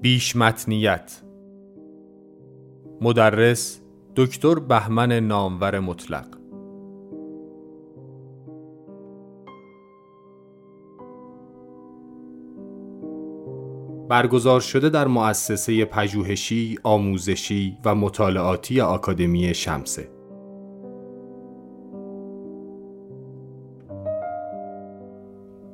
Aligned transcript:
بیش 0.00 0.36
متنیت. 0.36 1.22
مدرس 3.00 3.80
دکتر 4.16 4.54
بهمن 4.54 5.12
نامور 5.12 5.80
مطلق. 5.80 6.26
برگزار 14.08 14.60
شده 14.60 14.88
در 14.88 15.06
مؤسسه 15.06 15.84
پژوهشی، 15.84 16.78
آموزشی 16.82 17.78
و 17.84 17.94
مطالعاتی 17.94 18.80
آکادمی 18.80 19.54
شمسه. 19.54 20.15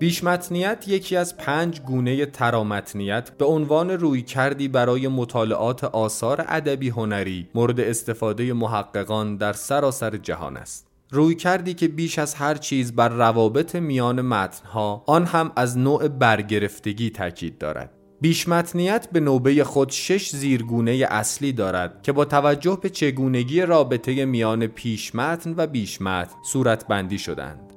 بیشمتنیت 0.02 0.84
یکی 0.88 1.16
از 1.16 1.36
پنج 1.36 1.80
گونه 1.80 2.26
ترامتنیت 2.26 3.30
به 3.30 3.44
عنوان 3.44 3.90
روی 3.90 4.22
کردی 4.22 4.68
برای 4.68 5.08
مطالعات 5.08 5.84
آثار 5.84 6.44
ادبی 6.48 6.88
هنری 6.88 7.48
مورد 7.54 7.80
استفاده 7.80 8.52
محققان 8.52 9.36
در 9.36 9.52
سراسر 9.52 10.16
جهان 10.16 10.56
است. 10.56 10.86
روی 11.10 11.34
کردی 11.34 11.74
که 11.74 11.88
بیش 11.88 12.18
از 12.18 12.34
هر 12.34 12.54
چیز 12.54 12.92
بر 12.92 13.08
روابط 13.08 13.76
میان 13.76 14.20
متنها 14.20 15.04
آن 15.06 15.26
هم 15.26 15.52
از 15.56 15.78
نوع 15.78 16.08
برگرفتگی 16.08 17.10
تاکید 17.10 17.58
دارد. 17.58 17.90
بیشمتنیت 18.20 19.08
به 19.12 19.20
نوبه 19.20 19.64
خود 19.64 19.90
شش 19.90 20.30
زیرگونه 20.30 21.06
اصلی 21.10 21.52
دارد 21.52 22.02
که 22.02 22.12
با 22.12 22.24
توجه 22.24 22.78
به 22.82 22.90
چگونگی 22.90 23.60
رابطه 23.60 24.24
میان 24.24 24.66
پیشمتن 24.66 25.54
و 25.56 25.66
بیشمتن 25.66 26.34
صورت 26.44 26.86
بندی 26.86 27.18
شدند. 27.18 27.71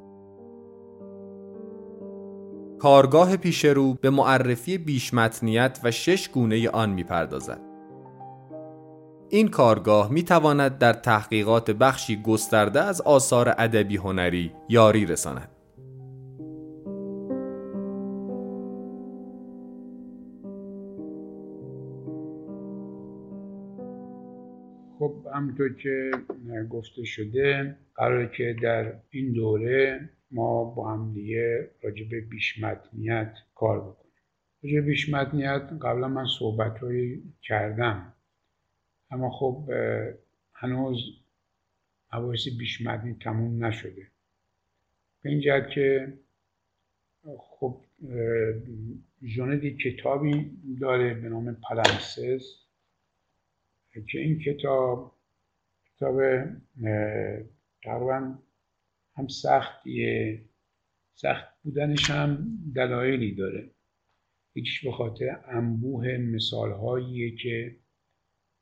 کارگاه 2.85 3.37
پیشرو 3.37 3.93
به 3.93 4.09
معرفی 4.09 4.77
بیشمتنیت 4.77 5.79
و 5.83 5.91
شش 5.91 6.29
گونه 6.29 6.69
آن 6.69 6.89
می‌پردازد. 6.89 7.61
این 9.29 9.47
کارگاه 9.47 10.11
می 10.11 10.23
تواند 10.23 10.77
در 10.77 10.93
تحقیقات 10.93 11.71
بخشی 11.71 12.21
گسترده 12.21 12.81
از 12.81 13.01
آثار 13.01 13.49
ادبی 13.57 13.97
هنری 13.97 14.51
یاری 14.69 15.05
رساند. 15.05 15.49
خب 24.99 25.13
همونطور 25.35 25.73
که 25.83 26.11
گفته 26.69 27.03
شده 27.03 27.75
قراره 27.95 28.31
که 28.37 28.55
در 28.63 28.93
این 29.09 29.33
دوره 29.33 30.09
ما 30.35 30.63
با 30.63 30.93
هم 30.93 31.13
دیگه 31.13 31.71
راجع 31.81 32.05
به 32.09 32.21
بیشمتنیت 32.21 33.33
کار 33.55 33.79
بکنیم. 33.79 34.13
راجع 34.63 34.75
به 34.75 34.81
بیشمتنیت 34.81 35.69
قبلا 35.81 36.07
من 36.07 36.25
صحبت 36.39 36.79
کردم 37.41 38.13
اما 39.11 39.29
خب 39.29 39.71
هنوز 40.53 40.97
مباحث 42.13 42.47
بیشمتنی 42.59 43.13
تموم 43.21 43.65
نشده. 43.65 44.07
به 45.21 45.29
این 45.29 45.39
جهت 45.39 45.69
که 45.69 46.13
خب 47.37 47.81
ژوندی 49.23 49.77
کتابی 49.77 50.51
داره 50.81 51.13
به 51.13 51.29
نام 51.29 51.57
پلمسس 51.69 52.41
که 54.11 54.19
این 54.19 54.39
کتاب 54.39 55.15
کتاب 55.95 56.21
تقریبا 57.83 58.35
هم 59.15 59.27
سختیه. 59.27 60.45
سخت 61.13 61.47
بودنش 61.63 62.09
هم 62.09 62.57
دلایلی 62.75 63.35
داره. 63.35 63.71
یکیش 64.55 64.85
به 64.85 64.91
خاطر 64.91 65.39
انبوه 65.47 66.17
مثال 66.17 66.71
که 67.35 67.75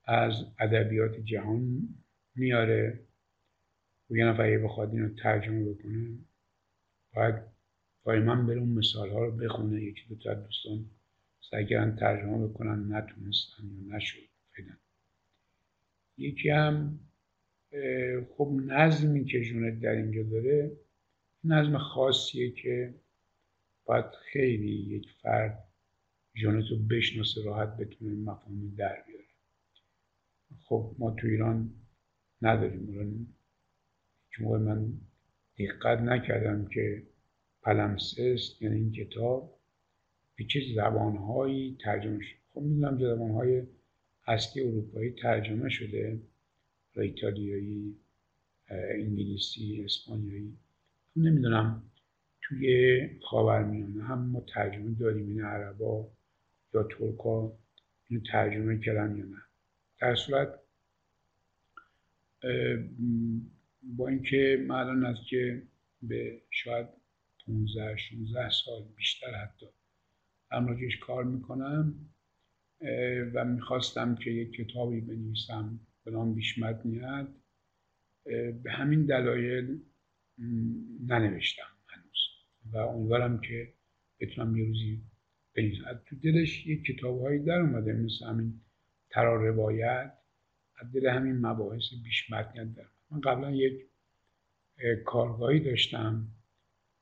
از 0.06 0.34
ادبیات 0.60 1.20
جهان 1.20 1.90
میاره. 2.36 3.00
و 4.10 4.18
یه 4.18 4.26
نفر 4.26 4.58
بخواد 4.58 4.94
اینو 4.94 5.10
ترجمه 5.10 5.74
بکنه 5.74 6.18
باید 8.04 8.24
من 8.24 8.48
بره 8.48 8.60
اون 8.60 8.70
مثال 8.70 9.10
رو 9.10 9.32
بخونه. 9.32 9.82
یکی 9.82 10.06
دو 10.10 10.16
تا 10.16 10.34
دوستان 10.34 10.86
سعی 11.52 11.66
ترجمه 11.96 12.48
بکنن 12.48 12.96
نتونستن 12.96 13.64
یا 13.64 13.96
نشد. 13.96 14.20
فیدن 14.56 14.78
یکی 16.18 16.50
هم 16.50 17.00
خب 18.38 18.52
نظمی 18.66 19.26
که 19.26 19.42
جونت 19.42 19.80
در 19.80 19.92
اینجا 19.92 20.24
داره 20.24 20.72
نظم 21.44 21.78
خاصیه 21.78 22.52
که 22.52 22.94
باید 23.86 24.06
خیلی 24.32 24.72
یک 24.72 25.08
فرد 25.22 25.64
جونت 26.34 26.66
رو 26.72 26.78
بشناسه 26.78 27.44
راحت 27.44 27.78
بتونه 27.78 28.14
مفهومی 28.14 28.76
در 28.76 29.04
بیاره. 29.08 29.24
خب 30.64 30.96
ما 31.00 31.12
تو 31.12 31.28
ایران 31.28 31.74
نداریم. 32.42 33.36
چون 34.30 34.62
من 34.62 34.94
دقت 35.60 36.00
نکردم 36.00 36.66
که 36.66 37.04
پلمسست 37.62 38.62
یعنی 38.62 38.76
این 38.76 38.92
کتاب 38.92 39.60
به 40.36 40.44
چه 40.44 40.60
زبانهایی 40.76 41.78
ترجمه 41.84 42.22
شده. 42.22 42.40
خب 42.54 42.62
می‌دونم 42.62 43.00
زبانهای 43.00 43.64
اصلی 44.28 44.64
اروپایی 44.64 45.12
ترجمه 45.12 45.70
شده. 45.70 46.20
و 46.96 47.00
ایتالیایی 47.00 47.96
انگلیسی 48.70 49.82
اسپانیایی 49.86 50.58
نمی‌دونم 51.16 51.84
توی 52.42 53.10
خاورمیانه 53.24 54.04
هم 54.04 54.26
ما 54.26 54.46
ترجمه 54.54 54.96
داریم 55.00 55.28
این 55.30 55.42
عربا 55.42 56.12
یا 56.74 56.84
ترکا 56.84 57.58
اینو 58.10 58.24
ترجمه 58.32 58.80
کردن 58.80 59.18
یا 59.18 59.26
نه. 59.26 59.42
در 60.00 60.16
صورت 60.16 60.60
با 63.84 64.08
اینکه 64.08 64.66
من 64.68 64.76
الان 64.76 65.06
از 65.06 65.18
که 65.30 65.64
به 66.02 66.42
شاید 66.50 66.88
15 67.46 67.98
16 67.98 68.50
سال 68.50 68.84
بیشتر 68.98 69.34
حتی 69.34 69.66
امراجش 70.52 70.98
کار 70.98 71.24
می‌کنم 71.24 72.10
و 73.34 73.46
می‌خواستم 73.46 74.16
که 74.16 74.32
یک 74.32 74.52
کتابی 74.54 75.02
بنویسم. 75.02 75.80
به 76.04 76.12
نام 76.12 76.34
بیشمتنیت 76.34 77.28
به 78.64 78.72
همین 78.72 79.06
دلایل 79.06 79.80
ننوشتم 81.08 81.78
هنوز. 81.88 82.20
و 82.72 82.78
امیدوارم 82.78 83.42
که 83.42 83.74
بتونم 84.20 84.58
یه 84.58 84.66
روزی 84.66 85.02
بنویسم. 85.56 86.02
تو 86.06 86.16
دلش 86.16 86.68
یک 86.68 86.86
کتاب 86.86 87.22
هایی 87.22 87.40
در 87.40 87.60
اومده 87.60 87.94
مثل 87.94 88.26
همین 88.26 88.62
ترا 89.10 89.46
روایت 89.46 90.14
از 90.76 90.92
دل 90.92 91.08
همین 91.08 91.46
مباحث 91.46 91.84
بیشمتنیت 92.04 92.74
در 92.76 92.86
من 93.12 93.22
قبلا 93.22 93.52
یک 93.52 93.74
کارگاهی 95.06 95.60
داشتم 95.60 96.28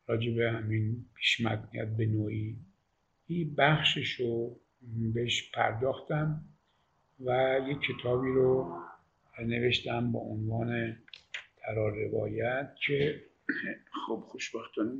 راجع 0.07 0.35
به 0.35 0.51
همین 0.51 1.05
بیشمتنیت 1.15 1.87
به 1.87 2.05
نوعی. 2.05 2.57
این 3.27 3.55
بخشش 3.55 4.11
رو 4.11 4.59
بهش 5.13 5.51
پرداختم 5.51 6.45
و 7.19 7.59
یک 7.67 7.77
کتابی 7.79 8.29
رو 8.29 8.77
نوشتم 9.43 10.11
با 10.11 10.19
عنوان 10.19 10.97
ترا 11.57 11.89
روایت 11.89 12.75
که 12.87 13.21
خب 14.07 14.23
خوشبختانه 14.27 14.91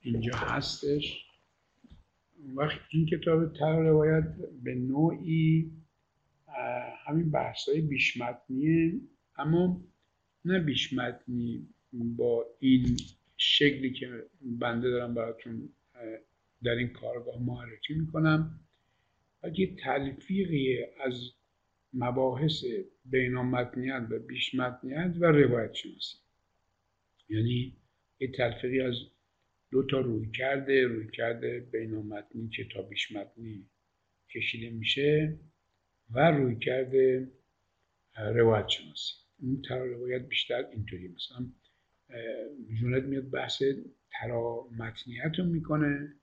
اینجا 0.00 0.36
هستش. 0.36 1.26
وقتی 2.54 2.98
این 2.98 3.06
کتاب 3.06 3.52
ترا 3.52 3.82
روایت 3.82 4.24
به 4.62 4.74
نوعی 4.74 5.72
همین 7.06 7.30
بحث 7.30 7.68
های 7.68 7.80
بیشمتنیه 7.80 9.00
اما 9.36 9.84
نه 10.44 10.58
بیشمتنی 10.58 11.68
با 11.92 12.46
این 12.58 12.96
شکلی 13.36 13.92
که 13.92 14.24
بنده 14.40 14.90
دارم 14.90 15.14
براتون 15.14 15.68
در 16.62 16.72
این 16.72 16.88
کارگاه 16.88 17.42
معرفی 17.42 17.94
می‌کنم 17.94 18.60
یه 19.54 19.76
تلفیقی 19.76 20.78
از 21.04 21.30
مباحث 21.92 22.64
بینامتنیت 23.04 24.06
و 24.10 24.18
بیشمتنیت 24.18 25.14
و 25.20 25.24
روایت 25.24 25.74
شناسی 25.74 26.16
یعنی 27.28 27.76
یه 28.20 28.32
تلفیقی 28.32 28.80
از 28.80 28.94
دو 29.70 29.82
تا 29.82 30.00
روی 30.00 30.30
کرده 30.30 30.86
روی 30.86 31.10
کرده 31.10 31.60
بینامتنی 31.60 32.48
که 32.48 32.68
تا 32.74 32.82
بیشمتنی 32.82 33.66
کشیده 34.30 34.70
میشه 34.70 35.38
و 36.10 36.30
روی 36.30 36.56
کرده 36.56 37.32
روایت 38.16 38.68
شناسی 38.68 39.14
اون 39.42 39.62
ترا 39.68 39.86
روایت 39.86 40.22
بیشتر 40.22 40.66
اینطوری 40.72 41.08
مثلا 41.08 41.46
جونت 42.80 43.02
میاد 43.02 43.30
بحث 43.30 43.62
ترا 44.12 44.68
متنیت 44.78 45.38
رو 45.38 45.44
می‌کنه. 45.44 46.14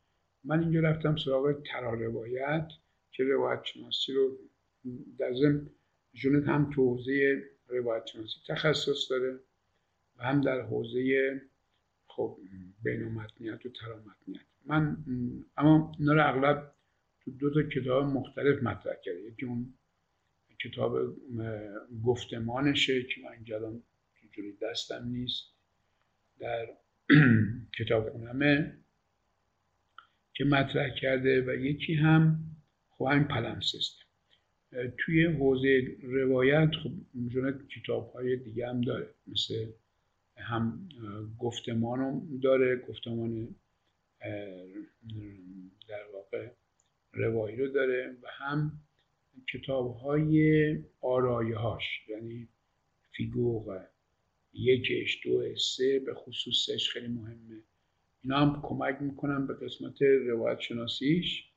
من 0.44 0.60
اینجا 0.60 0.80
رفتم 0.80 1.16
سراغ 1.16 1.64
ترا 1.64 1.94
روایت 1.94 2.68
که 3.12 3.24
روایت 3.24 3.64
شناسی 3.64 4.14
رو 4.14 4.38
در 5.20 5.34
ضمن 5.34 5.70
جونت 6.14 6.48
هم 6.48 6.70
تو 6.70 6.96
حوزه 6.96 7.44
روایت 7.68 8.06
شناسی 8.06 8.36
تخصص 8.48 9.12
داره 9.12 9.40
و 10.18 10.24
هم 10.24 10.42
در 10.42 10.62
حوزه 10.62 11.42
خب 12.08 12.40
بینامتنیت 12.84 13.66
و 13.66 13.70
ترامتنیت 13.70 14.42
من 14.66 14.98
اما 15.58 15.92
اینا 16.00 16.14
رو 16.14 16.28
اغلب 16.28 16.72
تو 17.22 17.32
دو 17.32 17.54
تا 17.54 17.70
کتاب 17.70 18.06
مختلف 18.06 18.64
مطرح 18.64 18.94
کرده 19.04 19.22
یکی 19.22 19.46
اون 19.46 19.74
کتاب 20.64 21.16
گفتمانشه 22.04 23.04
که 23.04 23.22
من 23.22 23.44
جلان 23.44 23.84
جوری 24.32 24.58
دستم 24.62 25.08
نیست. 25.08 25.54
در 26.40 26.68
کتاب 27.80 28.10
خونمه 28.10 28.78
که 30.34 30.46
مطرح 30.46 30.90
کرده 31.02 31.42
و 31.42 31.56
یکی 31.56 31.94
هم 31.94 32.40
خب 32.90 33.06
همین 33.12 33.24
پلمسسته 33.24 34.06
توی 34.98 35.26
حوزه 35.26 35.98
روایت 36.02 36.70
خب 36.84 36.92
جونت 37.28 37.68
کتاب 37.68 38.12
های 38.14 38.36
دیگه 38.38 38.68
هم 38.68 38.82
داره. 38.82 39.10
مثل 39.28 39.66
هم 40.38 40.90
گفتمان 41.40 42.40
داره 42.44 42.76
گفتمان 42.76 43.56
در 45.88 46.06
واقع 46.14 46.50
روایی 47.14 47.56
رو 47.56 47.68
داره 47.68 48.18
و 48.24 48.28
هم 48.32 48.72
کتاب 49.54 49.96
های 49.96 50.78
هاش 51.56 51.84
یعنی 52.10 52.48
فیگوغ 53.12 53.80
یکش 54.54 55.22
دو 55.26 55.56
سه 55.56 56.00
به 56.00 56.14
خصوصش 56.14 56.90
خیلی 56.90 57.08
مهمه. 57.08 57.62
اینا 58.24 58.38
هم 58.38 58.62
کمک 58.64 59.02
می‌کنن 59.02 59.48
به 59.48 59.54
قسمت 59.54 60.02
روایت 60.02 60.60
شناسیش 60.60 61.50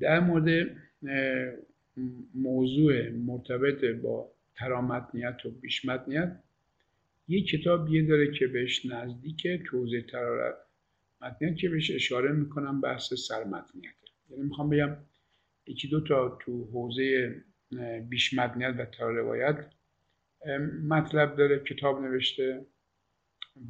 در 0.00 0.20
مورد 0.20 0.76
موضوع 2.34 3.10
مرتبط 3.10 3.84
با 3.84 4.32
ترامتنیت 4.54 5.46
و 5.46 5.50
بیشمتنیت 5.50 6.40
یه 7.28 7.42
کتاب 7.44 7.88
یه 7.88 8.06
داره 8.06 8.32
که 8.32 8.46
بهش 8.46 8.86
نزدیکه 8.86 9.62
توضیح 9.66 10.00
ترارت 10.00 10.54
متنیت 11.22 11.56
که 11.56 11.68
بهش 11.68 11.90
اشاره 11.90 12.32
می‌کنم 12.32 12.80
بحث 12.80 13.14
سرمتنیت 13.14 13.94
یعنی 14.30 14.42
می‌خوام 14.42 14.70
بگم 14.70 14.96
یکی 15.66 15.88
دو 15.88 16.00
تا 16.00 16.38
تو 16.40 16.64
حوزه 16.64 17.34
بیشمتنیت 18.08 18.74
و 19.00 19.04
روایت 19.04 19.66
مطلب 20.88 21.36
داره 21.36 21.58
کتاب 21.58 22.02
نوشته 22.02 22.66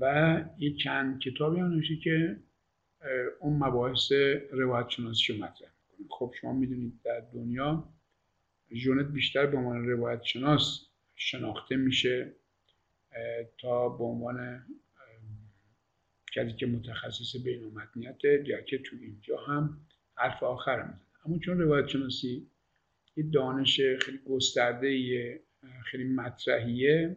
و 0.01 0.45
یه 0.59 0.75
چند 0.75 1.21
کتابی 1.21 1.61
هم 1.61 1.67
نوشته 1.67 1.97
که 1.97 2.37
اون 3.41 3.59
مباحث 3.59 4.13
روایت 4.51 4.89
شناسی 4.89 5.33
رو 5.33 5.39
مطرح 5.39 5.71
می‌کنه. 5.99 6.09
خب 6.11 6.35
شما 6.41 6.53
می‌دونید 6.53 7.01
در 7.05 7.21
دنیا 7.21 7.89
ژونت 8.75 9.07
بیشتر 9.07 9.47
به 9.47 9.57
عنوان 9.57 9.89
روایت 9.89 10.23
شناس 10.23 10.87
شناخته 11.17 11.77
میشه 11.77 12.33
تا 13.59 13.89
به 13.89 14.05
عنوان 14.05 14.67
کسی 16.35 16.53
که 16.53 16.67
متخصص 16.67 17.37
بین 17.45 17.73
یا 18.47 18.61
که 18.61 18.79
تو 18.79 18.97
اینجا 19.01 19.37
هم 19.39 19.81
حرف 20.15 20.43
آخر 20.43 20.83
می‌زنه. 20.83 21.01
اما 21.25 21.39
چون 21.39 21.59
روایت 21.59 21.89
شناسی 21.89 22.51
یه 23.17 23.25
دانش 23.33 23.81
خیلی 23.81 24.19
گسترده 24.19 25.41
خیلی 25.85 26.05
مطرحیه 26.05 27.17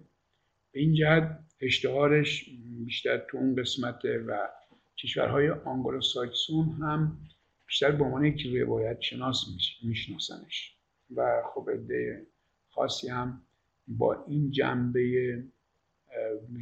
به 0.71 0.79
این 0.79 0.93
جهت 0.93 1.39
اشتهارش 1.61 2.49
بیشتر 2.85 3.17
تو 3.17 3.37
اون 3.37 3.55
قسمته 3.55 4.17
و 4.17 4.47
کشورهای 5.03 5.49
آنگلو 5.49 6.01
ساکسون 6.01 6.65
هم 6.65 7.17
بیشتر 7.67 7.91
به 7.91 8.03
عنوان 8.03 8.25
یک 8.25 8.45
روایت 8.45 9.01
شناس 9.01 9.45
میشناسنش. 9.83 10.77
و 11.15 11.41
خب 11.53 11.69
عده 11.69 12.27
خاصی 12.69 13.09
هم 13.09 13.41
با 13.87 14.25
این 14.27 14.51
جنبه 14.51 15.43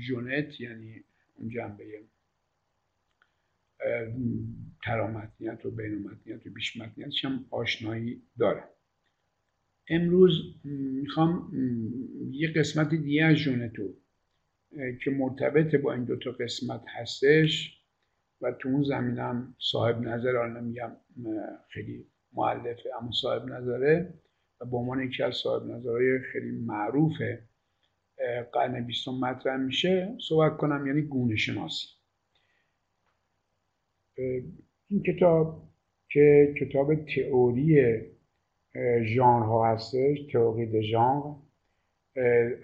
جونت 0.07 0.62
یعنی 0.62 1.03
اون 1.36 1.50
جنبه 1.50 2.03
ترامتنیت 4.83 5.65
و 5.65 5.71
بینومتنیت 5.71 6.47
و 6.47 6.50
بیشمتنیت 6.50 7.25
هم 7.25 7.45
آشنایی 7.50 8.21
داره. 8.39 8.63
امروز 9.89 10.56
می‌خوام 10.63 11.51
یه 12.31 12.53
قسمت 12.53 12.89
دیگه 12.89 13.25
از 13.25 13.35
جونتو 13.35 13.94
که 15.03 15.12
مرتبط 15.12 15.75
با 15.75 15.94
این 15.94 16.03
دوتا 16.03 16.31
قسمت 16.31 16.83
هستش. 16.88 17.79
و 18.41 18.51
تو 18.51 18.69
اون 18.69 18.83
زمینم 18.83 19.56
صاحب 19.59 20.01
نظر 20.01 20.38
آن 20.38 20.57
نمیگم 20.57 20.91
خیلی 21.69 22.06
معلفه 22.33 22.89
اما 23.01 23.12
صاحب 23.21 23.45
نظره 23.45 24.13
و 24.62 24.65
به 24.65 24.77
عنوان 24.77 25.03
یکی 25.03 25.24
از 25.24 25.36
صاحب 25.36 25.65
نظرهای 25.65 26.19
خیلی 26.19 26.51
معروف 26.51 27.13
قرن 28.53 28.86
بیستم 28.86 29.12
مطرح 29.12 29.57
میشه. 29.57 30.18
صحبت 30.30 30.57
کنم 30.57 30.88
یعنی 30.88 31.01
گونه 31.01 31.36
شناسی. 31.36 31.88
این 34.88 35.03
کتاب 35.03 35.69
که 36.09 36.56
کتاب 36.59 36.95
تئوری 36.95 38.00
ژانر 39.03 39.45
ها 39.45 39.74
هستش 39.74 40.19
تئوری 40.31 40.83
ژانر. 40.83 41.35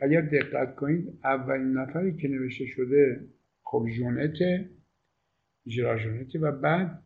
اگر 0.01 0.21
دقت 0.21 0.75
کنید 0.75 1.19
اولین 1.23 1.71
نفری 1.71 2.17
که 2.17 2.27
نوشته 2.27 2.65
شده 2.65 3.27
خب 3.63 3.85
ژونته. 3.89 4.69
جرا 5.67 5.97
ژونته 5.97 6.39
و 6.39 6.51
بعد 6.51 7.03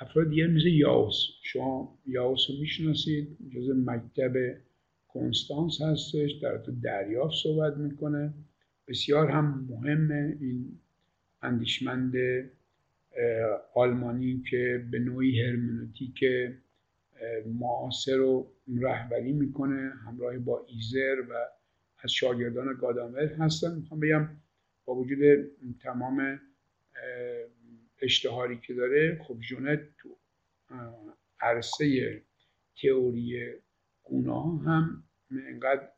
افراد 0.00 0.30
دیگر 0.30 0.46
مثل 0.46 0.66
یاوس 0.66 1.14
شما 1.42 1.98
یاوس 2.06 2.40
رو 2.50 2.56
می‌شناسید. 2.60 3.36
جز 3.50 3.70
مکتب 3.70 4.32
کنستانس 5.08 5.80
هستش. 5.82 6.32
در 6.42 6.58
تو 6.58 6.72
دریافت 6.72 7.34
صحبت 7.42 7.76
می‌کنه. 7.76 8.34
بسیار 8.88 9.30
هم 9.30 9.66
مهمه 9.70 10.36
این 10.40 10.78
اندیشمند 11.42 12.14
آلمانی 13.74 14.42
که 14.50 14.84
به 14.90 14.98
نوعی 14.98 15.40
هرمنوتیک 15.40 16.24
معاصر 17.46 18.16
رو 18.16 18.52
رهبری 18.80 19.32
می‌کنه. 19.32 19.92
همراه 20.06 20.38
با 20.38 20.66
ایزر 20.68 21.20
و 21.30 21.34
از 21.98 22.10
شاگردان 22.10 22.76
گادامر 22.80 23.26
هستن. 23.38 23.74
می‌خوام 23.76 24.00
بگم 24.00 24.28
با 24.84 24.94
وجود 24.94 25.18
تمام 25.82 26.40
اشتهاری 28.02 28.60
که 28.60 28.74
داره 28.74 29.24
خب 29.28 29.40
جونت 29.40 29.80
تو 29.98 30.16
عرصه 31.40 32.22
تئوری 32.82 33.54
گناه 34.04 34.62
هم 34.64 35.04
اینقدر 35.30 35.88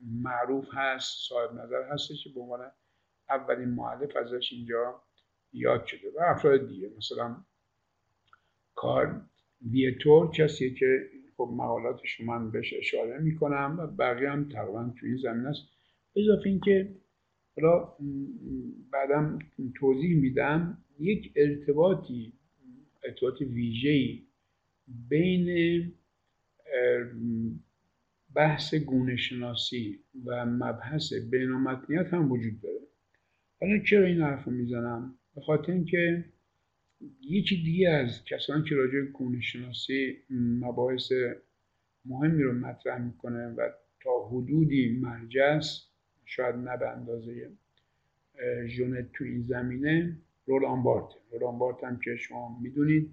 معروف 0.00 0.68
هست 0.72 1.28
صاحب 1.28 1.54
نظر 1.54 1.82
هستش 1.92 2.24
که 2.24 2.30
به 2.30 2.40
عنوان 2.40 2.70
اولین 3.28 3.68
معلف 3.68 4.16
ازش 4.16 4.52
اینجا 4.52 5.02
یاد 5.52 5.86
شده 5.86 6.10
و 6.16 6.22
افراد 6.22 6.68
دیگه 6.68 6.90
مثلا 6.96 7.44
کار 8.74 9.22
ویتور 9.70 10.30
کسیه 10.30 10.74
که 10.74 11.10
خب 11.36 11.50
مقالاتش 11.56 12.20
من 12.20 12.50
بهش 12.50 12.74
اشاره 12.78 13.18
می‌کنم 13.18 13.76
و 13.78 13.86
بقیه 13.86 14.30
هم 14.30 14.48
تقریبا 14.48 14.94
توی 15.00 15.08
این 15.08 15.18
زمین 15.18 15.46
است 15.46 15.62
اضافه 16.16 16.48
اینکه 16.48 16.94
حالا 17.56 17.88
بعدم 18.92 19.38
توضیح 19.74 20.16
میدم 20.20 20.78
یک 21.00 21.32
ارتباطی 21.36 22.32
ارتباط 23.04 23.40
ویژه‌ای 23.40 24.22
بین 25.08 25.92
بحث 28.34 28.74
گونه 28.74 29.16
شناسی 29.16 30.00
و 30.24 30.46
مبحث 30.46 31.12
بینامتنیت 31.30 32.06
هم 32.14 32.32
وجود 32.32 32.60
داره. 32.60 32.80
حالا 33.60 33.78
چرا 33.78 34.06
این 34.06 34.20
حرف 34.20 34.44
رو 34.44 34.52
می‌زنم؟ 34.52 35.18
به 35.34 35.40
خاطر 35.40 35.72
اینکه 35.72 36.24
یکی 37.20 37.56
دیگه 37.56 37.90
از 37.90 38.24
کسانی 38.24 38.68
که 38.68 38.74
راجع 38.74 39.00
گونه 39.00 39.40
شناسی 39.40 40.16
مباحث 40.60 41.12
مهمی 42.04 42.42
رو 42.42 42.52
مطرح 42.52 43.02
می‌کنه 43.02 43.46
و 43.46 43.68
تا 44.00 44.28
حدودی 44.28 44.98
مرجع 45.02 45.60
شاید 46.26 46.54
نه 46.54 46.76
به 46.76 46.88
اندازه 46.88 47.50
ژونت 48.66 49.12
تو 49.12 49.24
این 49.24 49.42
زمینه 49.42 50.16
رولان 50.46 50.82
بارت. 50.82 51.14
رولان 51.32 51.58
بارت 51.58 51.84
هم 51.84 51.98
که 51.98 52.16
شما 52.16 52.58
می‌دونید 52.62 53.12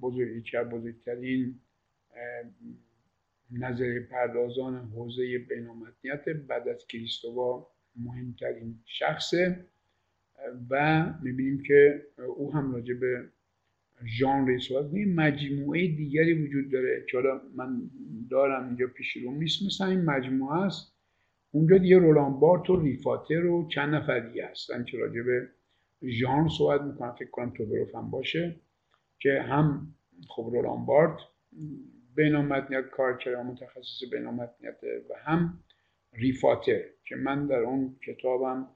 بزرگ 0.00 0.36
یکی 0.36 0.58
بزرگترین 0.58 1.60
نظریه 3.50 4.00
پردازان 4.00 4.90
حوزه 4.94 5.38
بینامتنیت 5.38 6.28
بعد 6.28 6.68
از 6.68 6.86
کریستووا 6.86 7.66
مهمترین 7.96 8.78
شخصه. 8.84 9.66
و 10.70 11.04
می‌بینیم 11.22 11.62
که 11.62 12.06
او 12.36 12.52
هم 12.54 12.72
راجع 12.72 12.94
به 12.94 13.28
ژانر 14.06 14.58
صحبت 14.58 14.94
مجموعه 14.94 15.86
دیگری 15.86 16.46
وجود 16.46 16.70
داره 16.70 17.04
که 17.10 17.16
حالا 17.16 17.40
من 17.56 17.90
دارم 18.30 18.66
اینجا 18.66 18.86
پیش 18.86 19.16
رو 19.16 19.32
نیست 19.32 19.62
مثل 19.66 19.84
این 19.84 20.04
مجموعه 20.04 20.58
است 20.58 20.99
اونجا 21.52 21.78
دیگه 21.78 21.98
رولان 21.98 22.40
بارت 22.40 22.70
و 22.70 22.80
ریفاتر 22.80 23.46
و 23.46 23.68
چند 23.68 23.94
نفر 23.94 24.18
دیگه 24.20 24.46
هستن 24.46 24.84
که 24.84 24.98
راجع 24.98 25.22
به 25.22 25.48
ژانر 26.02 26.48
صحبت 26.58 26.82
می‌کنن. 26.82 27.12
فکر 27.12 27.30
کنم 27.30 27.50
تو 27.50 27.64
هم 27.98 28.10
باشه 28.10 28.60
که 29.18 29.42
هم 29.42 29.94
خب 30.28 30.50
رولان 30.52 30.86
بارت 30.86 31.18
بینامتنیت 32.14 32.90
کار 32.90 33.16
کرده 33.16 33.42
متخصص 33.42 34.02
بینامتنیت 34.12 34.76
و 35.10 35.14
هم 35.24 35.58
ریفاتر 36.12 36.80
که 37.04 37.16
من 37.16 37.46
در 37.46 37.60
اون 37.60 37.96
کتابم 38.06 38.68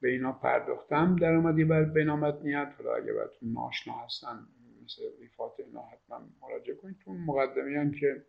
به 0.00 0.10
اینا 0.10 0.32
پرداختم. 0.32 1.16
در 1.16 1.34
آمدی 1.34 1.64
بر 1.64 1.84
بینامتنیت 1.84 2.68
حالا 2.78 2.94
اگه 2.94 3.12
براتون 3.12 3.52
ناشنا 3.52 3.94
هستن 4.04 4.46
مثل 4.84 5.02
ریفات 5.20 5.52
اینا 5.66 5.82
حتما 5.82 6.28
مراجعه 6.42 6.74
کنید. 6.74 6.96
تو 7.04 7.12
مقدمه 7.12 7.78
هم 7.78 7.92
که 7.92 8.24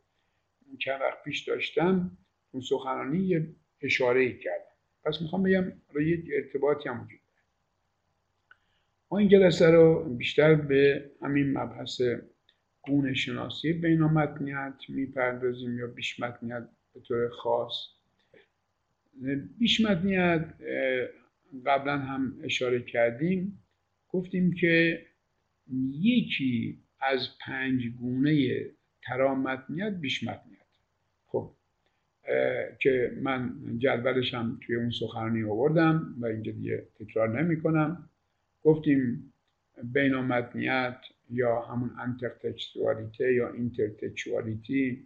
چند 0.79 1.01
وقت 1.01 1.23
پیش 1.23 1.47
داشتم 1.47 2.17
اون 2.51 2.61
سخنانی 2.61 3.19
یه 3.19 3.47
اشاره 3.81 4.21
ای 4.21 4.37
کردم. 4.37 4.63
پس 5.03 5.21
می‌خوام 5.21 5.43
بگم 5.43 5.71
یه 6.05 6.23
ارتباطی 6.33 6.89
هم 6.89 7.03
وجود 7.03 7.19
ما 9.11 9.17
این 9.17 9.29
جلسه 9.29 9.67
رو 9.67 10.15
بیشتر 10.15 10.55
به 10.55 11.11
همین 11.21 11.57
مبحث 11.57 12.01
گونه 12.81 13.13
شناسی 13.13 13.73
بینامتنیت 13.73 14.73
می‌پردازیم 14.89 15.79
یا 15.79 15.87
بیشمتنیت 15.87 16.69
به 16.93 16.99
طور 16.99 17.29
خاص. 17.29 17.73
بیشمتنیت 19.59 20.45
قبلا 21.65 21.97
هم 21.97 22.39
اشاره 22.43 22.81
کردیم. 22.81 23.63
گفتیم 24.09 24.53
که 24.53 25.05
یکی 25.91 26.79
از 26.99 27.29
پنج 27.45 27.87
گونه 27.87 28.65
ترامتنیت 29.03 29.93
بیشمتنیت 29.93 30.41
خب 30.41 30.56
که 32.79 33.11
من 33.21 33.55
جدولش 33.77 34.33
هم 34.33 34.59
توی 34.65 34.75
اون 34.75 34.91
سخنرانی 34.91 35.43
آوردم 35.43 36.15
و 36.19 36.25
اینجا 36.25 36.51
دیگه 36.51 36.87
تکرار 36.99 37.41
نمی 37.41 37.61
کنم 37.61 38.09
گفتیم 38.63 39.33
بینامتنیت 39.83 40.97
یا 41.29 41.61
همون 41.61 41.91
intertextualité 41.99 43.33
یا 43.33 43.51
intertextuality 43.53 45.05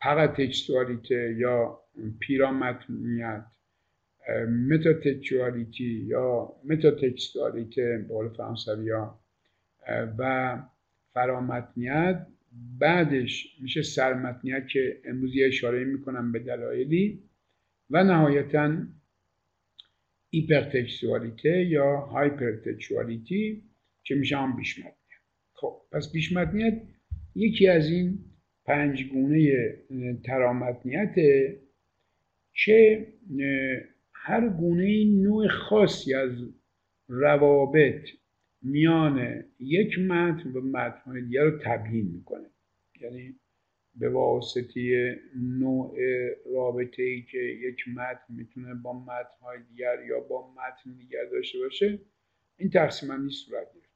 paratextualité 0.00 1.34
یا 1.38 1.80
پیرامتنیت 2.20 3.44
metatextuality 4.68 6.04
یا 6.06 6.52
métatextualité 6.64 8.04
به 8.08 8.14
قول 8.14 8.28
فرانسوی 8.28 8.90
و 10.18 10.62
فرامتنیت 11.12 12.26
بعدش 12.78 13.56
میشه 13.62 13.82
سرمتنیت 13.82 14.68
که 14.68 15.00
امروز 15.04 15.34
یه 15.34 15.46
اشاره 15.46 15.84
می‌کنم 15.84 16.32
به 16.32 16.38
دلایلی 16.38 17.22
و 17.90 18.04
نهایتا 18.04 18.86
hypertextualité 20.30 21.64
یا 21.64 21.96
hypertextuality 21.96 23.62
که 24.04 24.14
میشه 24.14 24.36
هم 24.36 24.56
بیشمتنیت 24.56 24.96
خب 25.52 25.82
پس 25.92 26.12
بیشمتنیت 26.12 26.82
یکی 27.34 27.68
از 27.68 27.90
این 27.90 28.18
پنج 28.64 29.04
گونه 29.04 29.76
ترامتنیت 30.24 31.14
که 32.64 33.06
هر 34.12 34.48
گونه 34.48 35.04
نوع 35.04 35.48
خاصی 35.48 36.14
از 36.14 36.30
روابط 37.08 38.08
میان 38.66 39.44
یک 39.58 39.98
متن 39.98 40.52
و 40.52 40.60
متنهای 40.60 41.22
دیگر 41.22 41.44
رو 41.44 41.58
تبیین 41.64 42.06
می‌کنه. 42.06 42.50
یعنی 43.00 43.34
به 43.94 44.08
واسطه 44.08 45.14
نوع 45.36 45.98
رابطه 46.54 47.02
ای 47.02 47.22
که 47.22 47.38
یک 47.38 47.88
متن 47.88 48.24
می‌تونه 48.28 48.74
با 48.74 48.92
متنهای 48.92 49.58
دیگر 49.70 50.04
یا 50.08 50.20
با 50.20 50.52
متن 50.52 50.96
دیگر 50.98 51.24
داشته 51.32 51.58
باشه 51.58 51.98
این 52.56 52.70
تقسیم 52.70 53.28
صورت 53.28 53.66
گرفته. 53.74 53.88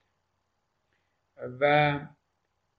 و 1.60 2.00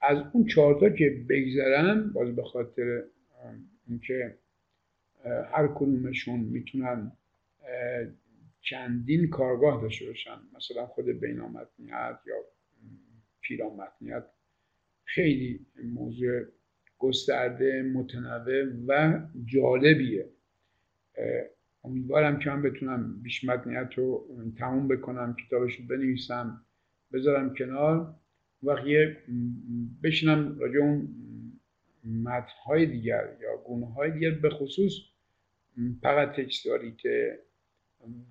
از 0.01 0.17
اون 0.33 0.45
چهارتا 0.45 0.89
که 0.89 1.25
بگذرم 1.29 2.13
باز 2.13 2.35
به 2.35 2.43
خاطر 2.43 3.03
اینکه 3.87 4.37
هر 5.25 5.67
کدومشون 5.75 6.39
می‌تونن 6.39 7.11
چندین 8.61 9.29
کارگاه 9.29 9.81
داشته 9.81 10.05
باشن. 10.05 10.37
مثلا 10.55 10.85
خود 10.85 11.05
بینامتنیت 11.05 12.19
یا 12.27 12.35
پیرامتنیت 13.41 14.23
خیلی 15.03 15.65
موضوع 15.83 16.41
گسترده 16.97 17.81
متنوع 17.81 18.63
و 18.87 19.21
جالبیه. 19.45 20.29
امیدوارم 21.83 22.39
که 22.39 22.49
من 22.49 22.61
بتونم 22.61 23.21
بیش 23.21 23.43
متنیت 23.43 23.93
رو 23.95 24.27
تموم 24.57 24.87
بکنم 24.87 25.35
کتابش 25.47 25.75
رو 25.75 25.85
بنویسم 25.87 26.65
بذارم 27.13 27.53
کنار 27.53 28.15
وقتی 28.63 29.07
بشینم 30.03 30.59
راجع 30.59 30.79
اون 30.79 31.07
متنهای 32.23 32.85
دیگر 32.85 33.37
یا 33.41 33.57
گونه 33.65 33.93
های 33.93 34.11
دیگر 34.11 34.31
به 34.31 34.49
خصوص 34.49 34.93
فقط 36.01 36.31
تکستاریته 36.35 37.39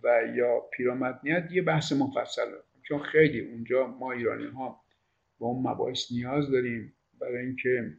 و 0.02 0.22
یا 0.34 0.60
پیرامتنیت 0.72 1.48
یه 1.52 1.62
بحث 1.62 1.92
مفصل 1.92 2.50
چون 2.82 2.98
خیلی 2.98 3.40
اونجا 3.40 3.86
ما 3.86 4.12
ایرانی 4.12 4.46
ها 4.46 4.84
با 5.38 5.46
اون 5.46 5.68
مباحث 5.68 6.12
نیاز 6.12 6.50
داریم. 6.50 6.92
برای 7.20 7.46
اینکه 7.46 7.96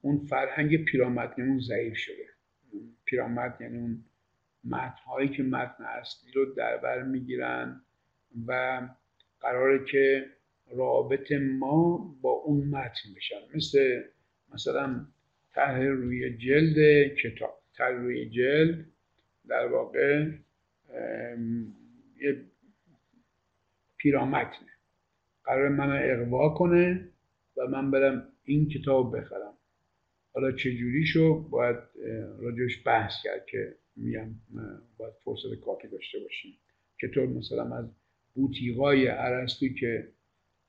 اون 0.00 0.26
فرهنگ 0.26 0.84
پیرامتنیمون 0.84 1.60
ضعیف 1.60 1.96
شده. 1.96 2.26
پیرامتن 3.04 3.64
یعنی 3.64 3.78
اون 3.78 4.04
متنهایی 4.64 5.28
که 5.28 5.42
متن 5.42 5.84
اصلی 5.84 6.32
رو 6.32 6.54
در 6.54 6.76
بر 6.76 7.02
می‌گیرن 7.02 7.80
و 8.46 8.80
قراره 9.40 9.84
که 9.84 10.26
رابط 10.70 11.32
ما 11.32 11.96
با 12.22 12.30
اون 12.30 12.68
متن 12.68 13.14
بشن. 13.16 13.36
مثل 13.54 14.02
مثلا 14.54 15.06
طرح 15.54 15.80
روی 15.80 16.36
جلد 16.36 17.08
کتاب 17.14 17.62
طرح 17.76 17.96
روی 17.96 18.30
جلد 18.30 18.86
در 19.48 19.66
واقع 19.66 20.30
یه 22.20 22.44
پیرامتنه 23.96 24.68
قرار 25.44 25.68
من 25.68 26.00
اقوا 26.02 26.48
کنه 26.48 27.08
و 27.56 27.66
من 27.66 27.90
برم 27.90 28.28
این 28.44 28.68
کتاب 28.68 29.16
بخرم. 29.16 29.54
حالا 30.32 30.52
چجوریشو 30.52 31.48
باید 31.48 31.76
راجعش 32.38 32.82
بحث 32.86 33.12
کرد 33.24 33.46
که 33.46 33.74
میگم 33.96 34.34
باید 34.96 35.14
فرصت 35.24 35.60
کافی 35.64 35.88
داشته 35.88 36.18
باشیم. 36.18 36.52
چطور 37.00 37.26
مثلا 37.26 37.76
از 37.76 37.90
بوتیقای 38.34 39.06
عرستو 39.06 39.68
که 39.68 40.08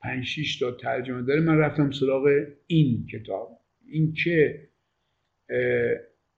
پنج 0.00 0.24
شیش 0.24 0.58
تا 0.58 0.72
ترجمه 0.72 1.22
داره 1.22 1.40
من 1.40 1.58
رفتم 1.58 1.90
سراغ 1.90 2.46
این 2.66 3.06
کتاب. 3.06 3.60
این 3.86 4.12
چه 4.12 4.68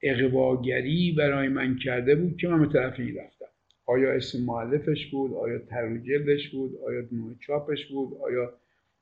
اقواگری 0.03 1.15
برای 1.19 1.49
من 1.49 1.79
کرده 1.79 2.15
بود 2.15 2.37
که 2.37 2.49
من 2.49 2.67
به 2.67 2.73
طرف 2.73 3.01
این 3.01 3.17
رفتم. 3.17 3.47
آیا 3.87 4.13
اسم 4.13 4.45
معلفش 4.45 5.07
بود؟ 5.07 5.35
آیا 5.35 5.59
ترویجلش 5.59 6.49
بود؟ 6.49 6.79
آیا 6.87 7.03
نوع 7.13 7.35
چاپش 7.41 7.87
بود؟ 7.87 8.19
آیا 8.23 8.55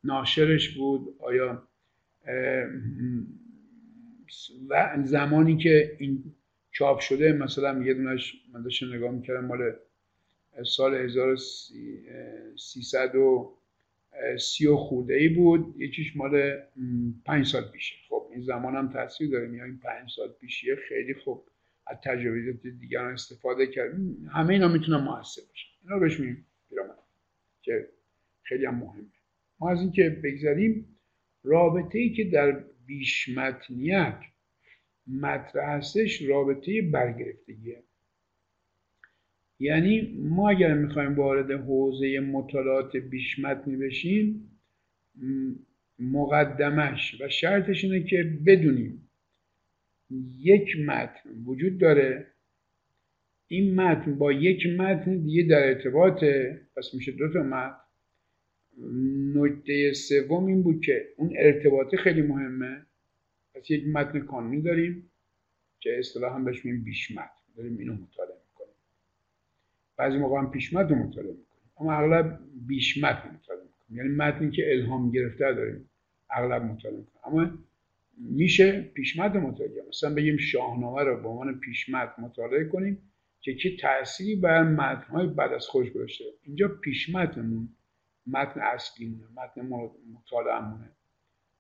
ناشرش 0.04 0.76
بود؟ 0.76 1.14
آیا 1.18 1.62
زمانی 5.04 5.56
که 5.56 5.96
این 5.98 6.24
چاپ 6.72 7.00
شده 7.00 7.32
مثلا 7.32 7.82
یه 7.82 7.94
دونش 7.94 8.34
من 8.52 8.62
داشتم 8.62 8.94
نگاه 8.94 9.10
می‌کردم 9.10 9.44
مال 9.44 9.72
سال 10.64 10.94
1300 10.94 13.12
سی 14.38 14.66
و 14.66 14.76
خورده 14.76 15.14
ای 15.14 15.28
بود. 15.28 15.74
یکیش 15.78 16.16
مال 16.16 16.60
پنج 17.24 17.46
سال 17.46 17.62
پیشه. 17.62 17.94
خب 18.08 18.25
این 18.36 18.44
زمان 18.44 18.76
هم 18.76 18.88
تاثیر 18.92 19.30
داره 19.30 19.46
میاد 19.46 19.66
این 19.66 19.78
پنج 19.78 20.10
سال 20.16 20.28
پیشیه 20.40 20.76
خیلی 20.88 21.14
خوب 21.14 21.44
از 21.86 21.96
تجربیات 22.04 22.66
دیگران 22.66 23.12
استفاده 23.12 23.66
کرد. 23.66 23.94
همه 24.32 24.52
اینا 24.52 24.68
می‌تونن 24.68 24.96
موثر 24.96 25.42
باشه 25.48 25.66
اینا 25.82 25.98
بهش 25.98 26.20
میگیم 26.20 26.46
که 27.62 27.88
خیلی 28.42 28.66
هم 28.66 28.74
مهمه. 28.74 29.04
ما 29.60 29.70
از 29.70 29.80
اینکه 29.80 30.20
بگذاریم 30.24 30.96
رابطه 31.44 31.98
ای 31.98 32.12
که 32.12 32.24
در 32.24 32.64
بیشمتنیت 32.86 34.18
مطرح 35.06 35.76
هستش 35.76 36.22
رابطه 36.22 36.82
برگرفتگیه. 36.82 37.82
یعنی 39.58 40.18
ما 40.20 40.50
اگر 40.50 40.74
می‌خوایم 40.74 41.14
وارد 41.14 41.50
حوزه 41.50 42.20
مطالعات 42.20 42.96
بیشمتنی 42.96 43.76
بشیم 43.76 44.50
مقدمش 45.98 47.20
و 47.20 47.28
شرطش 47.28 47.84
اینه 47.84 48.02
که 48.02 48.38
بدونیم 48.46 49.10
یک 50.38 50.76
متن 50.86 51.30
وجود 51.46 51.78
داره. 51.78 52.26
این 53.48 53.80
متن 53.80 54.18
با 54.18 54.32
یک 54.32 54.66
متن 54.66 55.18
دیگه 55.18 55.42
در 55.42 55.68
ارتباطه. 55.68 56.60
پس 56.76 56.94
میشه 56.94 57.12
دو 57.12 57.32
تا 57.32 57.42
متن. 57.42 57.76
نکته 59.34 59.92
سوم 59.92 60.46
این 60.46 60.62
بود 60.62 60.80
که 60.84 61.06
اون 61.16 61.32
ارتباطه 61.38 61.96
خیلی 61.96 62.22
مهمه. 62.22 62.86
پس 63.54 63.70
یک 63.70 63.86
متن 63.86 64.20
کانونی 64.20 64.62
داریم 64.62 65.10
که 65.80 65.98
اصطلاحا 65.98 66.38
بهش 66.38 66.64
میگیم 66.64 66.84
بیش 66.84 67.10
متن. 67.10 67.30
داریم 67.56 67.78
اینو 67.78 67.92
مطالعه 67.92 68.38
می‌کنیم. 68.50 68.74
بعضی 69.96 70.18
موقع 70.18 70.38
هم 70.38 70.50
پیش 70.50 70.74
متن 70.74 70.94
مطالعه 70.94 71.32
می‌کنیم. 71.32 71.70
اما 71.80 71.92
اغلب 71.92 72.40
بیش 72.66 73.04
متن 73.04 73.34
مطالعه 73.34 73.65
یعنی 73.90 74.08
متنی 74.08 74.50
که 74.50 74.72
الهام 74.72 75.10
گرفته 75.10 75.54
داریم 75.54 75.90
اغلب 76.30 76.62
مطالعه 76.62 76.98
می‌کنیم. 76.98 77.20
اما 77.24 77.58
میشه 78.18 78.80
پیش 78.80 79.18
متن 79.18 79.38
مطالعه. 79.38 79.82
مثلا 79.88 80.14
بگیم 80.14 80.36
شاهنامه 80.36 81.02
رو 81.02 81.22
به 81.22 81.28
عنوان 81.28 81.60
پیش 81.60 81.88
متن 81.88 82.22
مطالعه 82.22 82.64
کنیم 82.64 83.02
که 83.40 83.54
چه 83.54 83.76
تأثیری 83.76 84.36
بر 84.36 84.62
متنهای 84.62 85.26
بعد 85.26 85.52
از 85.52 85.66
خوش 85.66 85.90
گذاشته. 85.90 86.24
اینجا 86.42 86.68
پیش 86.68 87.14
متنمون 87.14 87.68
متن 88.26 88.60
اصلی 88.60 89.20
متن 89.36 89.68
مطالعه 90.14 90.90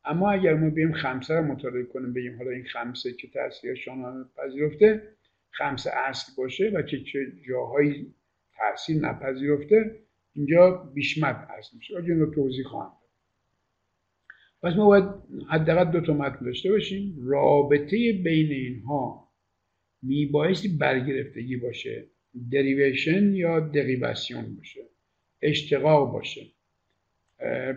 اما 0.04 0.30
اگر 0.30 0.54
ما 0.54 0.70
بیم 0.70 0.92
خمسه 0.92 1.34
رو 1.34 1.42
مطالعه 1.42 1.84
کنیم 1.84 2.12
بگیم 2.12 2.36
حالا 2.36 2.50
این 2.50 2.64
خمسه 2.64 3.12
که 3.12 3.28
تاثیر 3.28 3.74
شاهنامه 3.74 4.24
پذیرفته 4.36 5.16
خمسه 5.50 5.90
اصل 5.90 6.32
باشه 6.36 6.70
و 6.74 6.82
که 6.82 7.00
چه 7.00 7.32
جاهایی 7.48 8.14
تاثیر 8.56 9.02
نپذیرفته 9.02 10.05
اینجا 10.36 10.70
بیشمت 10.94 11.36
اصل 11.58 11.76
میشه. 11.76 11.94
راجع 11.94 12.14
رو 12.14 12.34
توضیح 12.34 12.64
خواهم 12.64 12.92
پس 14.62 14.76
ما 14.76 14.86
باید 14.86 15.04
حداقل 15.48 15.92
دو 15.92 16.00
تا 16.00 16.14
متن 16.14 16.44
داشته 16.44 16.70
باشیم. 16.70 17.16
رابطه 17.22 18.12
بین 18.12 18.50
اینها 18.50 19.28
میبایستی 20.02 20.68
برگرفتگی 20.68 21.56
باشه. 21.56 22.06
دریویشن 22.52 23.34
یا 23.34 23.60
دریواسیون 23.60 24.56
باشه. 24.56 24.80
اشتقاق 25.42 26.12
باشه. 26.12 26.46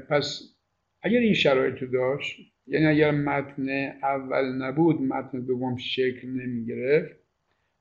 پس 0.10 0.56
اگر 1.01 1.20
این 1.20 1.34
شرایط 1.34 1.82
رو 1.82 1.88
داشت 1.88 2.39
یعنی 2.68 2.86
اگر 2.86 3.12
متن 3.12 3.70
اول 4.04 4.46
نبود 4.46 5.01
متن 5.01 5.39
دوم 5.39 5.78
شکل 5.78 6.28
نمی 6.28 6.66
گرفت 6.66 7.16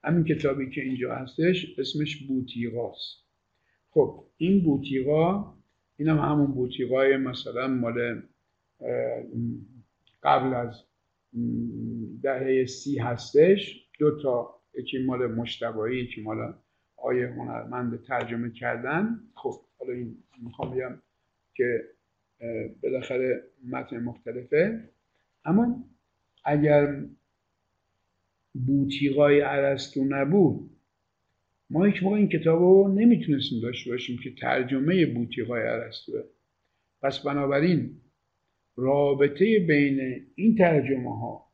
همین 0.05 0.25
کتابی 0.25 0.71
که 0.71 0.81
اینجا 0.81 1.15
هستش 1.15 1.79
اسمش 1.79 2.17
بوتیقاست. 2.17 3.28
خب 3.99 4.25
این 4.37 4.65
بوتیقا 4.65 5.55
این 5.97 6.09
هم 6.09 6.19
همون 6.19 6.47
بوتیقای 6.47 7.17
مثلا 7.17 7.69
مال 7.69 8.23
قبل 10.23 10.55
از 10.55 10.85
دهه 12.23 12.67
سی 12.67 12.99
هستش 12.99 13.89
دو 13.99 14.23
تا 14.23 14.61
یکی 14.75 14.99
مال 14.99 15.27
مشتبایی 15.27 16.05
یکی 16.05 16.23
مال 16.23 16.55
آیه 16.97 17.27
هنرمند 17.27 18.03
ترجمه 18.03 18.51
کردن. 18.51 19.21
خب 19.35 19.61
حالا 19.79 19.93
این 19.93 20.17
می‌خوام 20.43 20.71
بگم 20.71 21.03
که 21.55 21.85
بالاخره 22.83 23.43
متن 23.69 23.99
مختلفه. 23.99 24.89
اما 25.45 25.85
اگر 26.45 27.05
بوتیقای 28.67 29.41
عرستو 29.41 30.05
نبود 30.05 30.71
ما 31.71 31.85
هیچ 31.85 32.03
موقع 32.03 32.17
این 32.17 32.29
کتاب 32.29 32.61
رو 32.61 32.95
نمی‌تونستیم 32.95 33.61
داشته 33.63 33.91
باشیم 33.91 34.19
که 34.25 34.31
ترجمه 34.41 35.07
بوتیقای 35.07 35.63
عرستوه 35.63 36.23
پس 37.03 37.19
بنابراین 37.19 38.01
رابطه 38.77 39.59
بین 39.59 40.27
این 40.35 40.57
ترجمه 40.57 41.19
ها 41.19 41.53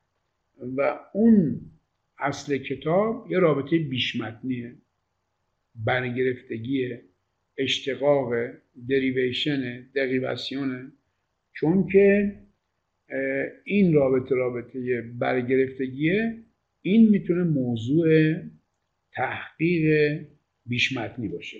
و 0.76 1.00
اون 1.14 1.60
اصل 2.18 2.56
کتاب 2.56 3.26
یه 3.30 3.38
رابطه 3.38 3.78
بیشمتنیه 3.78 4.74
برگرفتگیه 5.74 7.02
اشتقاق 7.58 8.32
دریویشن 8.88 9.86
دریواسیونه 9.94 10.92
چون 11.52 11.86
که 11.92 12.36
این 13.64 13.94
رابطه 13.94 14.34
رابطه 14.34 15.02
برگرفتگیه 15.18 16.38
این 16.82 17.10
می‌تونه 17.10 17.44
موضوع 17.44 18.34
تحقیق 19.16 20.18
بیشمتنی 20.66 21.28
باشه. 21.28 21.58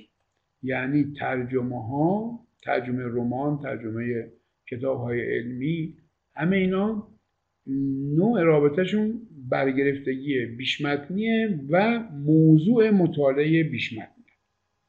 یعنی 0.62 1.14
ترجمه 1.20 1.86
ها 1.86 2.40
ترجمه 2.62 3.04
رمان 3.04 3.62
ترجمه 3.62 4.32
کتاب 4.70 5.00
های 5.00 5.36
علمی 5.36 5.96
همه 6.34 6.56
اینا 6.56 7.08
نوع 8.16 8.42
رابطهشون 8.42 9.20
برگرفتگی 9.48 10.46
بیشمتنیه 10.46 11.60
و 11.70 11.98
موضوع 12.12 12.90
مطالعه 12.90 13.64
بیشمتنی 13.64 14.14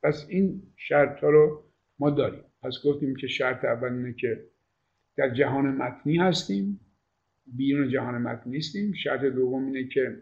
پس 0.05 0.25
این 0.29 0.61
شرط 0.77 1.19
ها 1.19 1.29
رو 1.29 1.63
ما 1.99 2.09
داریم. 2.09 2.43
پس 2.61 2.73
گفتیم 2.85 3.15
که 3.15 3.27
شرط 3.27 3.65
اول 3.65 3.93
اینه 3.93 4.13
که 4.13 4.45
در 5.17 5.33
جهان 5.33 5.65
متنی 5.65 6.17
هستیم. 6.17 6.79
بیرون 7.45 7.89
جهان 7.89 8.21
متنی 8.21 8.51
نیستیم. 8.51 8.93
شرط 8.93 9.21
دوم 9.21 9.65
اینه 9.65 9.87
که 9.87 10.21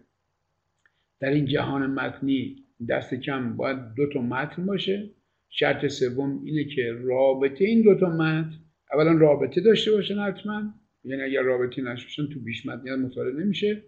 در 1.23 1.29
این 1.29 1.45
جهان 1.45 1.85
متنی 1.85 2.55
دست 2.89 3.13
کم 3.13 3.57
باید 3.57 3.77
دو 3.95 4.09
تا 4.13 4.21
متن 4.21 4.65
باشه. 4.65 5.09
شرط 5.49 5.87
سوم 5.87 6.41
اینه 6.45 6.63
که 6.63 6.91
رابطه 7.03 7.65
این 7.65 7.81
دو 7.81 7.95
تا 7.95 8.09
متن 8.09 8.51
اولا 8.93 9.11
رابطه 9.11 9.61
داشته 9.61 9.91
باشن 9.91 10.19
حتما. 10.19 10.73
یعنی 11.03 11.21
اگر 11.21 11.41
رابطه 11.41 11.81
نشوشن 11.81 12.27
تو 12.27 12.39
بیش 12.39 12.65
متنیت 12.65 12.97
مطالعه 12.97 13.43
نمیشه. 13.43 13.83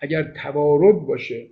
اگر 0.00 0.22
توارد 0.22 1.06
باشه 1.06 1.46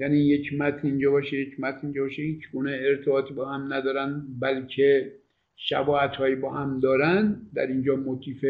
یعنی 0.00 0.18
یک 0.18 0.52
متن 0.52 0.88
اینجا 0.88 1.10
باشه 1.10 1.36
یک 1.36 1.60
متن 1.60 1.80
اینجا 1.82 2.02
باشه 2.02 2.22
هیچ 2.22 2.50
گونه 2.52 2.70
ارتباطی 2.70 3.34
با 3.34 3.52
هم 3.52 3.72
ندارن 3.72 4.26
بلکه 4.40 5.12
شباعت 5.56 6.16
هایی 6.16 6.34
با 6.34 6.52
هم 6.52 6.80
دارن 6.80 7.46
در 7.54 7.66
اینجا 7.66 7.96
موتیف 7.96 8.44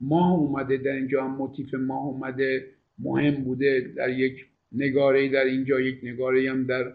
ماه 0.00 0.32
اومده 0.32 0.76
در 0.76 0.92
اینجا 0.92 1.24
هم 1.24 1.36
موتیف 1.36 1.74
ماه 1.74 2.06
اومده 2.06 2.66
مهم 2.98 3.44
بوده 3.44 3.92
در 3.96 4.10
یک 4.10 4.46
نگاره 4.74 5.28
در 5.28 5.44
اینجا 5.44 5.80
یک 5.80 6.00
نگاره 6.02 6.50
هم 6.50 6.66
در 6.66 6.92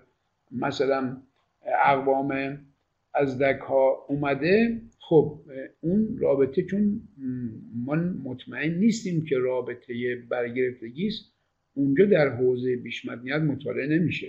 مثلا 0.51 1.17
اقوام 1.85 2.59
از 3.13 3.37
دک 3.37 3.59
ها 3.59 4.05
اومده. 4.09 4.81
خب 4.99 5.39
اون 5.81 6.17
رابطه 6.17 6.63
چون 6.63 7.01
ما 7.85 7.95
مطمئن 8.23 8.73
نیستیم 8.73 9.25
که 9.25 9.37
رابطه 9.37 10.15
برگرفتگی 10.29 11.07
است 11.07 11.31
اونجا 11.73 12.05
در 12.05 12.29
حوزه 12.29 12.75
بیشمدنیت 12.75 13.41
مطالعه 13.41 13.87
نمیشه. 13.87 14.27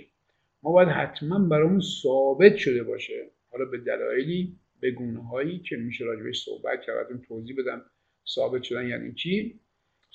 ما 0.63 0.71
باید 0.71 0.89
حتما 0.89 1.39
برامون 1.39 1.81
ثابت 2.03 2.55
شده 2.55 2.83
باشه. 2.83 3.27
حالا 3.51 3.65
به 3.65 3.77
دلایلی 3.77 4.55
به 4.79 4.91
گونه 4.91 5.27
هایی 5.27 5.59
که 5.59 5.77
میشه 5.77 6.05
راجبش 6.05 6.43
صحبت 6.45 6.81
کرد 6.81 7.21
توضیح 7.27 7.55
بدم 7.57 7.81
ثابت 8.27 8.63
شدن 8.63 8.87
یعنی 8.87 9.13
چی. 9.13 9.59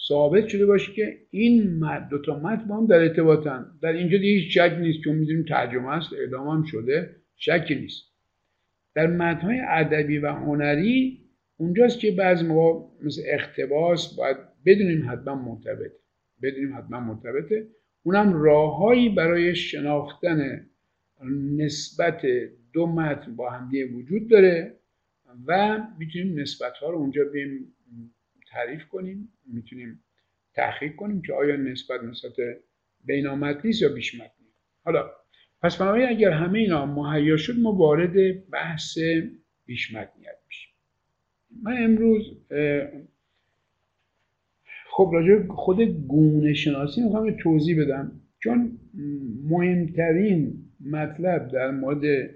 ثابت 0.08 0.48
شده 0.48 0.66
باشه 0.66 0.92
که 0.92 1.18
این 1.30 1.80
دو 2.10 2.18
تا 2.18 2.38
متن 2.38 2.68
با 2.68 2.76
هم 2.76 2.86
در 2.86 2.98
ارتباطن. 2.98 3.66
در 3.82 3.92
اینجا 3.92 4.18
دیگه 4.18 4.40
هیچ 4.40 4.58
شک 4.58 4.76
نیست 4.80 5.00
چون 5.04 5.14
می‌دونیم 5.16 5.44
ترجمه 5.44 5.88
است 5.88 6.12
اعدام 6.12 6.48
هم 6.48 6.64
شده 6.64 7.16
شکی 7.36 7.74
نیست. 7.74 8.04
در 8.94 9.06
متنهای 9.06 9.60
ادبی 9.68 10.18
و 10.18 10.32
هنری 10.32 11.20
اونجاست 11.56 12.00
که 12.00 12.10
بعضی 12.10 12.46
موقع 12.46 12.86
مثل 13.02 13.22
اختباس 13.26 14.16
باید 14.16 14.36
بدونیم 14.66 15.10
حتما 15.10 15.34
مرتبطه. 15.34 15.96
بدونیم 16.42 16.76
حتما 16.76 17.00
مرتبطه. 17.00 17.66
اونم 18.02 18.32
راههایی 18.32 19.08
برای 19.08 19.54
شناختن 19.54 20.66
نسبت 21.56 22.22
دو 22.72 22.86
متن 22.86 23.36
با 23.36 23.50
همدیگه 23.50 23.86
وجود 23.86 24.28
داره 24.28 24.76
و 25.46 25.78
می‌تونیم 25.98 26.40
نسبت 26.40 26.72
ها 26.72 26.90
رو 26.90 26.98
اونجا 26.98 27.24
بیم 27.24 27.75
تعریف 28.50 28.84
کنیم 28.88 29.32
می‌تونیم 29.46 30.04
تحقیق 30.54 30.96
کنیم 30.96 31.22
که 31.22 31.32
آیا 31.32 31.56
نسبت 31.56 32.02
نسبت 32.02 32.32
بینامت 33.04 33.64
نیست 33.64 33.82
یا 33.82 33.88
بیش 33.88 34.20
حالا 34.84 35.10
پس 35.62 35.76
بنابراین 35.76 36.08
اگر 36.08 36.30
همه 36.30 36.58
اینا 36.58 36.86
مهیا 36.86 37.36
شد 37.36 37.58
ما 37.58 37.72
وارد 37.72 38.48
بحث 38.50 38.98
بیش 39.66 39.94
میشیم. 40.46 40.74
من 41.62 41.82
امروز 41.82 42.36
خب 44.90 45.10
راجع 45.12 45.46
خود 45.46 45.80
گونه 45.80 46.54
شناسی 46.54 47.02
می‌خوام 47.02 47.36
توضیح 47.42 47.82
بدم. 47.82 48.20
چون 48.38 48.78
مهمترین 49.48 50.64
مطلب 50.90 51.48
در 51.48 51.70
مورد 51.70 52.30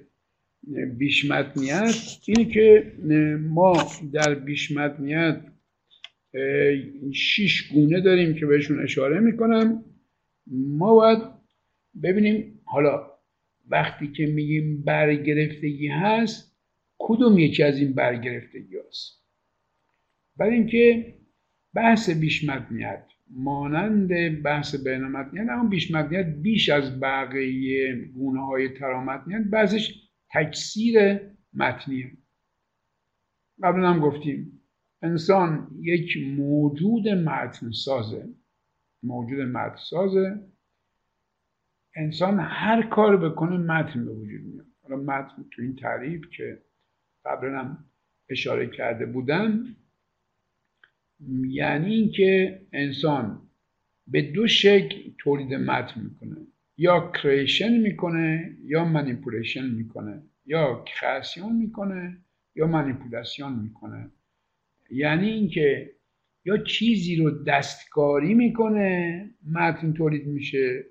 بیشمتنیت 0.98 1.94
اینه 2.26 2.44
که 2.44 2.92
ما 3.40 3.90
در 4.12 4.34
بیشمتنیت 4.34 5.40
شیش 7.12 7.72
گونه 7.72 8.00
داریم 8.00 8.34
که 8.34 8.46
بهشون 8.46 8.82
اشاره 8.82 9.20
می‌کنم. 9.20 9.84
ما 10.46 10.94
باید 10.94 11.18
ببینیم 12.02 12.60
حالا 12.64 13.10
وقتی 13.68 14.08
که 14.08 14.26
میگیم 14.26 14.82
برگرفتگی 14.82 15.88
هست 15.88 16.56
کدوم 16.98 17.38
یکی 17.38 17.62
از 17.62 17.78
این 17.78 17.92
برگرفتگی 17.92 18.76
هست 18.88 19.24
برای 20.36 20.54
اینکه 20.54 21.14
بحث 21.74 22.10
بیشمتنیت 22.10 23.04
مانند 23.30 24.42
بحث 24.42 24.84
بینامتنیت 24.84 25.48
اما 25.50 25.68
بیشمتنیت 25.68 26.26
بیش 26.26 26.68
از 26.68 27.00
بقیه 27.00 27.94
گونه 28.14 28.46
های 28.46 28.68
ترامتنیت 28.68 29.42
بعضش 29.50 29.94
تکثیر 30.34 31.20
متنیه. 31.54 32.10
قبلا 33.62 33.90
هم 33.90 34.00
گفتیم 34.00 34.59
انسان 35.02 35.68
یک 35.80 36.16
موجود 36.36 37.08
متن 37.08 37.70
سازه 37.70 38.28
موجود 39.02 39.40
متن 39.40 39.76
سازه 39.90 40.40
انسان 41.96 42.40
هر 42.40 42.82
کار 42.88 43.30
بکنه 43.30 43.56
متن 43.56 44.04
به 44.04 44.12
وجود 44.12 44.40
میاد. 44.40 44.66
حالا 44.82 44.96
متن 44.96 45.44
تو 45.50 45.62
این 45.62 45.76
تعریف 45.76 46.30
که 46.36 46.62
قبلا 47.24 47.58
هم 47.58 47.84
اشاره 48.28 48.66
کرده 48.66 49.06
بودم 49.06 49.64
یعنی 51.48 51.94
اینکه 51.94 52.60
انسان 52.72 53.42
به 54.06 54.22
دو 54.22 54.46
شکل 54.46 55.10
تولید 55.18 55.54
متن 55.54 56.00
می‌کنه. 56.00 56.36
یا 56.76 57.12
creation 57.22 57.80
می‌کنه 57.80 58.56
یا 58.64 58.84
manipulation 58.84 59.70
می‌کنه. 59.70 60.22
یا 60.46 60.84
création 60.86 61.56
می‌کنه 61.56 62.18
یا 62.54 62.66
manipulation 62.66 63.52
می‌کنه. 63.52 64.10
یعنی 64.90 65.28
اینکه 65.28 65.90
یا 66.44 66.58
چیزی 66.58 67.16
رو 67.16 67.44
دستکاری 67.44 68.34
می‌کنه 68.34 69.24
متن 69.52 69.92
تولید 69.92 70.26
میشه 70.26 70.84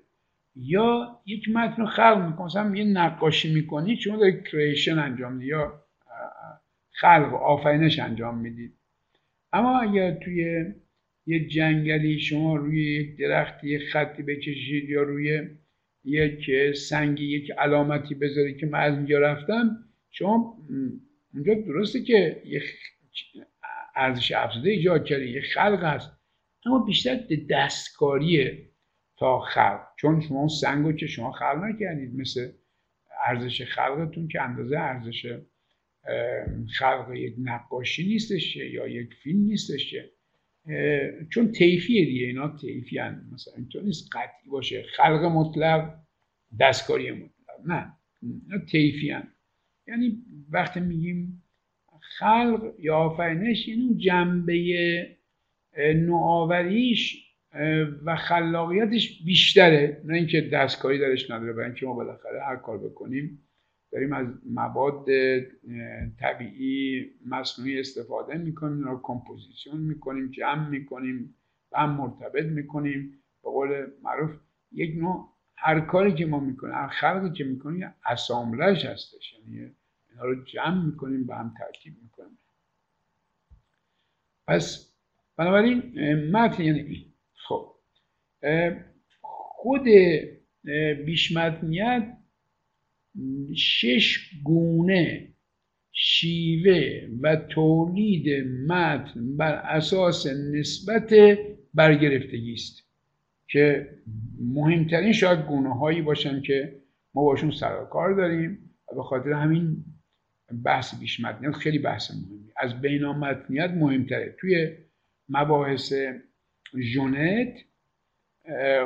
یا 0.56 1.20
یک 1.26 1.48
متن 1.48 1.82
رو 1.82 1.86
خلق 1.86 2.26
می‌کنه. 2.30 2.46
مثلا 2.46 2.76
یه 2.76 2.84
نقاشی 2.84 3.54
می‌کنی 3.54 3.96
چون 3.96 4.18
داری 4.18 4.42
creation 4.42 4.98
انجام 4.98 5.32
می‌دید 5.32 5.48
یا 5.48 5.84
خلق 6.90 7.32
و 7.32 7.36
آفرینش 7.36 7.98
انجام 7.98 8.38
می‌دید 8.38 8.72
اما 9.52 9.80
اگر 9.80 10.14
توی 10.14 10.64
یه 11.26 11.48
جنگلی 11.48 12.18
شما 12.18 12.56
روی 12.56 12.84
یک 12.84 13.18
درختی 13.18 13.68
یک 13.68 13.82
خطی 13.82 14.22
بکشید 14.22 14.90
یا 14.90 15.02
روی 15.02 15.40
یک 16.04 16.50
سنگی 16.74 17.24
یک 17.24 17.50
علامتی 17.58 18.14
بذارید 18.14 18.56
که 18.56 18.66
من 18.66 18.80
از 18.80 18.96
اینجا 18.96 19.18
رفتم 19.18 19.84
شما 20.10 20.58
اونجا 21.34 21.54
درسته 21.54 22.02
که 22.02 22.42
یک 22.46 22.62
ارزش 24.00 24.32
افزوده 24.32 24.70
ایجاد 24.70 25.04
کرده. 25.04 25.30
یه 25.30 25.42
خلق 25.54 25.84
هست. 25.84 26.10
اما 26.66 26.78
بیشتر 26.78 27.20
دستکاریه 27.50 28.70
تا 29.16 29.40
خلق. 29.40 29.80
چون 29.98 30.20
شما 30.20 30.48
سنگ 30.48 30.86
رو 30.86 30.92
که 30.92 31.06
شما 31.06 31.32
خلق 31.32 31.64
نکردید 31.64 32.14
مثل 32.14 32.52
ارزش 33.26 33.62
خلقتون 33.62 34.28
که 34.28 34.42
اندازه 34.42 34.78
ارزش 34.78 35.38
خلق 36.78 37.12
یک 37.14 37.34
نقاشی 37.38 38.08
نیستش 38.08 38.56
یا 38.56 38.88
یک 38.88 39.14
فیلم 39.14 39.44
نیستش 39.44 39.94
چون 41.30 41.52
تیفیه 41.52 42.04
دیگه. 42.04 42.26
اینا 42.26 42.56
تیفی 42.56 42.98
هن. 42.98 43.28
مثلا 43.32 43.54
اینطور 43.56 43.82
نیست. 43.82 44.08
قطعی 44.12 44.50
باشه. 44.50 44.82
خلق 44.96 45.24
مطلق 45.24 45.94
دستکاری 46.60 47.10
مطلق. 47.10 47.66
نه. 47.66 47.92
اینا 48.22 48.64
تیفی 48.70 49.10
هن. 49.10 49.32
یعنی 49.86 50.22
وقتی 50.50 50.80
میگیم 50.80 51.42
خلق 52.18 52.72
یا 52.78 52.96
آفرینش 52.96 53.68
یعنی 53.68 53.94
جنبه 53.94 55.16
نوآوریش 55.96 57.26
و 58.04 58.16
خلاقیتش 58.16 59.22
بیشتره. 59.24 60.02
نه 60.04 60.14
اینکه 60.14 60.40
دستکاری 60.40 60.98
درش 60.98 61.30
نداره 61.30 61.52
برای 61.52 61.66
اینکه 61.66 61.86
ما 61.86 61.94
بالاخره 61.94 62.42
هر 62.42 62.56
کار 62.56 62.78
بکنیم 62.78 63.42
داریم 63.92 64.12
از 64.12 64.26
مواد 64.50 65.06
طبیعی 66.20 67.06
مصنوعی 67.26 67.80
استفاده 67.80 68.38
می‌کنیم 68.38 68.84
رو 68.84 69.00
composition 69.02 69.76
می‌کنیم 69.76 70.30
جمع 70.30 70.68
می‌کنیم 70.68 71.34
و 71.72 71.78
هم 71.78 71.90
مرتبط 71.90 72.44
می‌کنیم. 72.44 73.12
به 73.42 73.50
قول 73.50 73.86
معروف 74.02 74.30
یک 74.72 74.96
نوع 74.96 75.28
هر 75.56 75.80
کاری 75.80 76.14
که 76.14 76.26
ما 76.26 76.40
می‌کنیم 76.40 76.74
هر 76.74 76.88
خلقی 76.88 77.32
که 77.32 77.44
می‌کنیم 77.44 77.94
assemblage 78.06 78.84
هستش. 78.84 79.34
یعنی 79.34 79.70
رو 80.20 80.44
جمع 80.44 80.84
می‌کنیم 80.84 81.26
به 81.26 81.34
هم 81.34 81.54
ترکیب 81.58 81.94
می‌کنیم. 82.02 82.38
پس 84.46 84.92
بنابراین 85.36 85.82
متن 86.30 86.62
یعنی 86.62 86.80
این 86.80 87.12
خب. 87.34 87.74
خود 89.22 89.84
بیشمتنیت 91.06 92.16
شش 93.56 94.30
گونه 94.44 95.34
شیوه 95.92 97.08
و 97.20 97.36
تولید 97.36 98.46
متن 98.46 99.36
بر 99.36 99.54
اساس 99.54 100.26
نسبت 100.26 101.14
برگرفتگی 101.74 102.52
است 102.52 102.82
که 103.48 103.88
مهمترین 104.40 105.12
شاید 105.12 105.46
گونه 105.46 105.74
هایی 105.74 106.02
باشن 106.02 106.42
که 106.42 106.82
ما 107.14 107.24
باشون 107.24 107.50
سرکار 107.50 108.14
داریم 108.14 108.70
و 108.92 108.94
به 108.94 109.02
خاطر 109.02 109.32
همین 109.32 109.84
بحث 110.64 111.00
بیش 111.00 111.20
متنیت 111.20 111.52
خیلی 111.52 111.78
بحث 111.78 112.10
مهمی. 112.10 112.52
از 112.56 112.80
بینامتنیت 112.80 113.70
مهمتره. 113.70 114.36
توی 114.40 114.76
مباحث 115.28 115.92
ژونت 116.78 117.54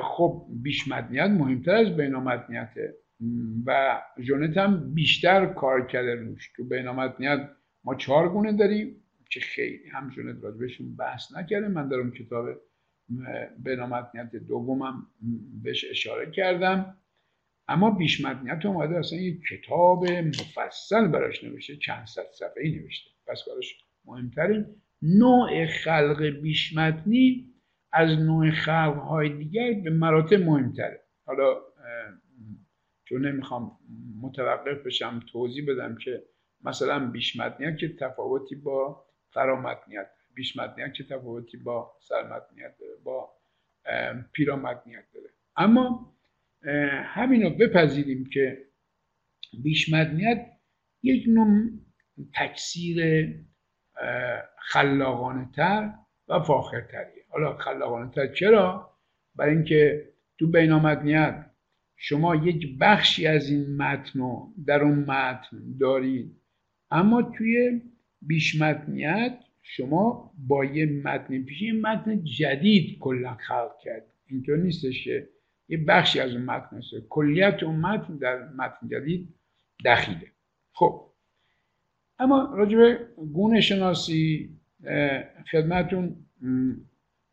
خب 0.03 0.47
بیش 0.63 0.89
متنیت 0.89 1.31
مهمتر 1.31 1.75
از 1.75 1.97
بینامتنیته 1.97 2.95
و 3.67 4.01
ژونت 4.21 4.57
هم 4.57 4.95
بیشتر 4.95 5.47
کار 5.47 5.87
کرده 5.87 6.15
روش. 6.15 6.53
تو 6.57 6.65
بینامتنیت 6.65 7.51
ما 7.85 7.95
چهار 7.95 8.29
گونه 8.29 8.53
داریم 8.53 8.97
که 9.31 9.41
خیلی 9.41 9.89
هم 9.93 10.11
ژونت 10.11 10.45
راجبشون 10.45 10.97
بحث 10.97 11.37
نکرده 11.37 11.69
من 11.69 11.89
دارم 11.89 12.11
کتاب 12.11 12.47
بینامتنیت 13.59 14.37
دومم 14.37 15.07
بهش 15.63 15.85
اشاره 15.91 16.31
کردم. 16.31 16.97
اما 17.69 17.91
بیش 17.91 18.25
متنیت 18.25 18.67
اومده 18.67 18.99
اصلا 18.99 19.19
یک 19.19 19.41
کتاب 19.51 20.07
مفصل 20.07 21.09
براش 21.09 21.45
نوشته 21.45 21.77
چند 21.77 22.07
صد 22.07 22.27
صفحه 22.33 22.81
نوشته. 22.81 23.11
پس 23.27 23.43
براش 23.49 23.85
مهمترین 24.05 24.67
نوع 25.03 25.67
خلق 25.67 26.23
بیش 26.23 26.77
متنی 26.77 27.55
از 27.93 28.19
نوع 28.19 28.51
خلق 28.51 28.97
های 28.97 29.29
دیگر 29.29 29.73
به 29.85 29.91
مراتب 29.91 30.41
مهمتره. 30.41 31.01
حالا 31.27 31.57
چون 33.05 33.27
نمی‌خوام 33.27 33.79
متوقف 34.23 34.87
بشم 34.87 35.21
توضیح 35.33 35.65
بدم 35.69 35.99
که 36.05 36.23
مثلا 36.65 37.11
بیش 37.11 37.37
متنیت 37.37 37.79
که 37.79 37.97
تفاوتی 37.97 38.55
با 38.55 39.05
فرامتنیت 39.31 40.07
بیش 40.35 40.57
متنیت 40.57 40.95
که 40.95 41.05
تفاوتی 41.05 41.57
با 41.57 41.93
سرمتنیت 42.01 42.75
داره 42.81 42.97
با 43.05 43.31
پیرامتنیت 44.33 45.05
داره. 45.15 45.29
اما 45.57 46.14
همین 47.05 47.43
رو 47.43 47.51
بپذیریم 47.51 48.25
که 48.33 48.59
بیش 49.63 49.93
مدنیت 49.93 50.47
یک 51.03 51.25
نوع 51.29 51.71
تکثیر 52.35 53.29
خلاقانه 54.59 55.49
تر 55.57 55.91
و 56.29 56.41
فاخرتریه 56.41 57.25
حالا 57.29 57.57
خلاقانه 57.57 58.11
تر 58.11 58.27
چرا؟ 58.27 58.91
برای 59.35 59.55
اینکه 59.55 60.09
تو 60.39 60.51
بینامدنیت 60.51 61.51
شما 61.97 62.37
یک 62.37 62.79
بخشی 62.81 63.27
از 63.27 63.51
این 63.51 63.77
متن 63.77 64.19
رو 64.19 64.55
در 64.67 64.83
اون 64.83 64.99
متن 64.99 65.77
دارید 65.81 66.41
اما 66.91 67.23
توی 67.23 67.83
بیش 68.23 68.61
متنیت 68.61 69.39
شما 69.63 70.35
با 70.39 70.65
یه 70.65 70.87
متن 70.87 71.43
پیشی 71.43 71.73
متن 71.73 72.25
جدید 72.25 72.99
کلا 72.99 73.35
خلق 73.35 73.79
کرد 73.83 74.07
اینطور 74.27 74.57
نیستش 74.57 75.05
که 75.05 75.29
یه 75.69 75.85
بخشی 75.85 76.21
از 76.21 76.33
اون 76.33 76.43
متن 76.43 76.77
هست. 76.77 76.91
کلیت 77.09 77.63
اون 77.63 77.77
متن 77.77 78.17
در 78.17 78.49
متن 78.49 78.89
جدید 78.89 79.35
دخیله. 79.85 80.27
خب. 80.73 81.11
اما 82.19 82.55
راجب 82.55 83.09
گونه 83.33 83.61
شناسی 83.61 84.51
خدمتون 85.51 86.17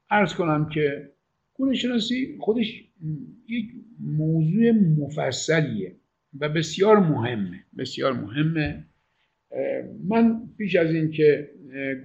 ارز 0.10 0.34
کنم 0.34 0.70
که 0.70 1.12
گونه 1.54 1.74
شناسی 1.74 2.38
خودش 2.40 2.84
یک 3.48 3.66
موضوع 4.00 4.72
مفصلیه 4.72 5.96
و 6.40 6.50
بسیار 6.50 7.00
مهمه. 7.00 7.64
بسیار 7.78 8.14
مهمه. 8.14 8.86
من 10.08 10.50
پیش 10.58 10.76
از 10.76 10.92
اینکه 10.92 11.52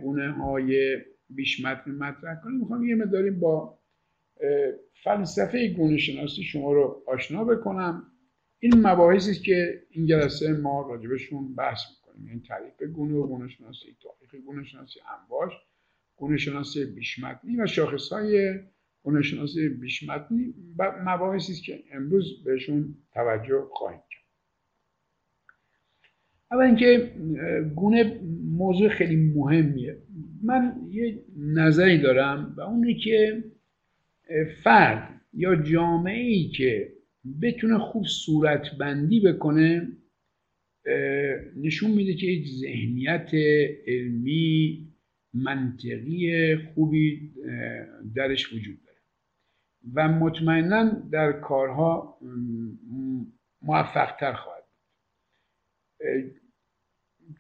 گونه 0.01 0.33
های 0.33 0.99
بیش 1.31 1.65
متن 1.65 1.91
مطرح 1.91 2.41
کنم 2.45 2.59
می‌خوام 2.59 2.85
یه 2.85 2.95
مداریم 2.95 3.41
با 3.41 3.76
فلسفه 5.05 5.69
گونه 5.69 5.97
شناسی 5.97 6.43
شما 6.43 6.73
رو 6.73 7.03
آشنا 7.07 7.45
بکنم. 7.45 8.13
این 8.59 8.87
مباحثی 8.87 9.35
که 9.35 9.83
این 9.91 10.07
جلسه 10.07 10.53
ما 10.53 10.89
راجبشون 10.89 11.55
بحث 11.55 11.81
می‌کنیم. 11.91 12.29
این 12.29 12.43
تعریف 12.43 12.83
گونه 12.95 13.15
و 13.15 13.27
گونه 13.27 13.49
شناسی 13.49 13.97
تاریخ 14.03 14.45
گونه 14.45 14.65
شناسی 14.65 15.01
انباش 15.21 15.53
گونه 16.17 16.37
شناسی 16.37 16.85
بیشمتنی 16.85 17.57
و 17.57 17.67
شاخص 17.67 18.09
های 18.09 18.55
گونه 19.03 19.23
شناسی 19.23 19.69
بیشمتنی 19.69 20.55
مباحثی 21.07 21.63
که 21.63 21.83
امروز 21.93 22.45
بهشون 22.45 22.95
توجه 23.13 23.67
خواهیم 23.73 24.01
کرد. 24.11 24.23
اول 26.51 26.65
اینکه 26.65 27.15
گونه 27.75 28.21
موضوع 28.45 28.89
خیلی 28.89 29.17
مهمیه. 29.17 30.03
من 30.45 30.77
یه 30.91 31.25
نظری 31.37 31.99
دارم 31.99 32.55
و 32.57 32.61
اونه 32.61 32.95
که 32.95 33.45
فرد 34.65 35.21
یا 35.33 35.57
جامعه 35.57 36.21
ای 36.21 36.49
که 36.49 36.93
بتونه 37.43 37.79
خوب 37.79 38.05
صورت 38.07 38.71
بندی 38.79 39.21
بکنه 39.21 39.89
نشون 41.57 41.91
میده 41.91 42.15
که 42.15 42.27
یک 42.27 42.49
ذهنیت 42.49 43.31
علمی 43.87 44.89
منطقی 45.35 46.57
خوبی 46.57 47.33
درش 48.15 48.53
وجود 48.53 48.79
داره. 48.85 48.99
و 49.95 50.09
مطمئنا 50.09 50.85
در 51.13 51.33
کارها 51.33 52.19
موفقتر 53.63 54.33
خواهد 54.33 54.65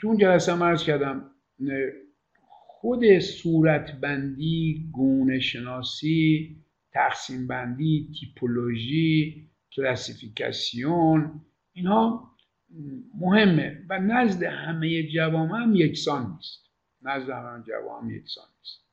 تو 0.01 0.09
اون 0.09 0.16
جلسه 0.16 0.55
مرز 0.55 0.85
کردم 0.85 1.31
خود 2.38 3.18
صورتبندی 3.18 4.88
گونه 4.92 5.40
شناسی 5.40 6.57
تقسیم 6.96 7.46
بندی 7.46 8.12
تیپولوژی 8.20 9.48
کلاسیفیکاسیون 9.72 11.40
اینها 11.72 12.30
مهمه 13.14 13.82
و 13.88 13.98
نزد 13.98 14.42
همه 14.42 15.02
جوامع 15.02 15.62
هم 15.62 15.74
یکسان 15.74 16.32
نیست. 16.37 16.70
نزد 17.02 17.30
همه 17.30 17.64
جوامع 17.66 18.12
یکسان 18.12 18.46
نیست. 18.59 18.87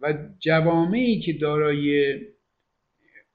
و 0.00 0.28
جوامعی 0.38 1.20
که 1.20 1.32
دارای 1.32 2.18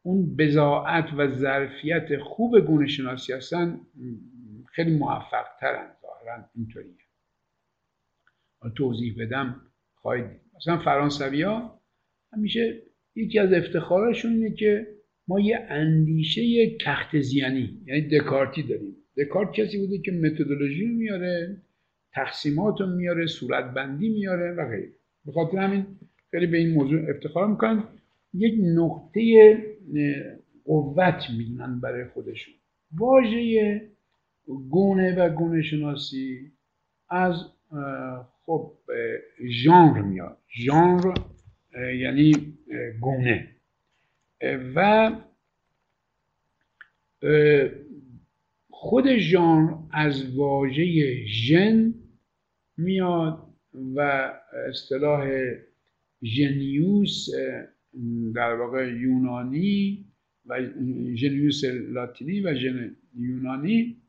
اون 0.01 0.35
بزاعت 0.35 1.13
و 1.17 1.27
ظرفیت 1.27 2.17
خوب 2.23 2.59
گونه 2.59 2.87
شناسی 2.87 3.33
هستن 3.33 3.81
خیلی 4.67 4.97
موفق 4.97 5.45
ترن 5.59 5.91
ظاهرا 6.01 6.49
اینطوریه. 6.55 6.95
توضیح 8.77 9.15
بدم 9.19 9.61
خواهید 9.95 10.41
مثلا 10.55 10.77
فرانسوی 10.77 11.41
ها 11.41 11.81
همیشه 12.33 12.88
یکی 13.15 13.39
از 13.39 13.53
افتخارشون 13.53 14.31
اینه 14.31 14.55
که 14.55 14.87
ما 15.27 15.39
یه 15.39 15.59
اندیشه 15.69 16.41
تخت 16.85 17.19
زیانی 17.19 17.81
یعنی 17.85 18.01
دکارتی 18.01 18.63
داریم. 18.63 18.95
دکارت 19.17 19.51
کسی 19.53 19.77
بوده 19.77 19.97
که 19.97 20.11
متدولوژی 20.11 20.85
میاره 20.85 21.57
تقسیمات 22.13 22.81
رو 22.81 22.87
میاره 22.87 23.27
صورتبندی 23.27 24.09
میاره 24.09 24.51
و 24.51 24.69
غیره. 24.69 24.91
به 25.25 25.31
خاطر 25.31 25.57
همین 25.57 25.85
خیلی 26.31 26.47
به 26.47 26.57
این 26.57 26.73
موضوع 26.73 27.09
افتخار 27.09 27.47
می‌کنن. 27.47 27.83
یک 28.33 28.53
نقطه 28.63 29.57
قوت 30.65 31.23
می‌دونن 31.37 31.79
برای 31.79 32.05
خودشون. 32.05 32.53
واژه 32.97 33.81
گونه 34.69 35.15
و 35.15 35.29
گونه 35.29 35.61
شناسی 35.61 36.51
از 37.09 37.33
خب 38.45 38.71
ژانر 39.49 40.01
میاد. 40.01 40.37
ژانر 40.65 41.13
یعنی 41.75 42.57
گونه. 43.01 43.55
و 44.75 45.11
خود 48.69 49.17
ژانر 49.17 49.73
از 49.91 50.35
واژه 50.35 51.25
ژن 51.25 51.93
میاد 52.77 53.47
و 53.95 54.31
اصطلاح 54.69 55.29
ژنیوس 56.23 57.27
در 58.35 58.53
واقع 58.53 58.87
یونانی 58.87 60.05
و 60.45 60.59
ژنیوس 61.15 61.63
لاتینی 61.63 62.41
و 62.41 62.55
ژن 62.55 62.95
یونانی 63.17 64.01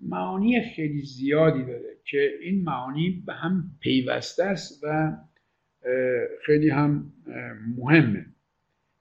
معانی 0.00 0.62
خیلی 0.62 1.02
زیادی 1.02 1.62
داره 1.62 1.96
که 2.04 2.30
این 2.42 2.64
معانی 2.64 3.22
به 3.26 3.32
هم 3.32 3.70
پیوسته 3.80 4.44
است 4.44 4.84
و 4.84 5.16
خیلی 6.46 6.70
هم 6.70 7.12
مهمه. 7.76 8.26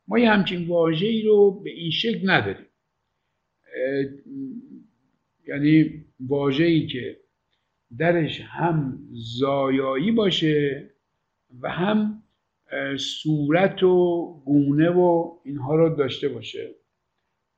ما 0.07 0.19
یه 0.19 0.29
همچین 0.29 0.67
واژه‌ای 0.67 1.21
رو 1.21 1.61
به 1.63 1.69
این 1.69 1.91
شکل 1.91 2.29
نداریم. 2.29 2.65
یعنی 5.47 6.05
واژه‌ای 6.19 6.87
که 6.87 7.17
درش 7.97 8.41
هم 8.41 9.07
زایایی 9.13 10.11
باشه 10.11 10.89
و 11.61 11.69
هم 11.69 12.23
صورت 12.97 13.83
و 13.83 14.25
گونه 14.45 14.89
و 14.89 15.37
اینها 15.43 15.75
رو 15.75 15.95
داشته 15.95 16.29
باشه. 16.29 16.75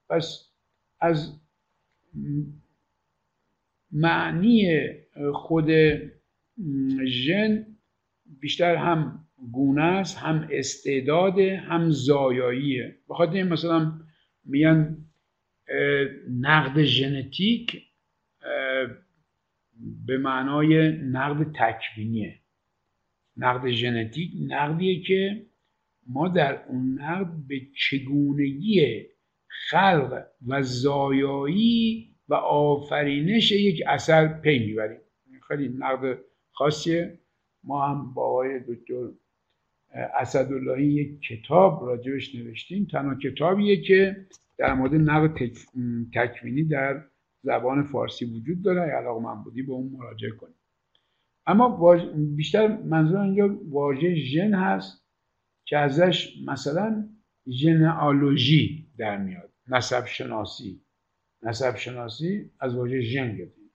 پس 0.10 0.52
از 1.00 1.40
معنی 3.92 4.90
خود 5.34 5.70
ژن 7.06 7.77
بیشتر 8.40 8.76
هم 8.76 9.26
گونه 9.52 9.84
است 9.84 10.18
هم 10.18 10.48
استعداد 10.52 11.40
هم 11.40 11.90
زایاییه. 11.90 12.96
بخاطر 13.10 13.34
این 13.34 13.48
مثلا 13.48 14.00
میگن 14.46 14.98
نقد 16.40 16.84
ژنتیک 16.84 17.84
به 20.06 20.18
معنای 20.18 20.92
نقد 20.92 21.56
تکوینیه. 21.56 22.40
نقد 23.38 23.70
ژنتیک 23.70 24.32
نقدیه 24.48 25.02
که 25.02 25.46
ما 26.08 26.28
در 26.28 26.64
اون 26.68 27.02
نقد 27.02 27.34
به 27.48 27.62
چگونگی 27.90 29.06
خلق 29.48 30.24
و 30.48 30.64
زایایی 30.64 32.10
و 32.30 32.34
آفرینش 32.34 33.52
یک 33.52 33.84
اثر 33.88 34.28
پی 34.28 34.60
می‌بریم. 34.60 35.00
خیلی 35.48 35.70
نقد 35.70 36.18
خاصیه. 36.52 37.20
ما 37.68 37.88
هم 37.88 38.14
با 38.14 38.24
آقای 38.24 38.60
دکتر 38.60 39.10
اسداللهی 39.94 40.86
یک 40.86 41.22
کتاب 41.22 41.86
راجبش 41.86 42.36
نوشتیم. 42.36 42.86
تنها 42.86 43.16
کتابیه 43.16 43.82
که 43.82 44.28
در 44.58 44.74
مورد 44.74 44.94
نقد 44.96 45.52
تکوینی 46.14 46.64
در 46.64 47.04
زبان 47.42 47.84
فارسی 47.84 48.26
وجود 48.26 48.62
داره. 48.62 48.82
علاقه 48.82 49.22
من 49.22 49.44
بودی 49.44 49.62
به 49.62 49.72
اون 49.72 49.88
مراجعه 49.98 50.32
کنیم. 50.32 50.56
اما 51.46 51.96
بیشتر 52.36 52.78
منظور 52.78 53.20
اینجا 53.20 53.60
واژه 53.70 54.16
ژن 54.16 54.54
هست 54.54 55.06
که 55.66 55.78
ازش 55.78 56.34
مثلا 56.48 57.10
ژنئالوژی 57.48 58.88
در 58.98 59.18
میاد. 59.18 59.54
نسب 59.68 60.06
شناسی. 60.06 60.82
نسب 61.44 61.76
شناسی 61.76 62.52
از 62.60 62.76
واژه 62.76 63.02
ژن 63.02 63.38
گرفتیم. 63.38 63.72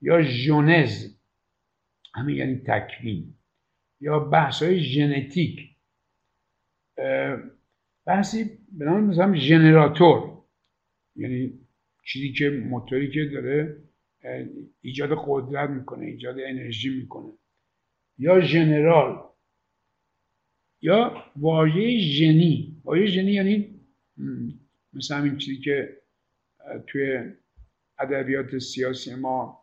یا 0.00 0.22
ژونز. 0.22 1.19
همین 2.14 2.36
یعنی 2.36 2.56
تکوین 2.66 3.34
یا 4.00 4.18
بحث 4.18 4.62
های 4.62 4.80
ژنتیک 4.80 5.60
بحثی 8.06 8.58
به 8.72 8.84
نام 8.84 9.04
مثلا 9.04 9.36
ژنراتور 9.36 10.42
یعنی 11.16 11.60
چیزی 12.04 12.32
که 12.32 12.50
موتوری 12.50 13.10
که 13.10 13.24
داره 13.24 13.76
ایجاد 14.80 15.10
قدرت 15.26 15.70
می‌کنه 15.70 16.06
ایجاد 16.06 16.36
انرژی 16.38 16.88
می‌کنه. 16.88 17.32
یا 18.18 18.40
ژنرال 18.40 19.30
یا 20.82 21.24
واژه 21.36 21.98
ژنی. 21.98 22.80
واژه 22.84 23.06
ژنی 23.06 23.32
یعنی 23.32 23.80
مثل 24.92 25.14
همین 25.14 25.38
چیزی 25.38 25.60
که 25.60 25.96
توی 26.86 27.32
ادبیات 27.98 28.58
سیاسی 28.58 29.14
ما 29.14 29.59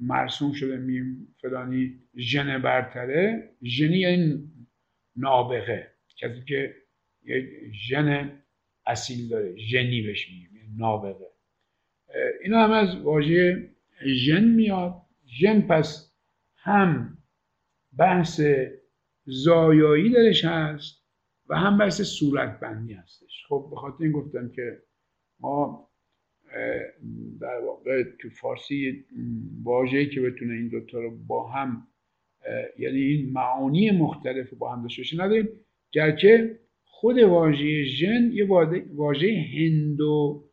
مرسوم 0.00 0.52
شده 0.52 0.76
میم 0.76 1.34
فلانی 1.40 2.00
ژن 2.16 2.62
برتره. 2.62 3.50
ژنی 3.62 3.98
یعنی 3.98 4.52
نابغه. 5.16 5.94
کسی 6.18 6.44
که 6.48 6.74
یه 7.22 7.48
ژن 7.88 8.32
اصیل 8.86 9.28
داره. 9.28 9.56
ژنی 9.56 10.02
بهش 10.02 10.28
میگیم 10.28 10.56
یعنی 10.56 10.76
نابغه. 10.76 11.26
اینا 12.42 12.64
هم 12.64 12.70
از 12.70 12.96
واژه 12.96 13.70
ژن 14.06 14.44
میاد. 14.44 15.02
ژن 15.40 15.60
پس 15.60 16.14
هم 16.56 17.18
بحث 17.98 18.40
زایایی 19.24 20.10
درش 20.10 20.44
هست 20.44 21.04
و 21.48 21.56
هم 21.58 21.78
بحث 21.78 22.02
صورتبندی 22.02 22.92
هستش. 22.92 23.44
خب 23.48 23.72
به 23.98 24.04
این 24.04 24.12
گفتم 24.12 24.52
که 24.52 24.82
ما 25.40 25.89
در 27.40 27.60
واقع 27.64 28.02
تو 28.18 28.28
فارسی 28.30 29.04
واژه‌ای 29.62 30.06
که 30.06 30.20
بتونه 30.20 30.54
این 30.54 30.68
دوتا 30.68 31.00
رو 31.00 31.16
با 31.26 31.48
هم 31.48 31.86
یعنی 32.78 33.00
این 33.00 33.32
معانی 33.32 33.90
مختلف 33.90 34.54
با 34.54 34.72
هم 34.72 34.82
داشته 34.82 35.00
باشه 35.00 35.16
نداریم. 35.24 35.48
گرچه 35.92 36.58
خود 36.84 37.18
واژه 37.18 37.84
ژن 37.84 38.30
یه 38.32 38.46
واژه 38.94 39.46
هندو 39.58 40.44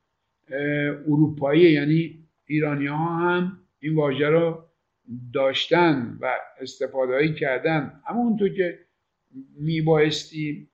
اروپایی 1.07 1.71
یعنی 1.71 2.23
ایرانی 2.45 2.87
ها 2.87 3.17
هم 3.17 3.59
این 3.79 3.95
واژه 3.95 4.27
رو 4.27 4.63
داشتن 5.33 6.17
و 6.21 6.31
استفاده 6.61 7.33
کردن. 7.33 8.01
اما 8.07 8.19
اونطور 8.19 8.49
که 8.49 8.79
میبایستی 9.59 10.67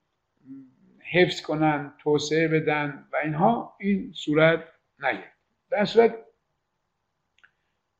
حفظ 1.12 1.42
کنن 1.42 1.94
توسعه 2.00 2.48
بدن 2.48 3.06
و 3.14 3.16
اینها 3.24 3.74
این 3.80 4.12
صورت 4.14 4.64
نگرفت 5.00 5.38
در 5.72 5.86
صورت 5.86 6.16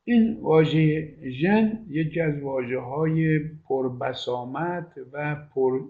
این 0.04 0.40
واژه 0.40 1.16
ژن 1.30 1.86
یکی 1.88 2.20
از 2.20 2.40
واجه 2.42 2.78
های 2.78 3.38
پربسامت 3.38 4.92
و 5.12 5.36
پر 5.54 5.80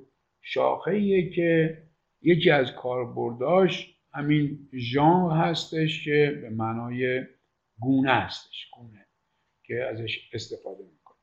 شاخه 0.42 1.30
که 1.30 1.82
یکی 2.22 2.50
از 2.50 2.72
کاربرداش 2.72 3.94
همین 4.12 4.68
ژانر 4.74 5.36
هستش 5.36 6.04
که 6.04 6.38
به 6.42 6.50
معنای 6.50 7.24
گونه 7.78 8.12
هستش 8.12 8.70
گونه 8.72 9.06
که 9.62 9.84
ازش 9.84 10.30
استفاده 10.32 10.82
می‌کنه. 10.82 11.16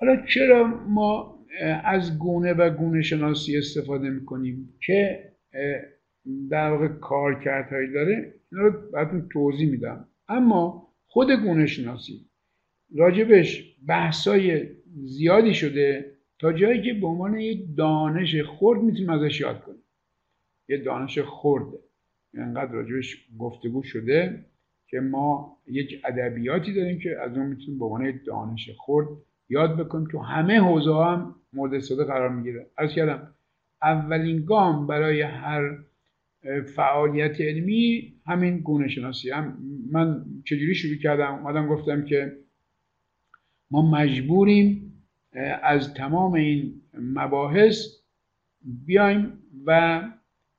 حالا 0.00 0.26
چرا 0.26 0.64
ما 0.88 1.38
از 1.84 2.18
گونه 2.18 2.52
و 2.52 2.70
گونه 2.70 3.02
شناسی 3.02 3.58
استفاده 3.58 4.10
می‌کنیم؟ 4.10 4.74
که 4.86 5.32
در 6.50 6.70
واقع 6.70 6.88
کارکردهایی 6.88 7.92
داره 7.92 8.34
اینا 8.52 8.64
رو 8.64 8.90
براتون 8.92 9.28
توضیح 9.32 9.70
میدم. 9.70 10.08
اما 10.28 10.88
خود 11.06 11.30
گونه 11.30 11.66
شناسی 11.66 12.26
راجبش 12.96 13.76
بحثای 13.86 14.66
زیادی 15.04 15.54
شده 15.54 16.14
تا 16.38 16.52
جایی 16.52 16.82
که 16.82 16.94
به 17.00 17.06
عنوان 17.06 17.40
یک 17.40 17.76
دانش 17.76 18.36
خرد 18.42 18.82
می‌تونیم 18.82 19.10
ازش 19.10 19.40
یاد 19.40 19.60
کنیم. 19.60 19.82
یه 20.68 20.76
دانش 20.76 21.18
خورده 21.18 21.78
انقدر 22.34 22.72
راجبش 22.72 23.28
گفتگو 23.38 23.82
شده 23.82 24.44
که 24.86 25.00
ما 25.00 25.58
یک 25.66 26.00
ادبیاتی 26.04 26.74
داریم 26.74 26.98
که 26.98 27.16
از 27.20 27.36
اون 27.36 27.46
می‌تونیم 27.46 27.78
به 27.78 27.84
عنوان 27.84 28.20
دانش 28.26 28.70
خورد 28.76 29.08
یاد 29.48 29.76
بکنیم. 29.76 30.08
تو 30.08 30.18
همه 30.18 30.60
حوزه 30.60 30.94
هم 30.94 31.34
مورد 31.52 31.74
استفاده 31.74 32.04
قرار 32.04 32.28
می‌گیره. 32.28 32.66
از 32.76 32.92
کردم 32.92 33.34
اولین 33.82 34.44
گام 34.44 34.86
برای 34.86 35.22
هر 35.22 35.78
فعالیت 36.76 37.40
علمی 37.40 38.14
همین 38.26 38.58
گونه 38.58 38.88
شناسی. 38.88 39.30
هم 39.30 39.58
من 39.92 40.24
چجوری 40.44 40.74
شروع 40.74 40.96
کردم؟ 40.96 41.34
اومدم 41.34 41.66
گفتم 41.66 42.04
که 42.04 42.32
ما 43.70 43.90
مجبوریم 43.90 44.92
از 45.62 45.94
تمام 45.94 46.32
این 46.32 46.80
مباحث 46.94 47.86
بیایم 48.86 49.38
و 49.66 50.02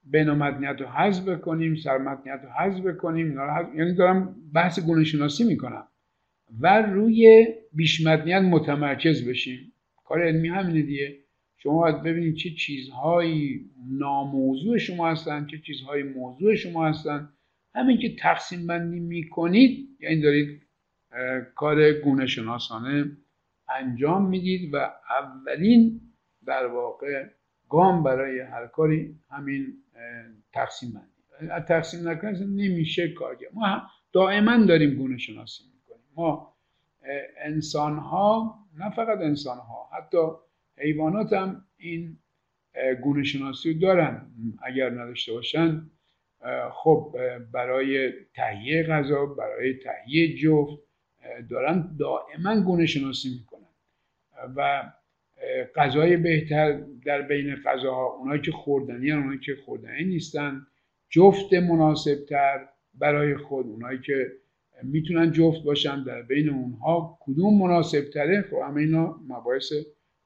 بینامدنیت 0.04 0.82
رو 0.82 0.88
حذف 0.88 1.30
بکنیم 1.30 1.76
سرمدنیت 1.76 2.40
رو 2.44 2.50
حذف 2.50 2.86
بکنیم 2.86 3.38
یعنی 3.76 3.94
دارم 3.94 4.36
بحث 4.54 4.80
گونه 4.80 5.04
شناسی 5.04 5.44
می‌کنم 5.44 5.88
و 6.60 6.82
روی 6.82 7.48
بیشمدنیت 7.74 8.42
متمرکز 8.42 9.30
بشیم. 9.30 9.74
کار 10.06 10.22
علمی 10.22 10.48
همینه 10.48 10.82
دیگه. 10.82 11.25
شما 11.66 11.82
باید 11.82 12.04
ببینید 12.04 12.36
چه 12.36 12.50
چیزهایی 12.50 13.70
ناموضوع 13.90 14.78
شما 14.78 15.12
هستن 15.12 15.46
چه 15.46 15.58
چیزهایی 15.58 16.04
موضوع 16.04 16.56
شما 16.56 16.88
هستن. 16.88 17.30
همین 17.76 17.98
که 17.98 18.16
تقسیم 18.16 18.68
بندی 18.68 19.00
می‌کنید 19.00 19.98
یعنی 20.00 20.22
دارید 20.22 20.62
کار 21.56 21.92
گونه 21.94 22.28
شناسانه 22.28 23.18
انجام 23.70 24.30
می‌دید 24.30 24.74
و 24.74 24.78
اولین 25.10 26.02
در 26.46 26.66
واقع 26.66 27.26
گام 27.70 28.04
برای 28.04 28.40
هر 28.40 28.68
کاری 28.68 29.16
همین 29.30 29.74
تقسیم 30.54 30.94
بندی. 30.94 31.52
از 31.52 31.66
تقسیم 31.66 32.10
نکنید 32.10 32.44
نمیشه 32.44 33.14
کار 33.14 33.38
ما 33.54 33.82
دائما 34.14 34.66
داریم 34.66 34.96
گونه 34.96 35.18
شناسی 35.18 35.64
می‌کنیم. 35.74 36.06
ما 36.16 36.56
انسان 37.38 37.98
ها 37.98 38.60
نه 38.78 38.90
فقط 38.90 39.20
انسان 39.20 39.58
ها 39.58 39.90
حتی 39.98 40.18
حیوانات 40.78 41.34
هم 41.34 41.66
این 41.78 42.18
گونه 43.04 43.24
شناسی 43.24 43.74
دارن. 43.74 44.28
اگر 44.64 44.90
نداشته 44.90 45.32
باشن 45.34 45.90
خب 46.72 47.16
برای 47.52 48.12
تهیه 48.34 48.84
غذا 48.84 49.26
برای 49.26 49.74
تهیه 49.74 50.36
جفت 50.38 50.80
دارن 51.50 51.96
دائما 52.00 52.62
گونه 52.62 52.86
شناسی 52.86 53.30
می‌کنن. 53.30 53.66
و 54.56 54.92
غذای 55.76 56.18
بهتر 56.18 56.82
در 57.06 57.22
بین 57.22 57.56
غذاها 57.56 58.06
اونایی 58.06 58.42
که 58.42 58.52
خوردنی 58.52 59.10
هن 59.10 59.18
اونایی 59.18 59.40
که 59.40 59.56
خوردنی 59.66 60.04
نیستن 60.04 60.68
جفت 61.10 61.54
مناسبتر 61.54 62.68
برای 62.94 63.38
خود. 63.38 63.66
اونایی 63.66 64.00
که 64.00 64.32
می‌تونن 64.84 65.32
جفت 65.32 65.64
باشن 65.64 66.04
در 66.04 66.22
بین 66.22 66.50
اونها 66.50 67.18
کدوم 67.22 67.62
مناسب 67.62 68.10
تره 68.14 68.42
خب 68.42 68.58
همه 68.68 68.82
اینا 68.82 69.20
مباحث 69.28 69.74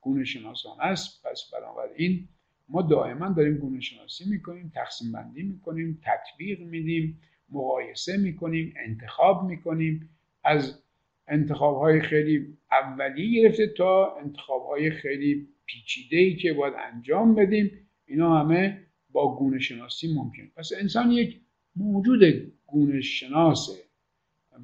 گونه 0.01 0.23
شناسان 0.23 0.77
است. 0.81 1.25
پس 1.25 1.51
بنابراین 1.53 2.27
ما 2.69 2.81
دائما 2.81 3.29
داریم 3.29 3.57
گونه 3.57 3.79
شناسی 3.79 4.29
می‌کنیم 4.29 4.71
تقسیم 4.75 5.11
بندی 5.11 5.43
می‌کنیم 5.43 6.01
تطبیق 6.03 6.59
میدیم 6.59 7.21
مقایسه 7.49 8.17
می‌کنیم 8.17 8.73
انتخاب 8.77 9.43
می‌کنیم. 9.43 10.09
از 10.43 10.83
انتخاب 11.27 11.77
های 11.77 12.01
خیلی 12.01 12.57
اولیه 12.71 13.41
گرفته 13.41 13.67
تا 13.67 14.15
انتخاب 14.15 14.65
های 14.65 14.91
خیلی 14.91 15.47
پیچیده 15.65 16.17
ای 16.17 16.35
که 16.35 16.53
باید 16.53 16.73
انجام 16.93 17.35
بدیم 17.35 17.71
اینا 18.05 18.39
همه 18.39 18.85
با 19.11 19.35
گونه 19.35 19.59
شناسی 19.59 20.13
ممکن. 20.13 20.51
پس 20.55 20.71
انسان 20.79 21.11
یک 21.11 21.41
موجود 21.75 22.53
گونه 22.67 23.01
شناسه 23.01 23.83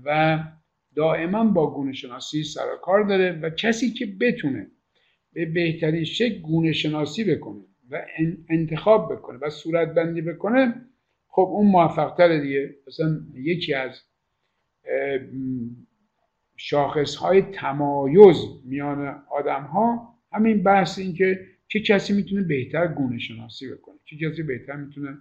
و 0.05 0.39
دائما 0.95 1.43
با 1.43 1.73
گونه 1.73 1.93
شناسی 1.93 2.43
سر 2.43 2.65
کار 2.81 3.03
داره 3.03 3.31
و 3.31 3.49
کسی 3.49 3.91
که 3.91 4.05
بتونه 4.05 4.71
به 5.35 5.45
بهترین 5.45 6.03
شکل 6.03 6.41
گونه 6.41 6.71
شناسی 6.71 7.23
بکنه 7.23 7.61
و 7.89 8.05
انتخاب 8.49 9.13
بکنه 9.13 9.37
و 9.37 9.49
صورت 9.49 9.93
بندی 9.93 10.21
بکنه 10.21 10.75
خب 11.27 11.41
اون 11.41 11.67
موفق 11.67 12.15
تره 12.17 12.41
دیگه. 12.41 12.75
مثلا 12.87 13.19
یکی 13.33 13.73
از 13.73 14.01
شاخص 16.57 17.15
های 17.15 17.41
تمایز 17.41 18.37
میان 18.65 19.23
آدم 19.31 19.63
ها 19.63 20.15
همین 20.31 20.63
بحث 20.63 20.99
این 20.99 21.13
که 21.13 21.39
چه 21.67 21.79
کسی 21.79 22.13
می‌تونه 22.13 22.41
بهتر 22.41 22.87
گونه 22.87 23.17
شناسی 23.17 23.71
بکنه 23.73 23.95
چه 24.05 24.17
کسی 24.17 24.43
بهتر 24.43 24.75
می‌تونه 24.75 25.17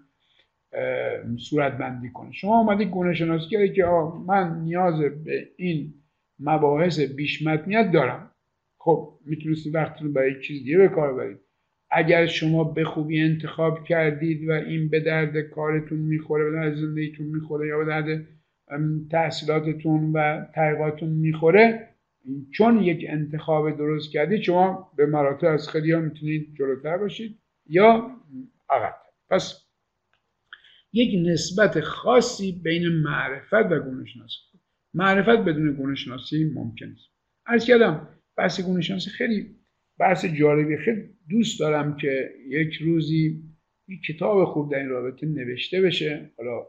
صورت 1.38 1.78
بندی 1.78 2.10
کنه. 2.10 2.32
شما 2.32 2.60
آمدید 2.60 2.88
گونه 2.88 3.14
شناسی 3.14 3.48
کردی 3.50 3.72
که 3.72 3.84
من 4.26 4.60
نیاز 4.60 5.00
به 5.00 5.48
این 5.56 5.94
مباحث 6.38 7.00
بیشمتنیت 7.00 7.92
دارم. 7.92 8.30
خب 8.84 9.18
می‌تونستی 9.26 9.70
وقت 9.70 10.02
رو 10.02 10.12
برای 10.12 10.40
چیز 10.40 10.64
دیگه 10.64 10.78
به 10.78 10.88
کار 10.88 11.14
برید 11.14 11.38
اگر 11.90 12.26
شما 12.26 12.64
به 12.64 12.84
خوبی 12.84 13.20
انتخاب 13.20 13.84
کردید 13.84 14.48
و 14.48 14.52
این 14.52 14.88
به 14.88 15.00
درد 15.00 15.40
کارتون 15.40 15.98
می‌خوره 15.98 16.44
به 16.44 16.50
درد 16.50 16.74
زندگیتون 16.74 17.26
می‌خوره 17.26 17.68
یا 17.68 17.78
به 17.78 17.84
درد 17.84 18.26
تحصیلاتتون 19.10 20.12
و 20.12 20.44
تحقیقاتتون 20.54 21.08
می‌خوره 21.08 21.88
چون 22.50 22.82
یک 22.82 23.06
انتخاب 23.08 23.76
درست 23.76 24.12
کردید 24.12 24.42
شما 24.42 24.92
به 24.96 25.06
مراتب 25.06 25.46
از 25.46 25.68
خیلی 25.68 25.92
ها 25.92 26.00
می‌تونید 26.00 26.54
جلوتر 26.58 26.96
باشید 26.96 27.38
یا 27.66 28.10
عقب 28.70 28.94
پس 29.30 29.64
یک 30.92 31.28
نسبت 31.32 31.80
خاصی 31.80 32.60
بین 32.64 32.88
معرفت 32.88 33.52
و 33.52 33.78
گونه 33.78 34.06
شناسی 34.06 34.40
معرفت 34.94 35.44
بدون 35.44 35.72
گونه 35.72 35.94
شناسی 35.94 36.52
ممکن 36.54 36.86
است 36.86 37.10
از 37.46 37.64
کردم 37.64 38.08
بحث 38.36 38.60
گونه 38.60 38.80
شناسی 38.80 39.10
خیلی 39.10 39.56
بحث 39.98 40.24
جالبی. 40.24 40.76
خیلی 40.76 41.02
دوست 41.28 41.60
دارم 41.60 41.96
که 41.96 42.30
یک 42.48 42.74
روزی 42.74 43.42
یک 43.88 44.02
کتاب 44.02 44.44
خوب 44.44 44.72
در 44.72 44.78
این 44.78 44.88
رابطه 44.88 45.26
نوشته 45.26 45.80
بشه. 45.80 46.30
حالا 46.38 46.66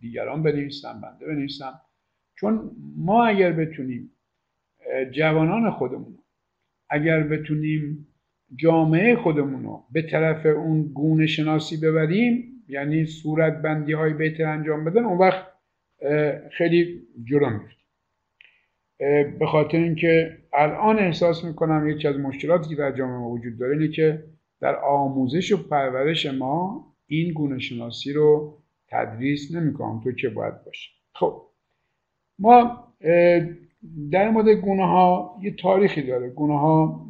دیگران 0.00 0.42
بنویسم 0.42 1.00
بنده 1.00 1.26
بنویسم 1.26 1.80
چون 2.38 2.70
ما 2.96 3.26
اگر 3.26 3.52
بتونیم 3.52 4.10
جوانان 5.10 5.70
خودمون 5.70 6.18
اگر 6.90 7.22
بتونیم 7.22 8.06
جامعه 8.56 9.16
خودمون 9.16 9.62
رو 9.62 9.84
به 9.92 10.02
طرف 10.02 10.46
اون 10.46 10.82
گونه 10.82 11.26
شناسی 11.26 11.76
ببریم 11.76 12.64
یعنی 12.68 13.06
صورت 13.06 13.62
بندی 13.62 13.92
های 13.92 14.12
بهتر 14.12 14.44
انجام 14.44 14.84
بدن 14.84 15.04
اون 15.04 15.18
وقت 15.18 15.46
خیلی 16.50 17.02
جلو 17.24 17.50
میفتیم 17.50 17.81
به 19.38 19.46
خاطر 19.46 19.78
اینکه 19.78 20.38
الان 20.52 20.98
احساس 20.98 21.44
می‌کنم 21.44 21.88
یکی 21.88 22.08
از 22.08 22.16
مشکلاتی 22.16 22.68
که 22.68 22.76
در 22.76 22.92
جامعه 22.92 23.18
وجود 23.18 23.58
داره 23.58 23.72
اینه 23.72 23.88
که 23.88 24.24
در 24.60 24.76
آموزش 24.76 25.52
و 25.52 25.68
پرورش 25.68 26.26
ما 26.26 26.86
این 27.06 27.32
گونه 27.32 27.58
شناسی 27.58 28.12
رو 28.12 28.58
تدریس 28.88 29.54
نمی‌کنم. 29.54 30.00
تو 30.04 30.12
که 30.12 30.28
باید 30.28 30.64
باشه 30.64 30.90
خب 31.14 31.42
ما 32.38 32.84
در 34.10 34.30
مورد 34.30 34.48
گونه 34.48 34.86
ها 34.86 35.38
یه 35.42 35.56
تاریخی 35.56 36.02
داره. 36.02 36.28
گونه 36.28 36.58
ها 36.58 37.06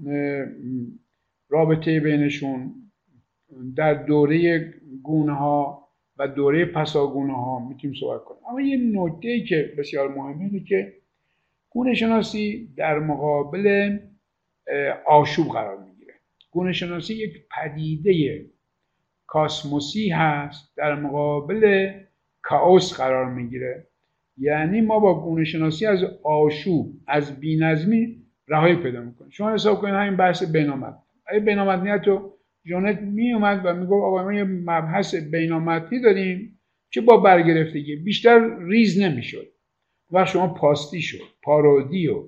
رابطه 1.48 2.00
بینشون 2.00 2.74
در 3.76 3.94
دوره 3.94 4.64
گونه 5.02 5.33
ها 5.33 5.88
و 6.16 6.28
دوره 6.28 6.64
پساگونه 6.64 7.33
ها 7.33 7.68
می‌تونیم 7.68 7.96
صحبت 8.00 8.24
کنیم. 8.24 8.40
اما 8.48 8.61
یه 8.61 8.78
نکته 8.92 9.44
که 9.44 9.72
بسیار 9.78 10.09
مهمه 10.09 10.44
اینه 10.44 10.64
که 10.64 10.92
گونه 11.72 11.94
شناسی 11.94 12.68
در 12.76 12.98
مقابل 12.98 13.98
آشوب 15.06 15.48
قرار 15.48 15.78
می‌گیره. 15.85 16.14
گونه 16.50 16.72
شناسی 16.72 17.14
یک 17.14 17.32
پدیده 17.56 18.46
کاسموسی 19.26 20.08
هست 20.08 20.77
در 20.77 20.94
مقابل 20.94 21.92
کاوس 22.42 22.96
قرار 22.96 23.31
می‌گیره. 23.31 23.87
یعنی 24.38 24.81
ما 24.81 24.98
با 24.98 25.25
گونه 25.25 25.44
شناسی 25.44 25.87
از 25.87 26.04
آشوب 26.25 26.92
از 27.06 27.40
بینظمی 27.40 28.23
رهایی 28.48 28.77
پیدا 28.77 29.00
می‌کنیم. 29.00 29.31
شما 29.31 29.54
حساب 29.54 29.81
کنید 29.81 29.94
همین 29.94 30.16
بحث 30.16 30.52
بینامد 30.52 30.98
اگه 31.27 31.40
بینامدنیت 31.40 32.08
رو 32.08 32.38
جانت 32.66 33.00
می 33.00 33.33
اومد 33.33 33.60
و 33.64 33.75
می‌گفت 33.75 34.04
آقا 34.04 34.25
ما 34.25 34.33
یه 34.33 34.44
مبحث 34.44 35.14
بینامدنی 35.14 36.00
داریم 36.00 36.60
که 36.90 37.00
با 37.00 37.16
برگرفتگی 37.16 37.96
بیشتر 37.96 38.58
ریز 38.58 39.00
نمی‌شد. 39.00 39.46
و 40.13 40.25
شما 40.25 40.54
پاستی 40.54 41.02
شد 41.02 41.19
پارودی 41.42 42.08
و 42.08 42.25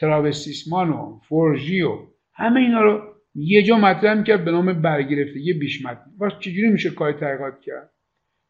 تراوستیسمان 0.00 0.90
و 0.90 1.20
و 1.30 2.06
همه 2.32 2.60
اینا 2.60 2.82
رو 2.82 3.14
یه 3.34 3.62
جا 3.62 3.78
مطرح 3.78 4.18
می‌کرد 4.18 4.44
به 4.44 4.50
نام 4.50 4.82
برگرفتگی 4.82 5.52
بیشمت. 5.52 6.04
و 6.20 6.30
چجوری 6.30 6.68
میشه 6.68 6.90
کار 6.90 7.12
تحقیقات 7.12 7.60
کرد؟ 7.60 7.90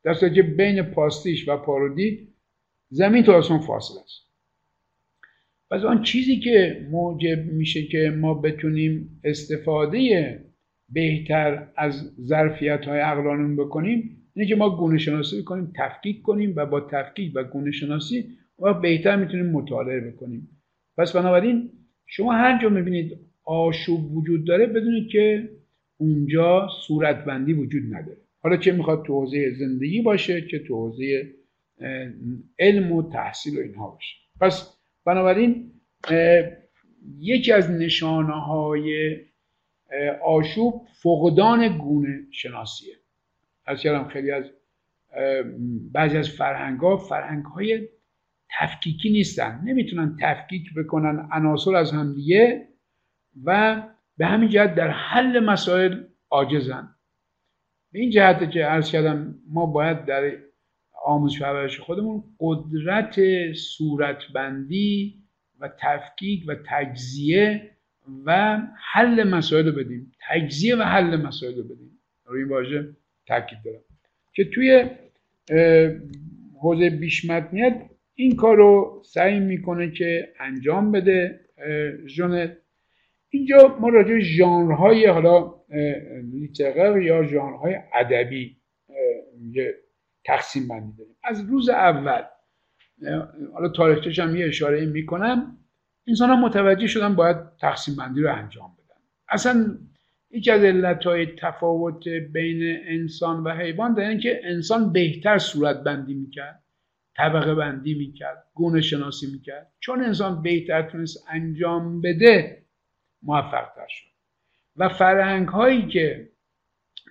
در 0.05 0.15
که 0.15 0.43
بین 0.43 0.83
پاستیش 0.83 1.49
و 1.49 1.57
پارودی 1.57 2.29
زمین 2.91 3.25
تا 3.25 3.35
آسمان 3.35 3.61
فاصله 3.61 4.01
است. 4.01 4.29
پس 5.71 5.85
آن 5.85 6.03
چیزی 6.03 6.41
که 6.41 6.87
موجب 6.91 7.39
میشه 7.39 7.83
که 7.83 8.15
ما 8.21 8.35
بتونیم 8.35 9.21
استفاده 9.25 9.99
بهتر 10.89 11.69
از 11.77 12.13
ظرفیت 12.21 12.85
های 12.85 13.01
عقلانمون 13.01 13.57
بکنیم 13.57 14.31
اینه 14.35 14.49
که 14.49 14.57
ما 14.57 14.77
گونه 14.77 14.99
شناسی 14.99 15.43
کنیم 15.43 15.73
تفکیک 15.77 16.23
کنیم 16.23 16.53
و 16.57 16.67
با 16.67 16.81
تفکیک 16.81 17.33
و 17.35 17.45
گونه 17.45 17.71
شناسی 17.71 18.39
و 18.59 18.75
بهتر 18.75 19.17
می‌تونیم 19.17 19.47
مطالعه 19.47 20.01
بکنیم. 20.01 20.49
پس 20.97 21.13
بنابراین 21.13 21.71
شما 22.07 22.33
هر 22.33 22.63
جا 22.63 22.69
می‌بینید 22.69 23.19
آشوب 23.45 24.17
وجود 24.17 24.45
داره 24.45 24.67
بدونید 24.67 25.09
که 25.09 25.49
اونجا 25.97 26.69
صورتبندی 26.87 27.53
وجود 27.53 27.83
نداره. 27.95 28.19
حالا 28.43 28.57
چه 28.57 28.73
می‌خواد 28.73 29.05
تو 29.05 29.13
حوزه 29.13 29.55
زندگی 29.55 30.03
باشه 30.03 30.41
چه 30.41 30.59
تو 30.59 30.75
حوزه 30.75 31.35
علم 32.59 32.93
و 32.93 33.11
تحصیل 33.11 33.59
و 33.59 33.63
اینها 33.63 33.91
باشه. 33.91 34.17
پس 34.41 34.77
بنابراین 35.05 35.73
یکی 37.19 37.53
از 37.53 37.71
نشانه 37.71 38.33
های 38.33 39.17
آشوب 40.25 40.87
فقدان 41.03 41.79
گونه 41.79 42.21
شناسیه. 42.31 42.95
از 43.67 43.81
کردم 43.81 44.09
خیلی 44.09 44.31
از 44.31 44.45
بعضی 45.93 46.17
از 46.17 46.29
فرهنگ 46.29 46.81
ها 46.81 46.97
فرهنگ 46.97 47.45
های 47.45 47.89
تفکیکی 48.61 49.11
نیستن. 49.11 49.61
نمی‌تونن 49.65 50.17
تفکیک 50.21 50.75
بکنن 50.75 51.29
عناصر 51.33 51.75
از 51.75 51.93
همدیگه 51.93 52.69
و 53.45 53.83
به 54.17 54.27
همین 54.27 54.49
جهت 54.49 54.75
در 54.75 54.91
حل 54.91 55.41
مسائل 55.41 56.03
عاجزن. 56.31 56.95
به 57.93 57.99
این 57.99 58.11
جهت 58.11 58.51
که 58.51 58.65
عرض 58.65 58.91
کردم 58.91 59.35
ما 59.49 59.67
باید 59.67 60.05
در 60.05 60.33
آموزش 61.05 61.43
پرورش 61.43 61.81
خودمون 61.81 62.25
قدرت 62.41 63.21
صورتبندی 63.53 65.23
و 65.61 65.71
تفکیک 65.81 66.45
و 66.49 66.55
تجزیه 66.67 67.71
و 68.25 68.59
حل 68.93 69.29
مسائل 69.29 69.67
رو 69.67 69.73
بدیم. 69.73 70.13
تجزیه 70.29 70.77
و 70.77 70.83
حل 70.83 71.17
مسائل 71.17 71.57
رو 71.57 71.63
بدیم. 71.63 72.01
روی 72.25 72.43
این 72.43 72.53
واژه 72.53 72.97
تاکید 73.27 73.59
دارم. 73.65 73.81
که 74.33 74.45
توی 74.45 74.91
حوزه 76.61 76.91
بیشمتنیت 76.91 77.91
این 78.21 78.37
کار 78.37 78.57
رو 78.57 79.03
سعی 79.05 79.41
می‌کنه 79.41 79.91
که 79.91 80.33
انجام 80.41 80.93
بده 80.93 81.41
ژنت 82.07 82.57
اینجا 83.29 83.79
ما 83.81 83.89
راجع 83.89 84.19
ژانرهای 84.19 85.07
حالا 85.07 85.55
لیترر 86.33 87.03
یا 87.03 87.25
ژانرهای 87.25 87.77
ادبی 87.95 88.57
تقسیم 90.25 90.69
بندی 90.69 90.93
داریم. 90.99 91.17
از 91.25 91.51
روز 91.51 91.69
اول 91.69 92.23
حالا 93.53 93.69
تاریخچش 93.69 94.19
هم 94.19 94.37
یه 94.37 94.47
اشاره 94.47 94.87
می‌کنم 94.87 95.59
انسان 96.07 96.31
ها 96.31 96.37
متوجه 96.37 96.87
شدن 96.87 97.15
باید 97.15 97.37
تقسیم 97.61 97.97
بندی 97.97 98.21
رو 98.21 98.35
انجام 98.35 98.77
بدن. 98.79 99.01
اصلا 99.29 99.79
یکی 100.31 100.51
از 100.51 100.65
علت 100.65 101.05
های 101.05 101.27
تفاوت 101.27 102.09
بین 102.09 102.79
انسان 102.87 103.43
و 103.43 103.51
حیوان 103.51 103.95
در 103.95 104.17
که 104.17 104.41
انسان 104.45 104.93
بهتر 104.93 105.39
صورت 105.39 105.85
بندی 105.85 106.15
می‌کرد. 106.15 106.63
طبقه 107.19 107.55
بندی 107.55 107.95
می‌کرد 107.95 108.47
گونه 108.55 108.81
شناسی 108.81 109.27
می‌کرد. 109.33 109.73
چون 109.81 110.05
انسان 110.05 110.43
بهتر 110.43 110.83
تونست 110.83 111.25
انجام 111.29 112.01
بده 112.01 112.67
موفق 113.23 113.69
تر 113.77 113.87
شد. 113.89 114.09
و 114.77 114.89
فرهنگ 114.89 115.49
هایی 115.49 115.87
که 115.87 116.33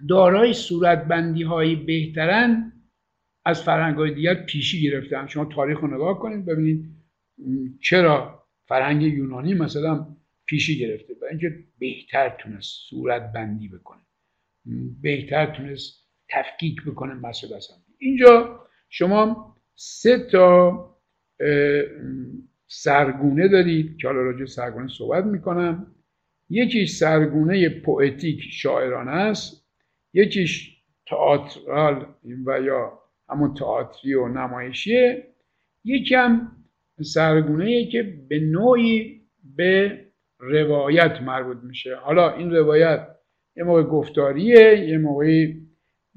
دارای 0.09 0.53
صورت 0.53 1.03
بندی 1.07 1.43
هایی 1.43 1.75
بهترن 1.75 2.73
از 3.45 3.63
فرهنگ 3.63 3.97
های 3.97 4.13
دیگر 4.13 4.33
پیشی 4.33 4.81
گرفتن. 4.81 5.27
شما 5.27 5.45
تاریخ 5.45 5.79
رو 5.79 5.95
نگاه 5.95 6.19
کنید 6.19 6.45
ببینید 6.45 6.85
چرا 7.81 8.43
فرهنگ 8.67 9.01
یونانی 9.01 9.53
مثلا 9.53 10.07
پیشی 10.45 10.79
گرفته. 10.79 11.13
و 11.21 11.25
اینکه 11.25 11.63
بهتر 11.79 12.29
تونست 12.29 12.89
صورت 12.89 13.31
بندی 13.33 13.67
بکنه. 13.67 14.01
بهتر 15.01 15.45
تونست 15.45 16.07
تفکیک 16.29 16.83
بکنه 16.83 17.13
مسئله 17.13 17.59
اینجا 17.97 18.59
شما 18.89 19.56
سه 19.79 20.19
تا 20.31 20.97
سرگونه 22.67 23.47
دارید 23.47 23.97
که 23.97 24.07
حالا 24.07 24.21
راجع 24.21 24.45
سرگونه 24.45 24.87
صحبت 24.87 25.25
می‌کنم. 25.25 25.95
یکیش 26.49 26.91
سرگونه 26.91 27.69
پوئتیک 27.69 28.41
شاعرانه 28.51 29.11
است. 29.11 29.67
یکیش 30.13 30.77
تئاترال 31.07 32.05
و 32.45 32.61
یا 32.61 32.99
همون 33.29 33.53
تئاتری 33.53 34.13
و 34.13 34.27
نمایشیه. 34.27 35.27
یکم 35.83 36.51
سرگونه 37.01 37.85
که 37.85 38.03
به 38.29 38.39
نوعی 38.39 39.21
به 39.55 39.99
روایت 40.39 41.21
مربوط 41.21 41.57
میشه. 41.63 41.95
حالا 41.95 42.33
این 42.33 42.51
روایت 42.51 43.07
یه 43.55 43.63
موقع 43.63 43.83
گفتاریه 43.83 44.89
یه 44.89 44.97
موقعی 44.97 45.67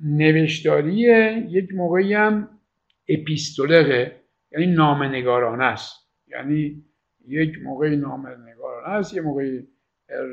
نوشتاریه 0.05 1.47
یک 1.51 1.75
موقعی 1.75 2.15
هم 2.15 2.60
اپیستولره 3.11 4.21
یعنی 4.53 4.67
نامنگارانه 4.67 5.65
است. 5.65 6.11
یعنی 6.29 6.85
یک 7.27 7.59
موقعی 7.63 7.97
نامنگارانه 7.97 8.89
است 8.89 9.15
یه 9.15 9.21
موقعی 9.21 9.69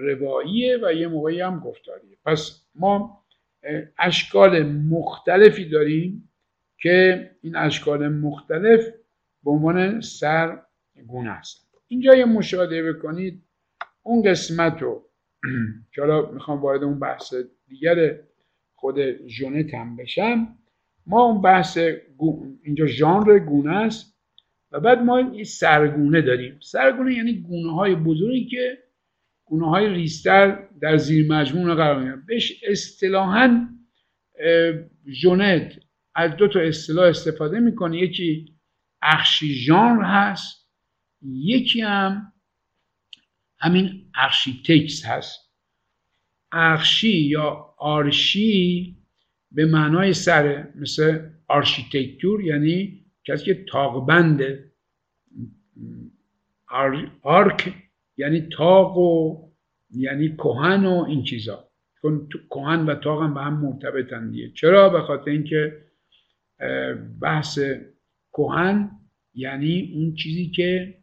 رواییه 0.02 0.80
و 0.84 0.94
یه 0.94 1.08
موقعی 1.08 1.42
هم 1.42 1.60
گفتاریه. 1.60 2.18
پس 2.26 2.66
ما 2.76 3.24
اشکال 3.98 4.64
مختلفی 4.72 5.70
داریم 5.70 6.30
که 6.78 7.30
این 7.42 7.56
اشکال 7.56 8.08
مختلف 8.08 8.88
به 9.44 9.52
عنوان 9.52 10.02
سرگونه 10.02 11.30
است. 11.30 11.68
اینجا 11.88 12.16
یه 12.16 12.26
مشاهده 12.26 12.94
بکنید. 12.94 13.44
اون 14.04 14.24
قسمت 14.24 14.82
رو 14.82 15.10
که 15.92 16.02
حالا 16.02 16.32
می‌خوام 16.32 16.62
وارد 16.62 16.84
اون 16.84 17.00
بحث 17.00 17.34
دیگر 17.68 18.20
خود 18.76 19.28
ژنت 19.28 19.74
هم 19.74 19.96
بشم. 19.96 20.58
ما 21.08 21.22
اون 21.22 21.42
بحث 21.42 21.78
اینجا 22.64 22.86
ژانر 22.86 23.40
گونه 23.40 23.76
است 23.76 24.18
و 24.72 24.80
بعد 24.80 25.02
ما 25.02 25.18
این 25.18 25.44
سرگونه 25.44 26.22
داریم. 26.22 26.60
سرگونه 26.62 27.14
یعنی 27.14 27.34
گونه 27.34 27.74
های 27.74 27.96
بزرگی 27.96 28.46
که 28.46 28.78
گونه 29.46 29.70
های 29.70 29.90
ریستر 29.90 30.68
در 30.82 30.98
زیر 30.98 31.32
مجموعه 31.32 31.76
قرار 31.76 32.00
می‌گیرن 32.00 32.24
بهش 32.28 32.64
اصطلاحا 32.68 33.70
ژنت 35.08 35.80
از 36.16 36.36
دو 36.36 36.48
تا 36.48 36.60
اصطلاح 36.60 37.06
استفاده 37.06 37.60
می‌کنه. 37.60 37.98
یکی 37.98 38.56
archi-genre 39.02 40.04
هست 40.04 40.68
یکی 41.22 41.82
هم 41.82 42.34
همین 43.60 44.12
architexte 44.16 45.06
هست. 45.06 45.40
archi 46.52 47.18
یا 47.18 47.76
archi 47.78 48.98
به 49.52 49.66
معنای 49.66 50.14
سره 50.14 50.74
مثل 50.76 51.20
architecture 51.48 52.42
یعنی 52.42 53.06
کسی 53.26 53.46
که 53.46 53.66
طاق‌بند 53.70 54.42
arc 57.24 57.74
یعنی 58.18 58.42
طاق 58.42 58.98
و 58.98 59.42
یعنی 59.90 60.36
کهن 60.36 60.86
و 60.86 61.06
این 61.08 61.24
چیزا. 61.24 61.70
کهن 62.50 62.86
و 62.86 62.96
تاق 62.96 63.22
هم 63.22 63.34
به 63.34 63.42
هم 63.42 63.54
مرتبطن 63.54 64.32
دیگه. 64.32 64.52
چرا؟ 64.52 64.90
به 64.90 65.02
خاطر 65.02 65.32
اینکه 65.32 65.78
بحث 67.22 67.60
کهن 68.34 68.92
یعنی 69.34 69.92
اون 69.96 70.14
چیزی 70.14 70.50
که 70.50 70.98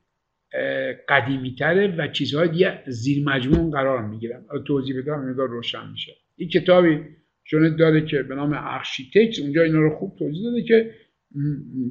قدیمی 1.08 1.54
تره 1.54 1.96
و 1.96 2.08
چیزهای 2.08 2.48
دیگه 2.48 2.82
زیر 2.86 3.24
مجموع 3.24 3.70
قرار 3.70 4.02
می‌گیرن. 4.06 4.44
توضیح 4.66 4.98
بدم 4.98 5.30
مقدار 5.30 5.48
روشن 5.48 5.90
میشه. 5.90 6.12
این 6.36 6.48
کتابی 6.48 7.00
چون 7.44 7.76
داره 7.76 8.04
که 8.04 8.22
به 8.22 8.34
نام 8.34 8.52
ارشیتکس 8.56 9.38
اونجا 9.38 9.62
اینا 9.62 9.80
رو 9.80 9.90
خوب 9.90 10.16
توضیح 10.18 10.42
داده 10.42 10.62
که 10.62 10.90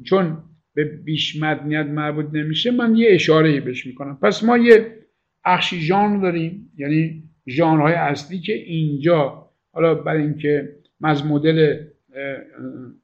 چون 0.04 0.36
به 0.74 0.84
بیش 0.84 1.42
مدنیت 1.42 1.86
مربوط 1.86 2.26
نمیشه 2.32 2.70
من 2.70 2.96
یه 2.96 3.08
اشاره 3.10 3.60
بهش 3.60 3.86
می‌کنم. 3.86 4.18
پس 4.22 4.44
ما 4.44 4.58
یه 4.58 4.98
archi-genre 5.44 6.22
داریم 6.22 6.72
یعنی 6.78 7.22
ژانرهای 7.48 7.92
اصلی 7.92 8.38
که 8.38 8.52
اینجا 8.52 9.50
حالا 9.72 9.94
برای 9.94 10.22
اینکه 10.22 10.76
از 11.02 11.26
مدل 11.26 11.76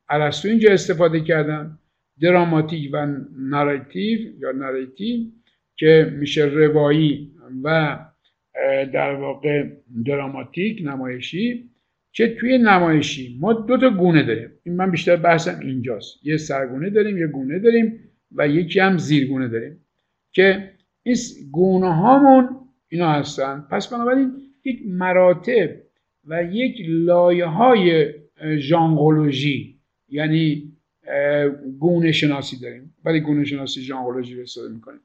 ارسطو 0.09 0.49
اینجا 0.49 0.73
استفاده 0.73 1.21
کردن 1.21 1.79
دراماتیک 2.21 2.91
و 2.93 3.07
narrative 3.39 4.19
یا 4.41 4.53
narratif 4.53 5.27
که 5.77 6.17
میشه 6.19 6.45
روایی 6.45 7.33
و 7.65 7.99
در 8.93 9.15
واقع 9.15 9.69
دراماتیک 10.07 10.83
نمایشی. 10.85 11.70
که 12.13 12.37
توی 12.41 12.59
نمایشی؟ 12.59 13.39
ما 13.41 13.53
دو 13.53 13.77
تا 13.79 13.91
گونه 13.91 14.23
داریم. 14.23 14.51
این 14.63 14.77
من 14.77 14.91
بیشتر 14.91 15.17
بحثم 15.17 15.61
اینجاست. 15.61 16.27
یه 16.27 16.37
سرگونه 16.37 16.91
داریم 16.91 17.19
یه 17.19 17.27
گونه 17.27 17.59
داریم 17.59 18.01
و 18.33 18.49
یکی 18.49 18.81
هم 18.81 18.99
زیرگونه 18.99 19.49
داریم 19.49 19.85
که 20.33 20.71
این 21.03 21.17
گونه 21.53 21.95
هامون 21.95 22.49
اینا 22.89 23.13
هستن. 23.13 23.67
پس 23.71 23.89
بنابراین 23.89 24.33
یک 24.65 24.83
مراتب 24.87 25.71
و 26.25 26.45
یک 26.45 26.77
لایه 26.89 27.47
های 27.47 28.15
ژانغولوژی 28.59 29.79
یعنی 30.09 30.73
گونه 31.79 32.13
شناسی 32.13 32.61
داریم. 32.61 32.95
ولی 33.05 33.21
گونه 33.21 33.45
شناسی 33.45 33.81
ژانغولوژی 33.81 34.35
رو 34.35 34.43
استفاده 34.43 34.75
می‌کنیم. 34.75 35.01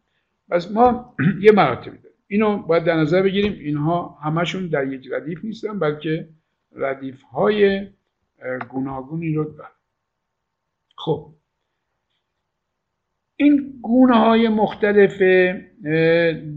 پس 0.49 0.71
ما 0.71 1.15
یه 1.45 1.51
مراتبی 1.51 1.97
داریم. 1.97 2.17
اینو 2.27 2.57
باید 2.57 2.83
در 2.83 2.97
نظر 2.97 3.21
بگیریم. 3.21 3.53
اینها 3.53 4.17
همشون 4.23 4.67
در 4.67 4.93
یک 4.93 5.09
ردیف 5.11 5.45
نیستن 5.45 5.79
بلکه 5.79 6.27
ردیف 6.75 7.21
های 7.21 7.87
گوناگونی 8.69 9.33
رو 9.33 9.43
دارن 9.43 9.69
خب. 10.97 11.33
این 13.37 13.79
گونه 13.81 14.15
های 14.17 14.49
مختلف 14.49 15.21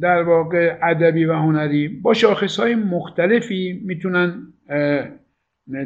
در 0.01 0.23
واقع 0.23 0.79
ادبی 0.83 1.25
و 1.25 1.35
هنری 1.35 1.89
با 1.89 2.15
شاخص 2.15 2.61
های 2.61 2.75
مختلفی 2.75 3.83
می‌تونن 3.85 4.53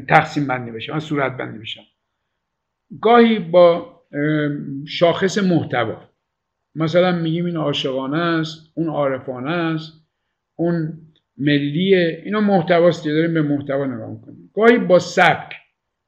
تقسیم 0.09 0.47
بندی 0.47 0.71
بشن 0.71 0.97
و 0.97 1.01
صورت 1.01 1.37
بندی 1.37 1.59
بشن 1.59 1.83
گاهی 3.01 3.39
با 3.39 4.01
شاخص 4.87 5.39
محتوا. 5.39 6.01
مثلا 6.75 7.13
میگیم 7.13 7.47
این 7.47 7.57
عاشقانه 7.57 8.19
است 8.19 8.73
اون 8.75 8.89
عارفانه 8.89 9.51
است 9.51 9.93
اون 10.57 10.99
ملیه 11.37 12.23
اینا 12.25 12.41
محتواست 12.41 13.05
داریم 13.05 13.35
به 13.35 13.43
محتوا 13.43 13.87
نگاه 13.87 14.21
کنیم 14.21 14.51
گاهی 14.55 14.79
با 14.79 14.99
سبک. 14.99 15.53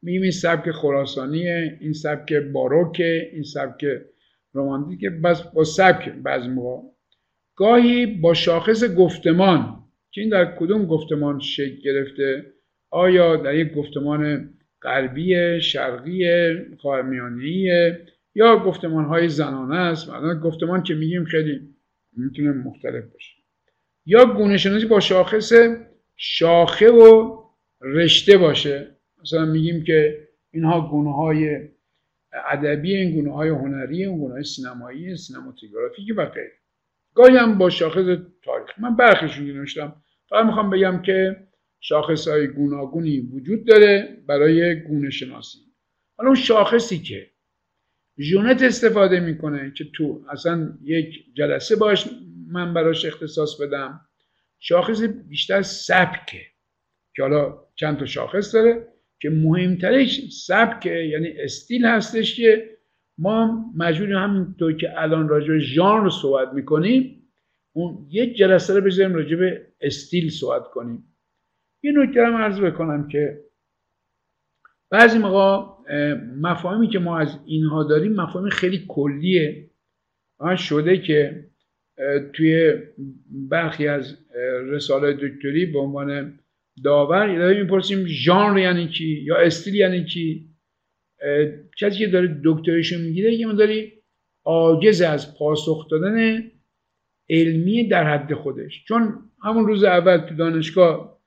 میگیم 0.03 0.23
این 0.23 0.31
سبک 0.31 0.71
خراسانیه 0.71 1.79
این 1.81 1.93
سبک 1.93 2.33
باروکه 2.33 3.31
این 3.33 3.43
سبک 3.43 3.85
رومانتیکه 4.53 5.11
بس 5.11 5.43
با 5.43 5.65
سبک 5.65 6.09
بعضی 6.09 6.49
موقع. 6.49 6.89
گاهی 7.57 8.07
با 8.07 8.35
شاخص 8.35 8.85
گفتمان. 8.85 9.85
که 10.11 10.21
این 10.21 10.31
در 10.31 10.57
کدوم 10.57 10.87
گفتمان 10.87 11.41
شکل 11.41 11.77
گرفته؟ 11.85 12.47
آیا 12.91 13.37
در 13.37 13.55
یک 13.55 13.73
گفتمان 13.73 14.51
غربی 14.83 15.61
شرقی 15.61 16.25
خاورمیانه‌ای 16.83 17.93
یا 18.35 18.59
گفتمان 18.59 19.05
های 19.05 19.29
زنانه 19.29 19.77
است؟ 19.77 20.09
مثلا 20.09 20.41
گفتمان 20.41 20.83
که 20.83 20.95
میگیم 20.95 21.25
خیلی 21.25 21.61
می‌تونه 22.17 22.53
مختلف 22.53 23.05
باشه. 23.13 23.34
یا 24.07 24.25
گونه 24.25 24.57
شناسی 24.57 24.87
با 24.87 25.01
شاخص 25.01 25.53
شاخه 26.17 26.91
و 26.91 27.39
رشته 27.81 28.39
باشه. 28.39 28.97
مثلا 29.23 29.45
میگیم 29.45 29.85
که 29.85 30.29
اینها 30.51 30.89
گونه 30.91 31.15
های 31.15 31.69
ادبی 32.51 32.97
این 32.97 33.15
گونه 33.15 33.33
های 33.33 33.49
هنری 33.49 34.05
این 34.05 34.19
گونه 34.19 34.35
های 34.35 34.45
سینمایی 34.45 35.17
سینماتوگرافیک 35.17 36.15
و 36.17 36.27
غیره. 36.27 36.53
گاهی 37.15 37.37
هم 37.37 37.59
با 37.59 37.71
شاخص 37.71 38.05
تاریخ. 38.43 38.79
من 38.79 38.97
برخیشون 38.97 39.47
نوشتم. 39.47 40.03
فقط 40.29 40.47
می‌خوام 40.47 40.71
بگم 40.71 41.03
که 41.03 41.37
شاخص 41.81 42.29
های 42.29 42.47
گوناگونی 42.47 43.21
وجود 43.21 43.67
داره 43.67 44.19
برای 44.27 44.81
گونه 44.81 45.11
شناسی. 45.11 45.59
حالا 46.17 46.29
اون 46.29 46.37
شاخصی 46.37 46.99
که 46.99 47.27
ژونت 48.19 48.63
استفاده 48.63 49.21
می‌کنه 49.21 49.73
که 49.77 49.85
تو 49.95 50.25
اصلا 50.31 50.79
یک 50.83 51.35
جلسه 51.35 51.77
باش 51.77 52.09
من 52.49 52.75
براش 52.75 53.05
اختصاص 53.05 53.61
بدم. 53.61 54.01
شاخص 54.59 55.03
بیشتر 55.03 55.63
سبکه 55.63 56.41
که 57.17 57.23
حالا 57.23 57.59
چند 57.75 57.99
تا 57.99 58.07
شاخص 58.07 58.55
داره 58.55 58.89
که 59.21 59.31
مهمترش 59.31 60.21
سبک 60.47 60.87
یعنی 60.87 61.29
استیل 61.29 61.87
هستش 61.87 62.37
که 62.37 62.71
ما 63.19 63.65
مجبوریم 63.77 64.17
همینطور 64.17 64.77
که 64.77 65.03
الان 65.03 65.29
راجع 65.29 65.49
به 65.49 65.59
ژانر 65.59 66.11
صحبت 66.11 66.53
می‌کنیم 66.53 67.29
اون 67.73 68.07
یک 68.11 68.37
جلسه 68.37 68.75
رو 68.75 68.81
بذاریم 68.81 69.15
راجع 69.15 69.37
به 69.37 69.67
استیل 69.81 70.31
صحبت 70.31 70.63
کنیم. 70.71 71.17
یه 71.83 71.93
نکته 71.93 72.27
هم 72.27 72.37
عرض 72.37 72.61
بکنم 72.61 73.09
که 73.09 73.45
بعضی 74.91 75.19
موقع 75.19 75.75
مفاهیمی 76.41 76.89
که 76.89 76.99
ما 76.99 77.19
از 77.19 77.39
اینها 77.45 77.83
داریم 77.83 78.13
مفاهیم 78.13 78.49
خیلی 78.49 78.85
کلیه. 78.89 79.71
من 80.41 80.57
شده 80.57 80.99
که 80.99 81.47
توی 82.33 82.73
برخی 83.31 83.87
از 83.89 84.17
رساله 84.71 85.13
دکتری 85.13 85.67
به 85.67 85.79
عنوان 85.79 86.39
داور 86.85 87.39
داریم 87.39 87.63
می‌پرسیم 87.63 88.07
ژانر 88.07 88.59
یعنی 88.59 88.89
چی 88.89 89.07
یا 89.07 89.37
استیل 89.37 89.75
یعنی 89.75 90.05
چی؟ 90.05 90.49
کسی 91.81 91.99
که 91.99 92.07
داره 92.07 92.41
دکتریشو 92.45 92.99
می‌گیره 92.99 93.35
یه 93.35 93.53
داری 93.53 93.93
عاجز 94.45 95.03
از 95.03 95.39
پاسخ 95.39 95.89
دادن 95.91 96.43
علمی 97.31 97.89
در 97.89 98.05
حد 98.05 98.35
خودش. 98.35 98.85
چون 98.89 99.19
همون 99.43 99.67
روز 99.67 99.85
اول 99.85 100.19
تو 100.19 100.35
دانشگاه 100.35 101.21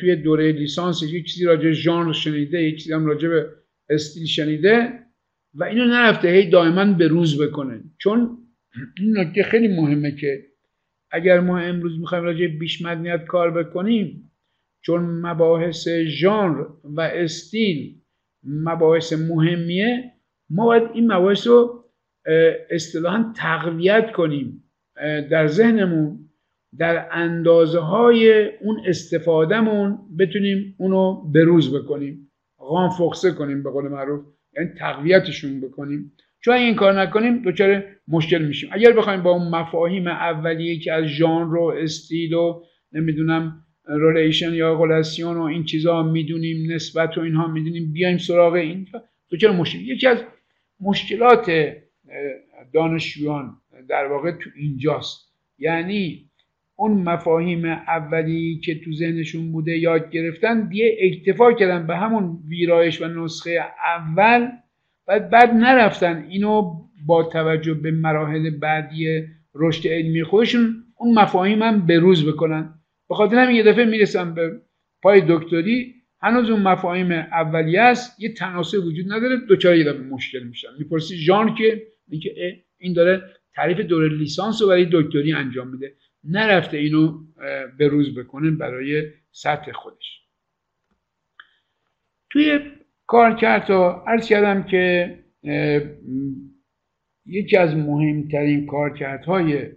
توی 0.00 0.16
دوره 0.16 0.52
لیسانس 0.52 1.02
یه 1.02 1.22
چیزی 1.22 1.44
راجع 1.44 1.70
ژانر 1.70 2.12
شنیده 2.12 2.62
یه 2.62 2.76
چیزی 2.76 2.92
هم 2.92 3.06
راجع 3.06 3.28
به 3.28 3.48
استیل 3.90 4.26
شنیده 4.26 4.92
و 5.54 5.64
اینو 5.64 5.84
نرفته 5.84 6.28
هی 6.28 6.50
دائما 6.50 6.84
به 6.84 7.08
روز 7.08 7.42
بکنه. 7.42 7.80
چون 7.98 8.38
این 8.98 9.18
نکته 9.18 9.42
خیلی 9.42 9.68
مهمه 9.68 10.10
که 10.10 10.46
اگر 11.10 11.40
ما 11.40 11.58
امروز 11.58 12.00
می‌خوایم 12.00 12.24
راجع 12.24 12.46
بیش 12.46 12.82
مدنیت 12.82 13.24
کار 13.24 13.50
بکنیم 13.50 14.32
چون 14.80 15.02
مباحث 15.02 15.88
ژانر 15.88 16.66
و 16.84 17.00
استیل 17.00 18.00
مباحث 18.44 19.12
مهمیه 19.12 20.12
ما 20.50 20.64
باید 20.66 20.82
این 20.94 21.12
مباحث 21.12 21.46
رو 21.46 21.84
اصطلاحا 22.70 23.32
تقویت 23.36 24.12
کنیم 24.12 24.64
در 25.30 25.46
ذهنمون 25.46 26.18
در 26.78 27.08
اندازه 27.10 27.78
های 27.80 28.48
اون 28.60 28.80
استفادهمون 28.86 29.98
بتونیم 30.18 30.74
اونو 30.78 31.30
بروز 31.34 31.74
بکنیم 31.74 32.30
فخصه 32.98 33.32
کنیم 33.32 33.62
به 33.62 33.70
قول 33.70 33.88
معروف 33.88 34.24
یعنی 34.56 34.70
تقویتشون 34.78 35.60
بکنیم. 35.60 36.12
چون 36.46 36.54
این 36.54 36.74
کار 36.74 37.00
نکنیم 37.00 37.42
دچار 37.42 37.84
مشکل 38.08 38.44
میشیم. 38.44 38.68
اگر 38.72 38.92
بخوایم 38.92 39.22
با 39.22 39.30
اون 39.30 39.48
مفاهیم 39.48 40.06
اولیه 40.06 40.78
که 40.78 40.92
از 40.92 41.04
ژانر 41.04 41.56
و 41.56 41.74
استیل 41.78 42.34
و 42.34 42.62
نمی‌دونم 42.92 43.64
رولیشن 43.84 44.54
یا 44.54 44.74
غلاسیون 44.74 45.36
و 45.36 45.42
این 45.42 45.64
چیزها 45.64 46.02
می‌دونیم 46.02 46.72
نسبت 46.72 47.18
و 47.18 47.20
اینها 47.20 47.46
می‌دونیم 47.46 47.92
بیایم 47.92 48.18
سراغ 48.18 48.52
این 48.52 48.86
دچار 49.32 49.52
مشکل. 49.52 49.78
یکی 49.78 50.06
از 50.06 50.18
مشکلات 50.80 51.72
دانشجویان 52.74 53.56
در 53.88 54.06
واقع 54.06 54.30
تو 54.30 54.50
اینجاست. 54.56 55.32
یعنی 55.58 56.30
اون 56.76 56.92
مفاهیم 56.92 57.64
اولی 57.64 58.60
که 58.64 58.80
تو 58.80 58.92
ذهنشون 58.92 59.52
بوده 59.52 59.78
یاد 59.78 60.10
گرفتن 60.10 60.68
دیگه 60.68 60.96
اکتفا 61.00 61.52
کردن 61.52 61.86
به 61.86 61.96
همون 61.96 62.38
ویرایش 62.48 63.02
و 63.02 63.08
نسخه 63.08 63.64
اول 63.96 64.48
و 65.08 65.20
بعد 65.20 65.50
نرفتن. 65.54 66.26
اینو 66.28 66.74
با 67.06 67.22
توجه 67.22 67.74
به 67.74 67.90
مراحل 67.90 68.50
بعدی 68.50 69.24
رشد 69.54 69.88
علمی 69.88 70.24
خودشون 70.24 70.84
اون 70.96 71.18
مفاهیم 71.18 71.62
هم 71.62 71.86
بروز 71.86 72.28
بکنن. 72.28 72.74
به 73.08 73.14
خاطر 73.14 73.36
همین 73.36 73.56
یه 73.56 73.62
دفعه 73.62 73.84
می‌رسن 73.84 74.34
به 74.34 74.60
پای 75.02 75.22
دکتری. 75.28 75.94
هنوز 76.20 76.50
اون 76.50 76.62
مفاهیم 76.62 77.12
اولیه 77.12 77.80
است. 77.80 78.20
یه 78.20 78.34
تناسب 78.34 78.84
وجود 78.84 79.12
نداره. 79.12 79.36
دوچار 79.36 79.76
یه 79.76 79.84
دفعه 79.84 80.02
مشکل 80.02 80.42
میشن 80.42 80.68
می‌پرسی 80.78 81.16
ژان 81.16 81.54
که؟ 81.54 81.82
این 82.78 82.92
داره 82.92 83.22
تعریف 83.54 83.80
دوره 83.80 84.08
لیسانس 84.08 84.62
رو 84.62 84.68
برای 84.68 84.88
دکتری 84.92 85.32
انجام 85.32 85.68
میده. 85.68 85.94
نرفته 86.24 86.76
اینو 86.76 87.18
به 87.78 87.88
روز 87.88 88.18
بکنه 88.18 88.50
برای 88.50 89.02
سطح 89.30 89.72
خودش. 89.72 90.22
توی 92.30 92.60
کار 93.06 93.44
ها 93.44 94.04
عرض 94.06 94.28
کردم 94.28 94.62
که 94.62 95.14
یکی 97.26 97.56
از 97.56 97.74
مهمترین 97.74 98.66
کارکردهای 98.66 99.68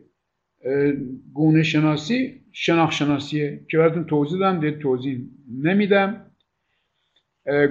گونه 1.34 1.64
شناسی 1.64 2.42
شناخت 2.52 2.94
شناسیه 2.94 3.66
که 3.72 3.78
براتون 3.78 4.04
توضیح 4.04 4.40
دادم 4.40 4.80
توضیح 4.80 5.20
نمیدم. 5.62 6.26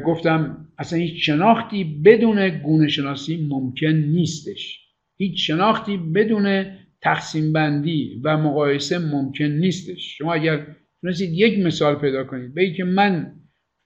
گفتم 0.06 0.68
اصلا 0.78 0.98
هیچ 0.98 1.26
شناختی 1.26 1.84
بدون 2.04 2.48
گونه 2.48 2.88
شناسی 2.88 3.48
ممکن 3.50 3.86
نیستش. 3.86 4.80
هیچ 5.16 5.46
شناختی 5.46 5.96
بدون 5.96 6.66
تقسیم 7.02 7.52
بندی 7.52 8.20
و 8.24 8.36
مقایسه 8.36 8.98
ممکن 8.98 9.44
نیستش. 9.44 10.18
شما 10.18 10.34
اگر 10.34 10.66
تونستید 11.00 11.30
یک 11.32 11.58
مثال 11.58 11.94
پیدا 11.94 12.24
کنید 12.24 12.54
به 12.54 12.72
که 12.72 12.84
من 12.84 13.32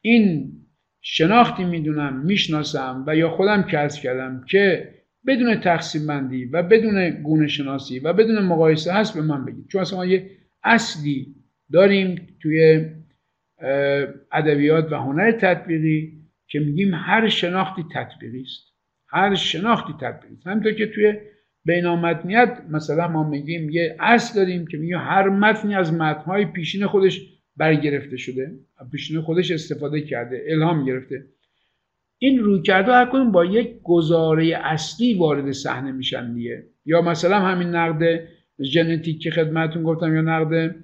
این 0.01 0.53
شناختی 1.03 1.65
می‌دونم 1.65 2.17
می‌شناسم 2.17 3.05
و 3.07 3.17
یا 3.17 3.31
خودم 3.31 3.63
کسب 3.63 4.03
کردم 4.03 4.45
که 4.49 4.95
بدون 5.27 5.61
تقسیم 5.61 6.07
بندی 6.07 6.45
و 6.45 6.63
بدون 6.63 7.11
گونه 7.11 7.47
شناسی 7.47 7.99
و 7.99 8.13
بدون 8.13 8.39
مقایسه 8.39 8.93
هست 8.93 9.15
به 9.15 9.23
من 9.23 9.45
بگید. 9.45 9.69
چون 9.69 9.81
اصلا 9.81 10.07
یه 10.07 10.31
اصلی 10.65 11.35
داریم 11.73 12.29
توی 12.43 12.87
ادبیات 14.33 14.93
و 14.93 14.97
هنر 14.97 15.33
تطبیقی 15.33 16.13
که 16.49 16.61
میگیم 16.61 16.95
هر 16.95 17.29
شناختی 17.29 17.85
تطبیقی 17.95 18.43
است. 18.43 18.73
هر 19.09 19.35
شناختی 19.35 19.93
تطبیقی 20.01 20.35
است. 20.35 20.47
همینطور 20.47 20.73
که 20.73 20.87
توی 20.87 21.15
بینامتنیت 21.65 22.59
مثلا 22.71 23.09
ما 23.09 23.29
میگیم 23.29 23.71
یه 23.71 23.97
اصل 24.01 24.35
داریم 24.35 24.67
که 24.67 24.77
میگیم 24.77 24.99
هر 24.99 25.29
متنی 25.29 25.75
از 25.75 25.93
متنهای 25.95 26.45
پیشین 26.45 26.87
خودش 26.87 27.21
برگرفته 27.57 28.17
شده. 28.17 28.53
پیشین 28.93 29.21
خودش 29.21 29.51
استفاده 29.51 30.01
کرده 30.01 30.45
الهام 30.49 30.85
گرفته. 30.85 31.25
این 32.19 32.39
روی 32.39 32.63
کرده 32.63 32.93
هر 32.93 33.07
کنیم 33.07 33.33
با 33.33 33.45
یک 33.45 33.83
گزاره 33.83 34.61
اصلی 34.65 35.15
وارد 35.15 35.53
صحنه 35.53 35.93
میشن 35.93 36.35
دیگه. 36.35 36.65
یا 36.87 37.03
مثلا 37.03 37.39
همین 37.39 37.69
نقد 37.69 38.21
ژنتیک 38.63 39.23
که 39.23 39.31
خدمتون 39.31 39.83
گفتم 39.83 40.15
یا 40.15 40.21
نقد 40.21 40.75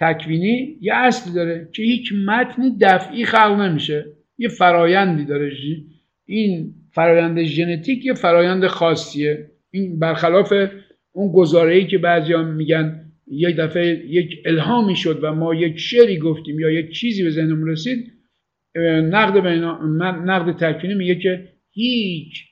تکوینی 0.00 0.78
یه 0.80 0.94
اصلی 0.94 1.34
داره 1.34 1.68
که 1.72 1.82
هیچ 1.82 2.12
متنی 2.26 2.76
دفعی 2.80 3.24
خلق 3.24 3.60
نمیشه. 3.60 4.06
یه 4.38 4.48
فرایندی 4.48 5.24
داره. 5.24 5.52
این 6.26 6.74
فرایند 6.90 7.42
ژنتیک 7.42 8.06
یه 8.06 8.14
فرایند 8.14 8.66
خاصیه. 8.66 9.50
این 9.70 9.98
برخلاف 9.98 10.54
اون 11.12 11.32
گزاره 11.32 11.74
ای 11.74 11.86
که 11.86 11.98
بعضیا 11.98 12.42
میگن 12.42 13.01
یک 13.32 13.56
دفعه 13.56 13.86
یک 14.06 14.42
الهامی 14.44 14.96
شد 14.96 15.24
و 15.24 15.34
ما 15.34 15.54
یک 15.54 15.78
شعری 15.78 16.18
گفتیم 16.18 16.60
یا 16.60 16.70
یک 16.70 16.92
چیزی 16.92 17.22
به 17.22 17.30
ذهنمون 17.30 17.68
رسید 17.68 18.12
نقد 18.76 19.46
نقد 20.30 20.56
تکوینی 20.56 20.94
میگه 20.94 21.14
که 21.14 21.48
هیچ 21.70 22.44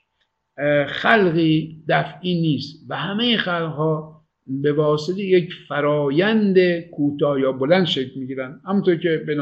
خلقی 0.86 1.84
دفعی 1.88 2.40
نیست 2.40 2.86
و 2.88 2.96
همه 2.96 3.36
خلقها 3.36 4.20
به 4.46 4.72
واسطه 4.72 5.22
یک 5.22 5.52
فرایند 5.68 6.80
کوتاه 6.80 7.40
یا 7.40 7.52
بلند 7.52 7.84
شکل 7.84 8.20
می‌گیرن. 8.20 8.60
همونطور 8.66 8.96
که 8.96 9.16
به 9.26 9.36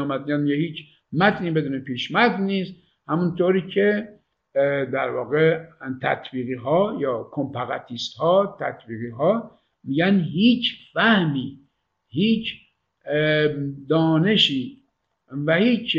یه 0.47 0.55
هیچ 0.55 0.77
متنی 1.13 1.51
بدون 1.51 1.79
پیش 1.79 2.11
متن 2.11 2.43
نیست. 2.43 2.73
همونطوری 3.07 3.63
که 3.73 4.07
در 4.93 5.09
واقع 5.09 5.59
تطبیقی 6.01 6.53
ها 6.53 6.97
یا 7.01 7.29
کمپاقتیست 7.31 8.17
ها 8.17 8.57
تطبیقی 8.59 9.09
ها 9.09 9.58
میگن 9.83 10.19
هیچ 10.19 10.91
فهمی 10.93 11.59
هیچ 12.07 12.53
دانشی 13.89 14.77
و 15.45 15.55
هیچ 15.55 15.97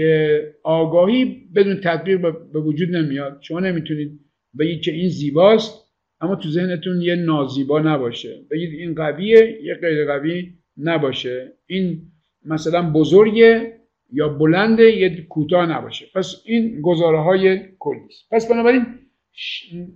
آگاهی 0.63 1.25
بدون 1.55 1.81
تطبیق 1.81 2.21
به 2.53 2.61
وجود 2.61 2.97
نمیاد. 2.97 3.39
شما 3.41 3.61
نمی‌تونید 3.61 4.21
بگید 4.59 4.81
که 4.81 4.93
این 4.93 5.09
زیباست 5.09 5.91
اما 6.21 6.37
تو 6.37 6.49
ذهنتون 6.49 7.03
یه 7.03 7.15
نازیبا 7.17 7.81
نباشه. 7.81 8.45
بگید 8.51 8.73
این 8.73 8.95
قویه 8.95 9.59
یه 9.65 9.75
غیر 9.75 10.07
قوی 10.07 10.53
نباشه. 10.77 11.53
این 11.67 12.03
مثلا 12.45 12.91
بزرگه 12.91 13.77
یا 14.13 14.29
بلنده 14.29 14.97
یه 14.97 15.23
کوتاه 15.23 15.67
نباشه. 15.67 16.07
پس 16.15 16.43
این 16.45 16.81
گزاره 16.81 17.21
های 17.21 17.61
کلی 17.79 18.01
پس 18.31 18.51
بنابراین 18.51 18.87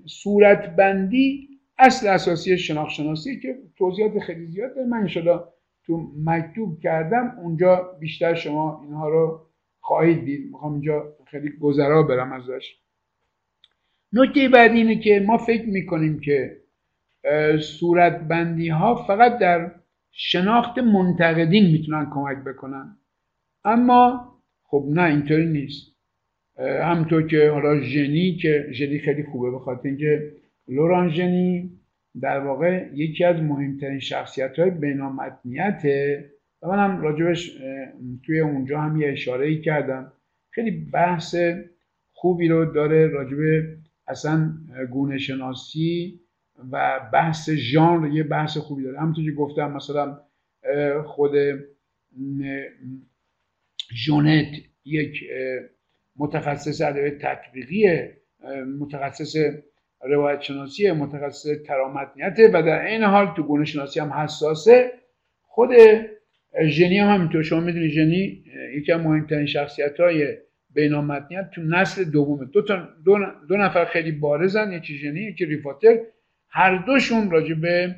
صورت 0.07 0.77
بندی 0.77 1.49
اصل 1.79 2.09
اساسی 2.09 2.59
شناخت 2.59 2.91
شناسی 2.91 3.41
که 3.41 3.59
توضیحات 3.77 4.19
خیلی 4.19 4.47
زیاد 4.47 4.79
من 4.79 4.97
انشالله 4.97 5.41
تو 5.87 6.11
مکتوب 6.25 6.81
کردم 6.81 7.37
اونجا 7.43 7.97
بیشتر 8.01 8.35
شما 8.35 8.81
اینها 8.85 9.09
رو 9.09 9.47
خواهید 9.81 10.25
دید. 10.25 10.51
می‌خوام 10.53 10.73
اینجا 10.73 11.17
خیلی 11.27 11.51
گذرا 11.51 12.03
برم 12.03 12.33
ازش. 12.33 12.77
نکته 14.13 14.49
بعد 14.49 14.71
اینه 14.71 14.99
که 14.99 15.25
ما 15.27 15.39
فکر 15.39 15.69
می‌کنیم 15.69 16.21
که 16.21 16.57
صورت 17.61 18.21
بندی 18.21 18.69
ها 18.69 18.95
فقط 18.95 19.39
در 19.39 19.71
شناخت 20.13 20.79
منتقدین 20.79 21.71
می‌تونن 21.73 22.11
کمک 22.15 22.39
بکنن. 22.45 22.97
اما 23.65 24.33
خب 24.65 24.85
نه 24.89 25.03
اینطوری 25.03 25.47
نیست. 25.47 25.95
همطور 26.59 27.27
که 27.27 27.51
حالا 27.51 27.81
ژنی 27.81 28.37
که 28.37 28.67
ژنی 28.73 28.99
خیلی 28.99 29.25
خوبه 29.25 29.51
به 29.51 29.59
خاطر 29.59 29.89
اینکه 29.89 30.33
لوران 30.69 31.11
ژنی 31.11 31.71
در 32.21 32.39
واقع 32.39 32.89
یکی 32.95 33.25
از 33.25 33.37
مهمترین 33.37 33.99
شخصیت 33.99 34.59
های 34.59 34.71
بینامتنیته 34.71 36.31
و 36.63 36.69
من 36.69 36.79
هم 36.79 37.01
راجبش 37.01 37.59
توی 38.27 38.41
اونجا 38.41 38.81
هم 38.81 39.01
یه 39.01 39.13
اشاره 39.13 39.47
ای 39.47 39.61
کردم. 39.61 40.13
خیلی 40.51 40.71
بحث 40.71 41.37
خوبی 42.13 42.49
رو 42.49 42.65
داره 42.65 43.07
راجب 43.07 43.37
اصلا 44.09 44.53
گونه 44.91 45.19
شناسی 45.19 46.21
و 46.71 47.01
بحث 47.13 47.51
ژانر 47.51 48.15
یه 48.15 48.23
بحث 48.23 48.59
خوبی 48.59 48.83
داره. 48.83 49.01
همونطور 49.01 49.25
که 49.25 49.33
گفتم 49.33 49.73
مثلا 49.73 50.21
خود 51.05 51.33
جونت 54.05 54.47
یک 54.85 55.25
متخصص 56.17 56.81
ادبیات 56.81 57.19
تطبیقیه. 57.19 58.17
متخصص 58.79 59.37
روایت 60.05 60.41
شناسی 60.41 60.93
متخصص 60.93 61.47
ترامتنیته 61.67 62.49
و 62.49 62.63
در 62.63 62.85
این 62.85 63.03
حال 63.03 63.35
تو 63.37 63.43
گونه 63.43 63.65
شناسی 63.65 64.01
هم 64.01 64.13
حساسه. 64.13 64.93
خود 65.43 65.71
ژنی 66.65 66.99
هم 66.99 67.15
همینطور. 67.15 67.43
شما 67.43 67.61
می‌دونی 67.61 67.89
ژنی 67.89 68.45
یکی 68.77 68.93
از 68.93 69.01
مهمترین 69.01 69.47
شخصیت 69.47 70.01
های 70.01 70.37
بینامتنیت 70.71 71.51
تو 71.51 71.63
نسل 71.63 72.05
دومه. 72.05 72.45
دو, 72.45 72.63
تا 72.63 72.89
دو, 73.05 73.19
دو 73.49 73.57
نفر 73.57 73.85
خیلی 73.85 74.13
بارزن. 74.13 74.73
یکی 74.73 74.95
ژنی 74.95 75.21
یکی 75.21 75.45
ریفاتر. 75.45 75.99
هر 76.49 76.85
دوشون 76.87 77.31
راجع 77.31 77.55
به 77.55 77.95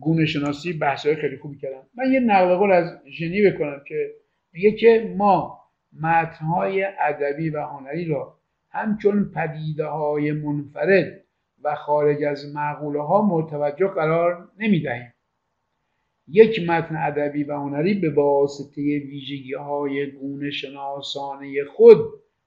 گونه 0.00 0.26
شناسی 0.26 0.72
بحث 0.72 1.06
های 1.06 1.16
خیلی 1.16 1.36
خوبی 1.36 1.58
کردن. 1.58 1.80
من 1.94 2.12
یه 2.12 2.20
نقل 2.20 2.54
قول 2.54 2.72
از 2.72 2.98
ژنی 3.10 3.50
بکنم 3.50 3.80
که 3.88 4.10
میگه 4.52 4.72
که 4.72 5.14
ما 5.16 5.60
متنهای 6.02 6.86
ادبی 7.00 7.50
و 7.50 7.60
هنری 7.60 8.04
را 8.04 8.38
همچون 8.70 9.32
پدیده 9.34 9.84
های 9.84 10.32
منفرد 10.32 11.24
و 11.62 11.74
خارج 11.74 12.22
از 12.22 12.54
معقوله 12.54 13.02
ها 13.02 13.22
متوجه 13.22 13.86
قرار 13.86 14.48
نمی 14.58 14.80
دهیم. 14.80 15.12
یک 16.28 16.68
متن 16.68 16.96
ادبی 16.96 17.44
و 17.44 17.54
هنری 17.54 17.94
به 17.94 18.10
واسطه 18.10 18.82
ویژگی 18.82 19.54
های 19.54 20.10
گونه 20.10 20.50
شناسانه 20.50 21.64
خود 21.64 21.98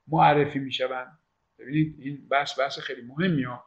معرفی 0.07 0.59
می 0.59 0.71
شوند 0.71 1.19
ببینید 1.59 1.95
این 1.99 2.27
بحث 2.31 2.59
بحث 2.59 2.79
خیلی 2.79 3.01
مهمی 3.01 3.43
ها 3.43 3.63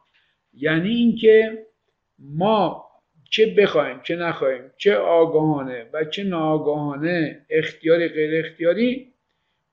یعنی 0.53 0.89
اینکه 0.89 1.65
ما 2.19 2.85
چه 3.29 3.55
بخوایم 3.57 3.99
چه 4.03 4.15
نخواهیم 4.15 4.61
چه 4.77 4.95
آگاهانه 4.95 5.89
و 5.93 6.05
چه 6.05 6.23
ناآگاهانه 6.23 7.45
اختیاری 7.49 8.07
غیر 8.07 8.45
اختیاری 8.45 9.12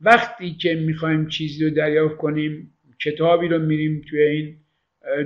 وقتی 0.00 0.54
که 0.54 0.74
می‌خوایم 0.74 1.28
چیزی 1.28 1.64
رو 1.64 1.70
دریافت 1.70 2.16
کنیم 2.16 2.74
کتابی 3.04 3.48
رو 3.48 3.58
میریم 3.58 4.02
توی 4.10 4.22
این 4.22 4.56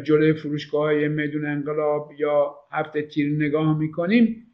جلوی 0.03 0.33
فروشگاه 0.33 0.83
های 0.83 1.09
میدون 1.09 1.47
انقلاب 1.47 2.11
یا 2.19 2.55
هفته 2.73 3.03
تیر 3.03 3.37
نگاه 3.37 3.79
می‌کنیم 3.79 4.47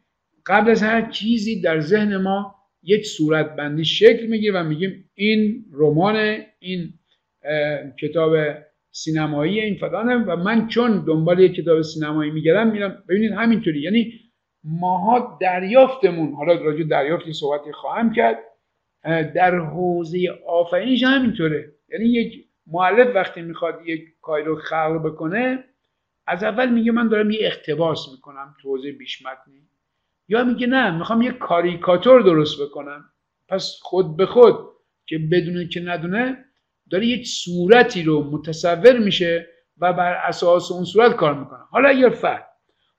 قبل 0.45 0.71
از 0.71 0.83
هر 0.83 1.09
چیزی 1.09 1.61
در 1.61 1.79
ذهن 1.79 2.17
ما 2.17 2.55
یک 2.83 3.05
صورت 3.05 3.55
بندی 3.55 3.85
شکل 3.85 4.25
می‌گیره 4.25 4.59
و 4.59 4.63
میگیم 4.63 5.09
این 5.13 5.65
رمان 5.73 6.37
این 6.59 6.93
کتاب 8.01 8.35
سینمایی 8.91 9.59
این 9.59 9.75
فلانه 9.75 10.15
و 10.15 10.35
من 10.35 10.67
چون 10.67 11.05
دنبال 11.05 11.39
یک 11.39 11.55
کتاب 11.55 11.81
سینمایی 11.81 12.31
میگردم 12.31 12.71
میرم. 12.71 13.03
ببینید 13.09 13.31
همینطوری 13.31 13.81
یعنی 13.81 14.13
ماها 14.63 15.37
دریافتمون 15.41 16.33
حالا 16.33 16.53
راجع 16.53 16.83
دریافتی 16.83 17.33
صحبتی 17.33 17.71
خواهم 17.71 18.13
کرد. 18.13 18.37
در 19.03 19.55
حوزه 19.59 20.39
آفرینش 20.47 21.03
همینطوره. 21.03 21.71
یعنی 21.89 22.05
یک 22.05 22.45
معلف 22.67 23.15
وقتی 23.15 23.41
می‌خواد 23.41 23.81
یک 23.85 24.03
کاری 24.21 24.43
رو 24.43 24.55
خلق 24.55 25.01
بکنه 25.05 25.63
از 26.27 26.43
اول 26.43 26.69
میگه 26.69 26.91
من 26.91 27.07
دارم 27.07 27.31
یه 27.31 27.39
اختباس 27.47 28.09
می‌کنم 28.11 28.55
تو 28.61 28.69
حوزه 28.69 28.91
بیش 28.91 29.25
متنی. 29.25 29.61
یا 30.27 30.43
میگه 30.43 30.67
نه 30.67 30.97
می‌خوام 30.97 31.21
یه 31.21 31.31
کاریکاتور 31.31 32.21
درست 32.21 32.61
بکنم. 32.61 33.05
پس 33.47 33.79
خود 33.81 34.17
به 34.17 34.25
خود 34.25 34.55
که 35.05 35.17
بدونه 35.31 35.67
که 35.67 35.79
ندونه 35.79 36.45
داره 36.89 37.05
یک 37.05 37.27
صورتی 37.27 38.03
رو 38.03 38.31
متصور 38.31 38.97
میشه 38.97 39.47
و 39.77 39.93
بر 39.93 40.13
اساس 40.13 40.71
اون 40.71 40.83
صورت 40.83 41.15
کار 41.15 41.33
می‌کنه. 41.33 41.59
حالا 41.71 41.89
اگر 41.89 42.09
فرد 42.09 42.47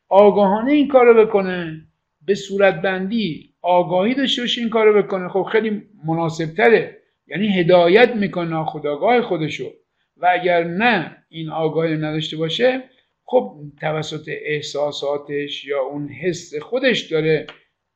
آگاهانه 0.09 0.73
این 0.73 0.89
کار 0.89 1.07
رو 1.07 1.27
بکنه 1.27 1.87
به 2.27 2.35
صورت 2.35 2.83
بندی 2.83 3.52
آگاهی 3.63 4.15
داشته 4.15 4.43
باشه 4.43 4.61
این 4.61 4.71
کار 4.71 4.87
رو 4.87 5.03
بکنه. 5.03 5.29
خب 5.29 5.49
خیلی 5.53 5.83
مناسب 6.07 6.55
تره 6.55 6.99
یعنی 7.27 7.61
هدایت 7.61 8.17
می‌کنه 8.17 8.65
خداگاه 8.65 9.23
خودشو. 9.23 9.73
و 10.17 10.29
اگر 10.33 10.65
نه 10.65 11.17
این 11.29 11.51
آگاهی 11.51 11.97
نداشته 11.97 12.37
باشه 12.37 12.83
خب 13.25 13.57
توسط 13.81 14.29
احساساتش 14.29 15.65
یا 15.65 15.81
اون 15.81 16.09
حس 16.09 16.55
خودش 16.55 17.01
داره 17.01 17.47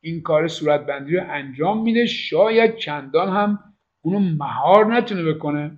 این 0.01 0.21
کار 0.21 0.47
صورت 0.47 0.85
بندی 0.85 1.15
رو 1.15 1.23
انجام 1.29 1.83
میده. 1.83 2.05
شاید 2.05 2.75
چندان 2.75 3.29
هم 3.29 3.59
اونو 4.01 4.19
مهار 4.19 4.95
نتونه 4.95 5.33
بکنه. 5.33 5.77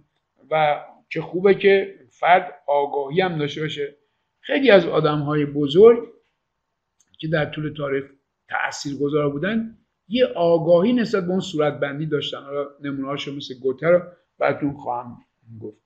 و 0.52 0.80
چه 1.10 1.22
خوبه 1.22 1.54
که 1.54 1.96
فرد 2.10 2.54
آگاهی 2.68 3.22
هم 3.22 3.38
داشته 3.38 3.62
باشه. 3.62 3.96
خیلی 4.42 4.72
از 4.72 4.86
آدم 4.86 5.20
های 5.20 5.46
بزرگ 5.46 6.08
که 7.20 7.28
در 7.28 7.46
طول 7.46 7.74
تاریخ 7.74 8.04
تأثیر 8.50 8.98
گذار 8.98 9.30
بودن 9.30 9.78
یه 10.10 10.26
آگاهی 10.26 10.94
نسبت 10.94 11.24
به 11.24 11.32
اون 11.32 11.40
صورت 11.40 11.80
بندی 11.80 12.06
داشتن. 12.06 12.38
حالا 12.38 12.68
نمونه 12.84 13.08
هاشو 13.08 13.36
مثل 13.36 13.54
گوته 13.60 13.88
رو 13.88 14.02
براتون 14.40 14.74
خواهم 14.74 15.18
گفت. 15.62 15.78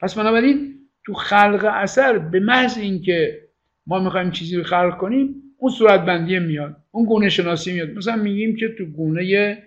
پس 0.00 0.14
بنابراین 0.18 0.74
تو 1.06 1.14
خلق 1.14 1.70
اثر 1.72 2.18
به 2.18 2.40
محض 2.40 2.78
اینکه 2.78 3.48
ما 3.86 3.98
می‌خوایم 3.98 4.30
چیزی 4.30 4.56
رو 4.56 4.62
خلق 4.62 4.98
کنیم 4.98 5.34
اون 5.58 5.72
صورت 5.72 6.00
بندی 6.00 6.38
میاد 6.38 6.76
اون 6.90 7.04
گونه 7.04 7.28
شناسی 7.28 7.72
میاد. 7.72 7.90
مثلا 7.90 8.16
میگیم 8.16 8.56
که 8.56 8.68
تو 8.78 8.84
گونه 8.84 9.62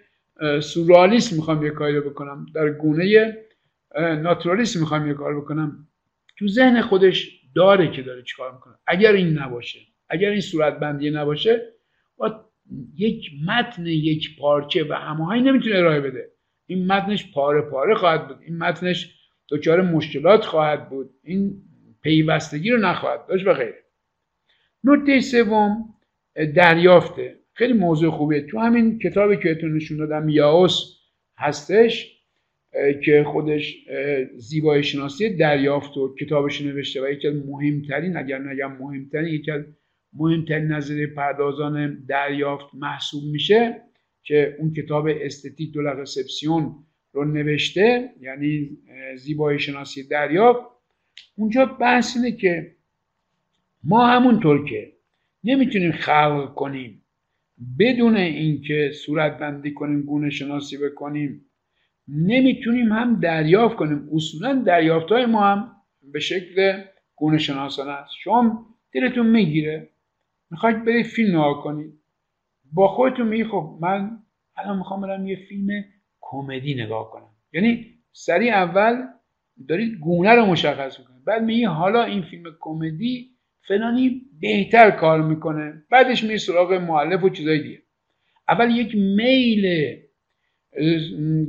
سورالیسم 0.59 1.35
می‌خوام 1.35 1.65
یه 1.65 1.69
کاری 1.69 1.99
بکنم. 1.99 2.45
در 2.55 2.69
گونه 2.69 3.37
ناتورالیسم 3.97 4.79
می‌خوام 4.79 5.07
یه 5.07 5.13
کار 5.13 5.41
بکنم. 5.41 5.87
تو 6.37 6.47
ذهن 6.47 6.81
خودش 6.81 7.41
داره 7.55 7.91
که 7.91 8.01
داره 8.01 8.23
چیکار 8.23 8.53
می‌کنه. 8.53 8.73
اگر 8.87 9.11
این 9.11 9.39
نباشه 9.39 9.79
اگر 10.09 10.29
این 10.29 10.41
صورت 10.41 10.79
بندی 10.79 11.09
نباشه 11.09 11.73
با 12.17 12.46
یک 12.95 13.29
متن 13.47 13.85
یک 13.85 14.39
پارچه 14.39 14.83
و 14.83 14.93
هماهنگ 14.93 15.47
نمی‌تونه 15.47 15.75
ارائه 15.75 16.01
بده. 16.01 16.31
این 16.65 16.87
متنش 16.87 17.31
پاره 17.31 17.61
پاره 17.61 17.95
خواهد 17.95 18.27
بود. 18.27 18.37
این 18.45 18.57
متنش 18.57 19.13
دچار 19.49 19.81
مشکلات 19.81 20.45
خواهد 20.45 20.89
بود. 20.89 21.09
این 21.23 21.61
پیوستگی 22.01 22.69
رو 22.69 22.79
نخواهد 22.79 23.27
داشت 23.27 23.47
و 23.47 23.53
غیره. 23.53 23.83
نکته 24.83 25.19
سوم 25.19 25.93
دریافته. 26.55 27.39
خیلی 27.53 27.73
موضوع 27.73 28.11
خوبه 28.11 28.41
تو 28.41 28.59
همین 28.59 28.99
کتابی 28.99 29.37
که 29.37 29.51
اتون 29.51 29.75
نشون 29.75 29.97
دادم 29.97 30.29
یاوس 30.29 30.97
هستش 31.37 32.17
که 33.03 33.23
خودش 33.27 33.77
زیبایی 34.35 34.83
شناسی 34.83 35.37
دریافت 35.37 35.97
و 35.97 36.15
کتابش 36.15 36.61
نوشته 36.61 37.01
و 37.01 37.09
یکی 37.09 37.27
از 37.27 37.35
مهمترین 37.35 38.17
اگر 38.17 38.39
نگم 38.39 38.71
مهمترین 38.71 39.33
یکی 39.33 39.51
از 39.51 39.63
مهمترین 40.13 40.67
نظریه 40.67 41.07
پردازان 41.07 42.05
دریافت 42.07 42.65
محسوب 42.73 43.23
میشه 43.23 43.81
که 44.23 44.55
اون 44.59 44.73
کتاب 44.73 45.07
استتیک 45.21 45.73
دو 45.73 45.81
رسپسیون 45.81 46.75
رو 47.13 47.25
نوشته 47.25 48.09
یعنی 48.21 48.77
زیبایی 49.15 49.59
شناسی 49.59 50.07
دریافت. 50.07 50.61
اونجا 51.37 51.65
بحث 51.65 52.17
اینه 52.17 52.31
که 52.31 52.75
ما 53.83 54.07
همونطور 54.07 54.69
که 54.69 54.93
نمی‌تونیم 55.43 55.91
خلق 55.91 56.53
کنیم 56.53 57.03
بدون 57.79 58.17
اینکه 58.17 58.91
صورت 59.05 59.37
بندی 59.37 59.73
کنیم 59.73 60.01
گونه 60.01 60.29
شناسی 60.29 60.77
بکنیم 60.77 61.45
نمی‌تونیم 62.07 62.91
هم 62.91 63.19
دریافت 63.19 63.75
کنیم. 63.75 64.09
اصولا 64.13 64.63
دریافت 64.65 65.09
های 65.09 65.25
ما 65.25 65.45
هم 65.45 65.71
به 66.13 66.19
شکل 66.19 66.83
گونه 67.15 67.37
شناسانه 67.37 67.91
است. 67.91 68.13
شما 68.23 68.65
دلتون 68.93 69.27
می‌گیره 69.27 69.89
می‌خواید 70.51 70.85
برید 70.85 71.05
فیلم 71.05 71.29
نگاه 71.29 71.63
کنید. 71.63 71.93
با 72.73 72.87
خودتون 72.87 73.27
میگی 73.27 73.43
خب 73.43 73.77
من 73.81 74.19
الان 74.55 74.77
می‌خوام 74.77 75.01
برم 75.01 75.27
یه 75.27 75.35
فیلم 75.49 75.83
کمدی 76.21 76.75
نگاه 76.75 77.11
کنم. 77.11 77.29
یعنی 77.53 77.85
سری 78.11 78.49
اول 78.49 79.03
دارید 79.67 79.99
گونه 79.99 80.31
رو 80.35 80.45
مشخص 80.45 80.99
می‌کنید. 80.99 81.25
بعد 81.25 81.43
میگی 81.43 81.63
حالا 81.63 82.03
این 82.03 82.21
فیلم 82.21 82.43
کمدی 82.59 83.31
فلانی 83.67 84.21
بهتر 84.41 84.91
کار 84.91 85.21
می‌کنه. 85.21 85.83
بعدش 85.91 86.23
میری 86.23 86.37
سراغ 86.37 86.73
معلف 86.73 87.23
و 87.23 87.29
چیزای 87.29 87.63
دیگه. 87.63 87.81
اول 88.49 88.71
یک 88.71 88.95
میل 88.95 89.95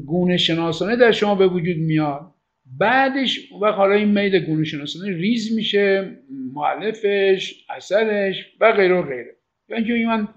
گونه 0.07 0.37
شناسانه 0.37 0.97
در 0.97 1.13
شما 1.13 1.35
به 1.35 1.47
وجود 1.47 1.77
میاد. 1.77 2.35
بعدش 2.79 3.53
و 3.63 3.73
حالا 3.73 3.95
این 3.95 4.09
میل 4.09 4.47
گونه 4.47 4.65
شناسانه 4.65 5.17
ریز 5.17 5.57
میشه 5.57 6.19
معلفش 6.55 7.67
اثرش 7.71 8.57
و 8.61 8.73
غیره 8.73 8.95
و 8.95 9.03
غیره. 9.03 9.37
یعنی 9.69 10.05
من 10.05 10.29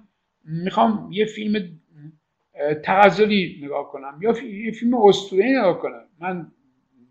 می‌خوام 0.46 1.10
یه 1.12 1.26
فیلم 1.26 1.80
تغزلی 2.84 3.60
نگاه 3.64 3.92
کنم 3.92 4.20
یا 4.22 4.44
یه 4.44 4.72
فیلم 4.72 4.94
اسطوره‌ای 4.94 5.52
نگاه 5.52 5.80
کنم. 5.80 6.04
من 6.20 6.52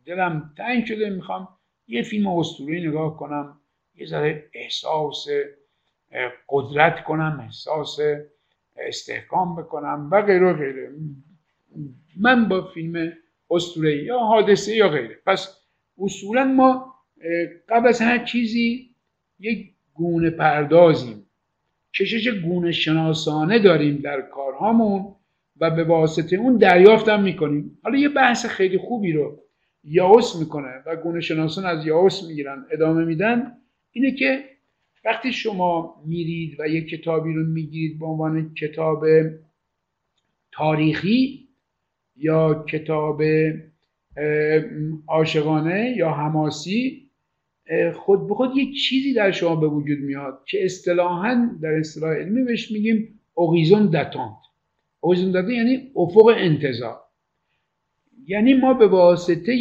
دلم 0.06 0.52
تنگ 0.56 0.84
شده 0.84 1.10
می‌خوام 1.10 1.48
یه 1.88 2.02
فیلم 2.02 2.26
اسطوره‌ای 2.26 2.88
نگاه 2.88 3.16
کنم. 3.16 3.60
یه 3.94 4.06
ذره 4.06 4.50
احساس 4.54 5.26
قدرت 6.48 7.04
کنم 7.04 7.40
احساس 7.42 7.98
استحکام 8.76 9.56
بکنم 9.56 10.08
و 10.12 10.22
غیره 10.22 10.52
و 10.52 10.56
غیره. 10.56 10.90
من 12.16 12.48
با 12.48 12.70
فیلم 12.74 13.12
اسطوره 13.50 14.04
یا 14.04 14.18
حادثه 14.18 14.76
یا 14.76 14.88
غیره. 14.88 15.18
پس 15.26 15.56
اصولا 15.98 16.44
ما 16.44 16.94
قبل 17.68 17.88
از 17.88 18.00
هر 18.00 18.24
چیزی 18.24 18.90
یک 19.40 19.70
گونه 19.94 20.30
پردازیم. 20.30 21.26
کشش 21.94 22.28
گونه 22.28 22.72
شناسانه 22.72 23.58
داریم 23.58 23.96
در 23.96 24.20
کارهامون 24.20 25.14
و 25.60 25.70
به 25.70 25.84
واسطه 25.84 26.36
اون 26.36 26.56
دریافتم 26.56 27.22
می‌کنیم. 27.22 27.78
حالا 27.82 27.98
یه 27.98 28.08
بحث 28.08 28.46
خیلی 28.46 28.78
خوبی 28.78 29.12
رو 29.12 29.38
یاوس 29.84 30.36
می‌کنه 30.36 30.82
و 30.86 30.96
گونه 30.96 31.20
شناسان 31.20 31.64
از 31.64 31.86
یاوس 31.86 32.28
می‌گیرن 32.28 32.66
ادامه 32.70 33.04
میدن 33.04 33.52
اینه 33.92 34.14
که 34.14 34.44
وقتی 35.04 35.32
شما 35.32 36.02
میرید 36.06 36.60
و 36.60 36.68
یک 36.68 36.88
کتابی 36.88 37.32
رو 37.32 37.44
می‌گیرید 37.44 37.98
به 37.98 38.06
عنوان 38.06 38.54
کتاب 38.54 39.04
تاریخی 40.52 41.48
یا 42.20 42.64
کتاب 42.68 43.22
عاشقانه 45.08 45.94
یا 45.96 46.10
حماسی 46.10 47.10
خود 47.94 48.28
به 48.28 48.34
خود 48.34 48.56
یک 48.56 48.76
چیزی 48.88 49.14
در 49.14 49.30
شما 49.30 49.56
به 49.56 49.66
وجود 49.66 49.98
میاد 49.98 50.42
که 50.46 50.64
اصطلاحا 50.64 51.50
در 51.62 51.72
اصطلاح 51.72 52.14
علمی 52.14 52.42
بهش 52.42 52.72
میگیم 52.72 53.20
اوغیزون 53.34 53.86
دتانت 53.86 54.36
اوغیزون 55.00 55.30
دتانت 55.30 55.50
یعنی 55.50 55.90
افق 55.96 56.26
انتظار. 56.26 57.00
یعنی 58.26 58.54
ما 58.54 58.74
به 58.74 58.86
واسطه 58.86 59.54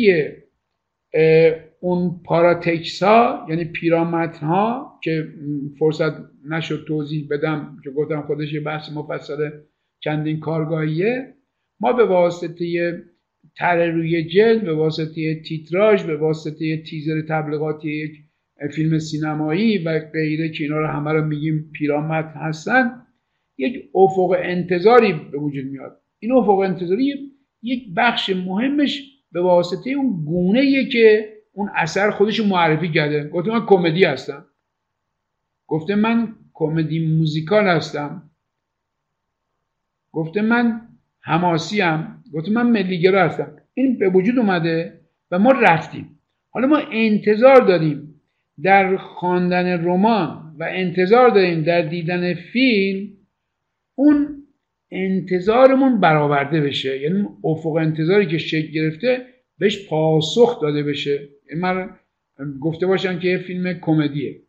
اون 1.79 2.21
پاراتکس 2.25 3.03
ها 3.03 3.45
یعنی 3.49 3.65
پیرامتن 3.65 4.47
ها 4.47 4.99
که 5.03 5.27
فرصت 5.79 6.13
نشد 6.49 6.85
توضیح 6.87 7.27
بدم 7.31 7.77
که 7.83 7.89
گفتم 7.89 8.21
خودش 8.21 8.53
یه 8.53 8.59
بحث 8.59 8.91
مفصل 8.91 9.49
چندین 9.99 10.39
کارگاهیه 10.39 11.33
ما 11.79 11.93
به 11.93 12.05
واسطه 12.05 12.93
تر 13.57 13.91
روی 13.91 14.23
جلد 14.23 14.63
به 14.63 14.73
واسطه 14.73 15.41
تیتراژ 15.41 16.03
به 16.03 16.17
واسطه 16.17 16.77
تیزر 16.77 17.21
تبلیغاتی 17.21 17.89
یک 17.89 18.11
فیلم 18.75 18.99
سینمایی 18.99 19.77
و 19.77 19.99
غیره 19.99 20.49
که 20.49 20.63
اینا 20.63 20.77
رو 20.77 20.87
همه 20.87 21.13
رو 21.13 21.25
میگیم 21.25 21.71
پیرامت 21.73 22.33
هستن 22.35 23.05
یک 23.57 23.89
افق 23.95 24.35
انتظاری 24.39 25.13
به 25.13 25.37
وجود 25.37 25.65
میاد. 25.65 26.01
این 26.19 26.31
افق 26.31 26.49
انتظاری 26.49 27.31
یک 27.61 27.83
بخش 27.95 28.29
مهمش 28.29 29.03
به 29.31 29.41
واسطه 29.41 29.89
اون 29.89 30.25
گونه 30.25 30.85
که 30.85 31.33
اون 31.53 31.69
اثر 31.75 32.11
خودش 32.11 32.39
معرفی 32.39 32.91
کرده. 32.91 33.27
گفته 33.27 33.51
من 33.51 33.65
کمدی 33.65 34.03
هستم. 34.03 34.45
گفته 35.67 35.95
من 35.95 36.35
کمدی 36.53 37.17
موزیکال 37.17 37.67
هستم. 37.67 38.31
گفته 40.11 40.41
من 40.41 40.88
حماسی 41.21 41.81
هم 41.81 42.23
گفته 42.33 42.51
من 42.51 42.69
ملیگرا 42.69 43.23
هستم. 43.23 43.55
این 43.73 43.99
به 43.99 44.09
وجود 44.09 44.39
اومده 44.39 44.99
و 45.31 45.39
ما 45.39 45.51
رفتیم. 45.51 46.19
حالا 46.49 46.67
ما 46.67 46.77
انتظار 46.91 47.61
داریم 47.61 48.21
در 48.63 48.97
خواندن 48.97 49.85
رمان 49.85 50.55
و 50.59 50.67
انتظار 50.69 51.29
داریم 51.29 51.63
در 51.63 51.81
دیدن 51.81 52.33
فیلم 52.33 53.09
اون 53.95 54.43
انتظارمون 54.91 55.99
برآورده 55.99 56.61
بشه. 56.61 56.99
یعنی 57.01 57.27
افق 57.43 57.75
انتظاری 57.75 58.25
که 58.25 58.37
شکل 58.37 58.71
گرفته 58.71 59.25
بهش 59.57 59.87
پاسخ 59.87 60.61
داده 60.61 60.83
بشه. 60.83 61.29
من 61.57 61.89
گفته 62.61 62.87
باشم 62.87 63.19
که 63.19 63.27
یه 63.27 63.37
فیلم 63.37 63.73
کمدیه. 63.73 64.41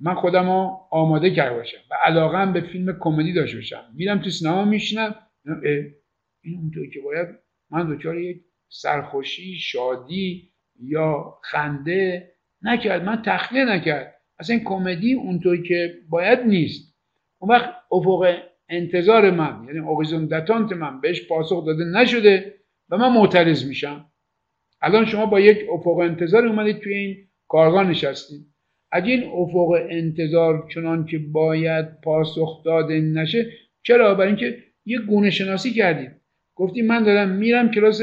من 0.00 0.14
خودم 0.14 0.46
رو 0.46 0.78
آماده 0.90 1.30
کرده 1.30 1.56
باشم 1.56 1.78
و 1.90 1.94
علاقه 2.04 2.52
به 2.52 2.60
فیلم 2.60 2.96
کمدی 3.00 3.32
داشته 3.32 3.56
باشم. 3.56 3.82
میرم 3.94 4.18
تو 4.18 4.30
سینما 4.30 4.64
میشینم 4.64 5.14
این 6.42 6.58
اونطور 6.58 6.90
که 6.90 7.00
باید 7.00 7.28
من 7.70 7.94
دچار 7.94 8.18
یک 8.18 8.40
سرخوشی 8.68 9.54
شادی 9.54 10.50
یا 10.80 11.38
خنده 11.42 12.32
نکرد 12.62 13.04
من 13.04 13.22
تخلیه 13.22 13.64
نکرد. 13.64 14.14
اصلا 14.38 14.56
این 14.56 14.64
کمدی 14.64 15.14
اونطور 15.14 15.62
که 15.62 15.94
باید 16.08 16.40
نیست. 16.40 16.96
اون 17.38 17.50
وقت 17.50 17.74
افق 17.92 18.36
انتظار 18.68 19.30
من 19.30 19.64
یعنی 19.66 19.78
اوگزون 19.78 20.26
دتانت 20.26 20.72
من 20.72 21.00
بهش 21.00 21.28
پاسخ 21.28 21.66
داده 21.66 21.84
نشده 21.84 22.54
و 22.88 22.96
من 22.96 23.12
معترض 23.12 23.68
میشم. 23.68 24.10
الان 24.82 25.04
شما 25.04 25.26
با 25.26 25.40
یک 25.40 25.58
افق 25.72 25.98
انتظار 25.98 26.46
اومدید 26.46 26.78
توی 26.78 26.94
این 26.94 27.28
کارگاه 27.48 27.90
نشستید. 27.90 28.46
اگه 28.92 29.12
این 29.12 29.24
افق 29.24 29.86
انتظار 29.90 30.68
چنان 30.74 31.06
که 31.06 31.18
باید 31.18 32.00
پاسخ 32.00 32.64
داده 32.64 33.00
نشه 33.00 33.52
چرا؟ 33.82 34.14
برای 34.14 34.28
اینکه 34.28 34.64
یه 34.84 34.98
گونه 34.98 35.30
شناسی 35.30 35.70
کردید. 35.70 36.19
گفتی 36.60 36.82
من 36.82 37.02
دارم 37.02 37.28
میرم 37.28 37.70
کلاس 37.70 38.02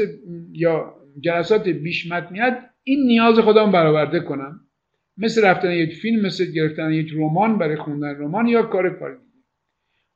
یا 0.52 0.94
جلسات 1.20 1.68
بیش 1.68 2.12
متنیت 2.12 2.58
این 2.84 3.06
نیاز 3.06 3.38
خودم 3.38 3.72
برآورده 3.72 4.20
کنم. 4.20 4.60
مثل 5.16 5.44
رفتن 5.44 5.72
یک 5.72 5.94
فیلم 5.94 6.26
مثل 6.26 6.52
گرفتن 6.52 6.92
یک 6.92 7.12
رمان 7.16 7.58
برای 7.58 7.76
خوندن 7.76 8.14
رمان 8.18 8.46
یا 8.46 8.62
کار 8.62 8.98
کاری 8.98 9.14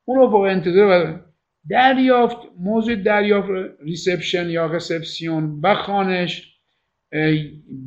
اون 0.04 0.18
افق 0.18 0.34
انتظار 0.34 1.24
دریافت 1.70 2.36
موضوع 2.58 2.94
دریافت 2.94 3.50
ریسپشن 3.80 4.50
یا 4.50 4.66
رسپسیون 4.66 5.60
و 5.62 5.74
خانش 5.74 6.58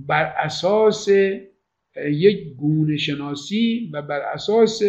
بر 0.08 0.34
اساس 0.44 1.10
یک 2.06 2.56
گونه 2.58 2.98
شناسی 2.98 3.90
و 3.94 4.02
بر 4.02 4.20
اساس 4.20 4.82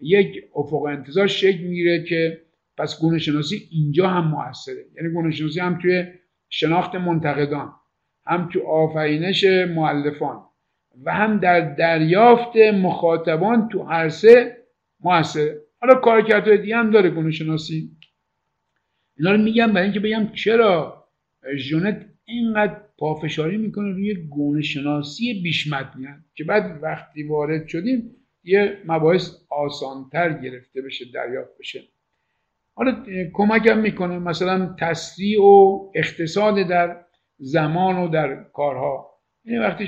یک 0.00 0.44
افق 0.54 0.82
انتظار 0.82 1.26
شکل 1.26 1.62
می‌گیره 1.62 2.04
که 2.04 2.43
پس 2.78 3.00
گونه 3.00 3.18
شناسی 3.18 3.68
اینجا 3.70 4.08
هم 4.08 4.28
موثره. 4.28 4.84
یعنی 4.96 5.14
گونه 5.14 5.30
شناسی 5.30 5.60
هم 5.60 5.78
توی 5.82 6.04
شناخت 6.48 6.94
منتقدان 6.94 7.72
هم 8.26 8.48
تو 8.52 8.66
آفرینش 8.66 9.44
معلفان 9.44 10.42
و 11.04 11.14
هم 11.14 11.38
در 11.38 11.74
دریافت 11.74 12.56
مخاطبان 12.56 13.68
تو 13.68 13.82
هر 13.82 14.08
سه 14.08 14.56
موثره. 15.00 15.60
حالا 15.80 15.94
کارکردهای 15.94 16.58
دیگه 16.58 16.76
هم 16.76 16.90
داره 16.90 17.10
گونه 17.10 17.30
شناسی 17.30 17.90
اینا 19.18 19.32
رو 19.32 19.38
میگم 19.38 19.72
برای 19.72 19.84
اینکه 19.84 20.00
بگم 20.00 20.32
چرا 20.32 21.04
ژونت 21.56 22.06
اینقدر 22.24 22.80
پافشاری 22.98 23.56
می‌کنه 23.56 23.92
روی 23.92 24.14
گونه 24.14 24.62
شناسی 24.62 25.42
بیش 25.42 25.72
که 26.34 26.44
بعد 26.44 26.78
وقتی 26.82 27.22
وارد 27.22 27.66
شدیم 27.68 28.16
یه 28.44 28.78
مباحث 28.86 29.36
آسانتر 29.50 30.32
گرفته 30.32 30.82
بشه 30.82 31.04
دریافت 31.14 31.58
بشه. 31.58 31.82
حالا 32.74 33.04
کمکم 33.32 33.78
می‌کنه. 33.78 34.18
مثلا 34.18 34.74
تسریع 34.80 35.42
و 35.42 35.90
اقتصاد 35.94 36.68
در 36.68 37.04
زمان 37.38 37.96
و 37.96 38.08
در 38.08 38.44
کارها. 38.52 39.20
یعنی 39.44 39.58
وقتی 39.58 39.86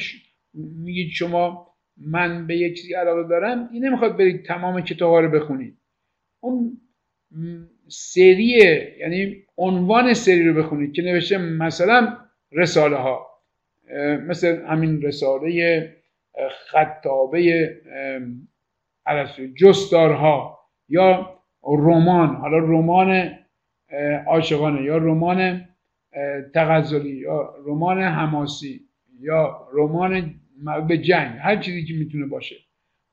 میگید 0.55 1.11
شما 1.11 1.67
من 1.97 2.47
به 2.47 2.57
یک 2.57 2.77
چیزی 2.77 2.95
علاقه 2.95 3.29
دارم 3.29 3.69
این 3.73 3.85
نمی‌خواد 3.87 4.17
برید 4.17 4.45
تمام 4.45 4.81
کتاب 4.81 5.15
رو 5.15 5.31
بخونید. 5.31 5.79
اون 6.41 6.81
سریه 7.89 8.97
یعنی 9.01 9.37
عنوان 9.57 10.15
سری 10.15 10.49
رو 10.49 10.63
بخونید 10.63 10.93
که 10.93 11.03
نوشته 11.03 11.39
مثلا 11.39 12.17
رساله 12.53 12.97
ها 12.97 13.27
مثل 14.27 14.67
همین 14.67 15.03
رساله 15.03 15.97
خطابه 16.71 17.71
جستارها. 19.61 20.59
یا 20.89 21.36
رمان 21.67 22.37
حالا 22.37 22.59
رمان 22.59 23.31
عاشقانه 24.27 24.83
یا 24.83 24.97
رمان 24.97 25.65
تغزلی 26.55 27.17
یا 27.17 27.55
رمان 27.67 28.03
حماسی 28.03 28.81
یا 29.21 29.69
رمان 29.75 30.35
به 30.89 30.99
جنگ 30.99 31.39
هر 31.39 31.57
چیزی 31.57 31.85
که 31.85 31.95
می‌تونه 31.95 32.27
باشه. 32.27 32.57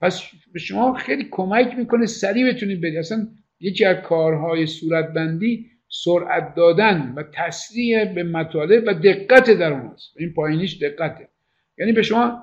پس 0.02 0.24
به 0.54 0.60
شما 0.60 0.94
خیلی 0.94 1.28
کمک 1.32 1.78
می‌کنه 1.78 2.06
سریع 2.06 2.54
بتونید 2.54 2.82
برید. 2.82 2.98
اصلا 2.98 3.28
یکی 3.60 3.86
از 3.86 3.98
کارهای 3.98 4.66
صورتبندی 4.66 5.66
سرعت 5.90 6.56
دادن 6.56 7.14
و 7.16 7.24
تسریع 7.34 8.14
به 8.14 8.24
مطالب 8.24 8.84
و 8.88 8.94
دقت 8.94 9.50
در 9.52 9.74
اون 9.74 9.92
هست 9.94 10.14
این 10.20 10.34
پایینیش 10.34 10.84
دقته. 10.84 11.30
یعنی 11.78 11.92
به 11.92 12.02
شما 12.02 12.40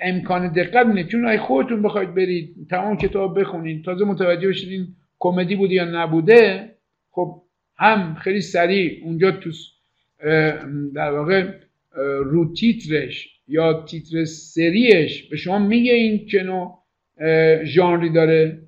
امکان 0.00 0.52
دقت 0.52 0.86
میده. 0.86 1.08
چون 1.08 1.28
اگه 1.28 1.38
خودتون 1.38 1.82
بخواید 1.82 2.14
برید 2.14 2.66
تمام 2.70 2.96
کتاب 2.96 3.40
بخونید 3.40 3.84
تازه 3.84 4.04
متوجه 4.04 4.48
بشید 4.48 4.96
کمدی 5.18 5.56
بوده 5.56 5.74
یا 5.74 5.84
نبوده 5.84 6.74
خب 7.10 7.42
هم 7.76 8.14
خیلی 8.14 8.40
سریع 8.40 9.04
اونجا 9.04 9.30
تو 9.30 9.50
در 10.94 11.10
واقع 11.10 11.52
رو 12.24 12.54
تیترش 12.54 13.28
یا 13.48 13.82
تیتر 13.82 14.24
سریش 14.24 15.22
به 15.22 15.36
شما 15.36 15.58
میگه 15.58 15.92
این 15.92 16.26
چه 16.26 16.42
نوع 16.42 16.78
ژانری 17.64 18.10
داره 18.10 18.62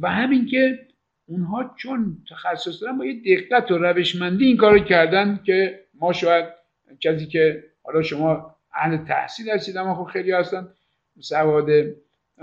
و 0.00 0.10
همین 0.10 0.46
که 0.46 0.78
اونها 1.26 1.74
چون 1.76 2.18
تخصص 2.30 2.82
دارن 2.82 2.98
با 2.98 3.04
یه 3.04 3.20
دقت 3.36 3.70
و 3.70 3.78
روشمندی 3.78 4.44
این 4.44 4.56
کارو 4.56 4.78
کردن 4.78 5.40
که 5.44 5.84
ما 5.94 6.12
شاید 6.12 6.44
کسی 7.00 7.26
که 7.26 7.64
حالا 7.82 8.02
شما 8.02 8.56
اهل 8.74 8.96
تحصیل 8.96 9.50
هستید 9.50 9.76
اما 9.76 9.94
خب 9.94 10.10
خیلی 10.12 10.32
هستن 10.32 10.68
سواد 11.20 11.68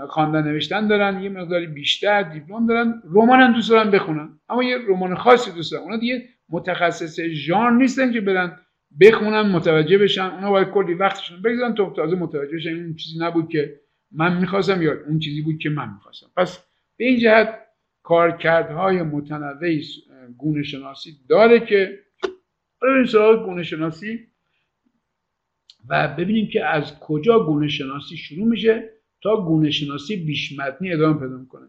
خواندن 0.08 0.42
نوشتن 0.52 0.88
دارن 0.88 1.22
یه 1.22 1.28
مقداری 1.28 1.66
بیشتر 1.66 2.22
دیپلم 2.22 2.66
دارن 2.66 3.02
رمان 3.14 3.40
هم 3.40 3.52
دوست 3.52 3.70
دارن 3.70 3.90
بخونن. 3.90 4.28
اما 4.48 4.64
یه 4.64 4.78
رمان 4.88 5.14
خاصی 5.14 5.50
دوست 5.50 5.72
دارن. 5.72 5.84
اونا 5.84 5.96
دیگه 5.96 6.28
متخصص 6.48 7.20
ژانر 7.20 7.76
نیستن 7.76 8.12
که 8.12 8.20
برن 8.20 8.58
بخونن 9.00 9.40
متوجه 9.40 9.98
بشن. 9.98 10.24
اونا 10.24 10.50
باید 10.50 10.68
کلی 10.68 10.94
وقتشون 10.94 11.42
بگذارن 11.42 11.74
تا 11.74 11.90
تازه 11.90 12.16
متوجه 12.16 12.56
بشن 12.56 12.74
اون 12.74 12.94
چیزی 12.94 13.18
نبود 13.18 13.48
که 13.48 13.80
من 14.12 14.40
می‌خواستم 14.40 14.82
یا 14.82 14.92
اون 15.08 15.18
چیزی 15.18 15.42
بود 15.42 15.58
که 15.58 15.70
من 15.70 15.92
می‌خواستم. 15.94 16.26
پس 16.36 16.66
به 16.96 17.04
این 17.04 17.18
جهت 17.18 17.58
کارکردهای 18.02 19.02
متنوعی 19.02 19.82
گونه 20.38 20.62
شناسی 20.62 21.10
داره 21.28 21.60
که 21.60 21.98
بریم 22.82 23.04
سراغ 23.04 23.44
گونه 23.46 23.62
شناسی 23.62 24.26
و 25.88 26.08
ببینیم 26.08 26.48
که 26.48 26.64
از 26.64 26.98
کجا 27.00 27.44
گونه 27.44 27.68
شناسی 27.68 28.16
شروع 28.16 28.48
میشه. 28.48 28.95
گونه 29.34 29.70
شناسی 29.70 30.16
بیش 30.16 30.58
متنی 30.58 30.92
ادامه 30.92 31.20
پیدا 31.20 31.36
می‌کنه. 31.36 31.68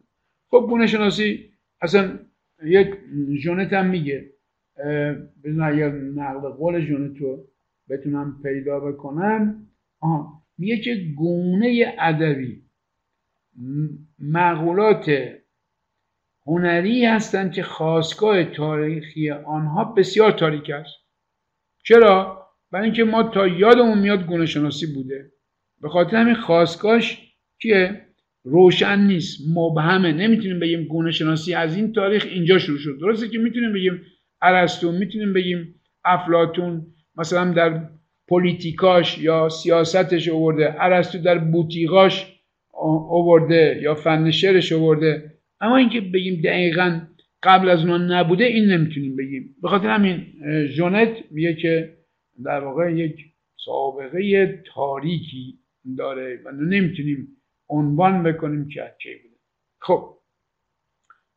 خب 0.49 0.65
گونه 0.69 0.87
شناسی 0.87 1.49
اصلا 1.81 2.19
یک 2.63 2.87
جونت 3.43 3.73
هم 3.73 3.89
میگه 3.89 4.29
بدون 5.43 5.61
اگر 5.61 5.89
نقل 5.91 6.49
قول 6.49 6.85
جونت 6.85 7.21
رو 7.21 7.47
بتونم 7.89 8.39
پیدا 8.43 8.79
بکنم. 8.79 9.67
آها 9.99 10.43
میگه 10.57 10.77
که 10.77 10.95
گونه 11.15 11.95
ادبی 11.99 12.61
مقولات 14.19 15.11
هنری 16.45 17.05
هستند 17.05 17.51
که 17.51 17.63
خواستگاه 17.63 18.43
تاریخی 18.43 19.31
آنها 19.31 19.83
بسیار 19.83 20.31
تاریک 20.31 20.69
است. 20.69 20.95
چرا؟ 21.83 22.47
برای 22.71 22.85
اینکه 22.85 23.03
ما 23.03 23.23
تا 23.23 23.47
یادمون 23.47 23.99
میاد 23.99 24.27
گونه 24.27 24.45
شناسی 24.45 24.93
بوده. 24.93 25.31
به 25.81 25.89
خاطر 25.89 26.17
همین 26.17 26.35
خواستگاهش 26.35 27.26
که 27.59 28.01
روشن 28.43 28.99
نیست. 28.99 29.41
مبهمه 29.55 30.11
نمی‌تونیم 30.11 30.59
بگیم 30.59 30.83
گونه 30.83 31.11
شناسی 31.11 31.53
از 31.53 31.75
این 31.75 31.93
تاریخ 31.93 32.25
اینجا 32.31 32.57
شروع 32.57 32.77
شد. 32.77 32.97
درسته 33.01 33.29
که 33.29 33.37
می‌تونیم 33.37 33.73
بگیم 33.73 34.01
ارسطو 34.41 34.91
می‌تونیم 34.91 35.33
بگیم 35.33 35.75
افلاتون 36.05 36.85
مثلا 37.17 37.53
در 37.53 37.89
پلیتیکاش 38.27 39.17
یا 39.17 39.49
سیاستش 39.49 40.27
اوورده 40.27 40.83
ارسطو 40.83 41.17
در 41.17 41.37
بوتیقاش 41.37 42.33
اوورده 43.09 43.79
یا 43.81 43.95
فن 43.95 44.31
شعرش 44.31 44.71
اوورده 44.71 45.31
اما 45.61 45.77
اینکه 45.77 46.01
بگیم 46.01 46.41
دقیقا 46.41 47.01
قبل 47.43 47.69
از 47.69 47.79
اونها 47.79 47.97
نبوده 47.97 48.43
این 48.43 48.65
نمی‌تونیم 48.65 49.15
بگیم. 49.15 49.55
به 49.61 49.67
خاطر 49.67 49.89
همین 49.89 50.25
جونت 50.75 51.09
میگه 51.31 51.53
که 51.53 51.97
در 52.45 52.59
واقع 52.59 52.93
یک 52.93 53.15
سابقه 53.65 54.47
تاریکی 54.73 55.59
داره 55.97 56.39
و 56.45 56.51
نمی‌تونیم 56.51 57.27
عنوان 57.69 58.23
بکنیم 58.23 58.67
که 58.67 58.83
از 58.83 58.91
کی 59.01 59.09
بوده. 59.23 59.35
خب. 59.79 60.17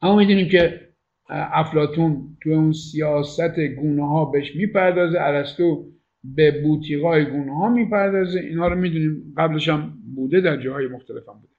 اما 0.03 0.16
می‌دونیم 0.16 0.49
که 0.49 0.81
افلاتون 1.28 2.37
تو 2.43 2.51
اون 2.51 2.72
سیاست 2.72 3.61
گونه 3.61 4.09
ها 4.09 4.24
بهش 4.24 4.57
می‌پردازه 4.57 5.20
ارسطو 5.20 5.87
به 6.24 6.62
بوتیقای 6.62 7.24
گونه 7.24 7.55
ها 7.59 7.68
می‌پردازه. 7.68 8.41
اینها 8.41 8.68
رو 8.68 8.76
می‌دونیم 8.76 9.35
قبلش 9.37 9.68
هم 9.68 9.99
بوده 10.14 10.41
در 10.41 10.57
جاهای 10.57 10.87
مختلف 10.87 11.28
هم 11.28 11.35
بوده. 11.35 11.53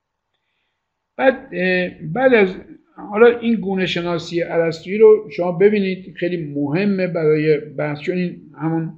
بعد 1.18 1.50
بعد 2.14 2.34
از 2.34 2.56
حالا 2.96 3.40
این 3.40 3.56
گونه 3.56 3.86
شناسی 3.86 4.44
ارسطویی 4.44 4.98
رو 4.98 5.30
شما 5.32 5.52
ببینید 5.52 6.16
خیلی 6.18 6.54
مهمه 6.54 7.08
برای 7.08 7.58
بحث 7.60 8.00
چون 8.00 8.18
این 8.18 8.42
همون 8.62 8.94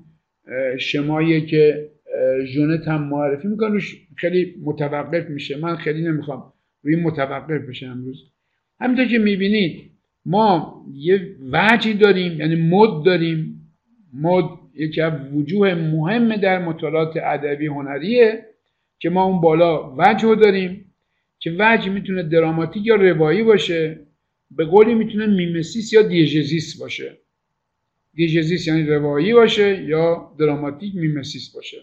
شماییه 0.80 1.46
که 1.46 1.90
ژونت 2.46 2.88
هم 2.88 3.04
معرفی 3.04 3.48
می‌کنه. 3.48 3.70
روش 3.70 4.08
خیلی 4.16 4.56
متوقف 4.64 5.30
میشه. 5.30 5.58
من 5.58 5.76
خیلی 5.76 6.02
نمی‌خوام 6.02 6.54
روی 6.84 6.96
متوقف 6.96 7.62
بشه 7.70 7.88
امروز. 7.88 8.24
همینطور 8.80 9.06
که 9.06 9.18
می‌بینید 9.18 9.92
ما 10.26 10.86
یه 10.96 11.36
وجهی 11.52 11.94
داریم 11.94 12.40
یعنی 12.40 12.56
مد 12.56 13.06
داریم. 13.06 13.60
مد 14.14 14.46
یکی 14.76 15.02
از 15.02 15.14
وجوه 15.34 15.74
مهم 15.76 16.36
در 16.36 16.60
مطالعات 16.60 17.18
ادبی 17.18 17.68
هنریه 17.68 18.46
که 19.00 19.10
ما 19.10 19.24
اون 19.24 19.42
بالا 19.42 19.96
وجه 19.98 20.36
داریم 20.36 20.86
که 21.40 21.56
وجه 21.60 21.90
می‌تونه 21.90 22.24
دراماتیک 22.24 22.86
یا 22.88 22.96
روایی 22.96 23.44
باشه 23.44 24.00
به 24.52 24.66
قولی 24.66 24.94
می‌تونه 24.94 25.26
mimesis 25.26 25.94
یا 25.94 26.02
diégésis 26.02 26.82
باشه. 26.82 27.18
diégésis 28.14 28.68
یعنی 28.68 28.84
روایی 28.84 29.34
باشه 29.34 29.84
یا 29.84 30.36
دراماتیک 30.40 30.96
mimesis 30.96 31.56
باشه. 31.56 31.78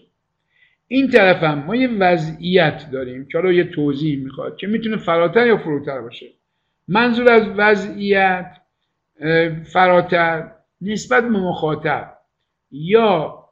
این 0.93 1.09
طرف 1.09 1.43
هم 1.43 1.63
ما 1.63 1.75
یه 1.75 1.87
وضعیت 1.87 2.91
داریم 2.91 3.25
که 3.25 3.37
حالا 3.37 3.51
یه 3.51 3.63
توضیح 3.63 4.23
می‌خواد 4.23 4.57
که 4.57 4.67
می‌تونه 4.67 4.97
فراتر 4.97 5.47
یا 5.47 5.57
فروتر 5.57 6.01
باشه. 6.01 6.25
منظور 6.87 7.31
از 7.31 7.43
وضعیت 7.57 8.57
فراتر 9.65 10.51
نسبت 10.81 11.23
به 11.23 11.29
مخاطب 11.29 12.17
یا 12.71 13.45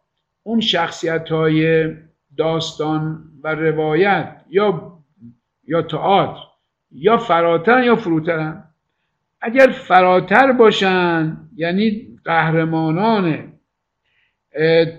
اون 0.43 0.59
شخصیت 0.59 1.29
های 1.29 1.89
داستان 2.37 3.23
و 3.43 3.55
روایت 3.55 4.41
یا 4.49 4.93
یا 5.67 5.81
تئاتر 5.81 6.39
یا 6.91 7.17
فراتر 7.17 7.83
یا 7.83 7.95
فروترن. 7.95 8.63
اگر 9.41 9.67
فراتر 9.67 10.51
باشن 10.51 11.37
یعنی 11.55 12.19
قهرمانان 12.25 13.53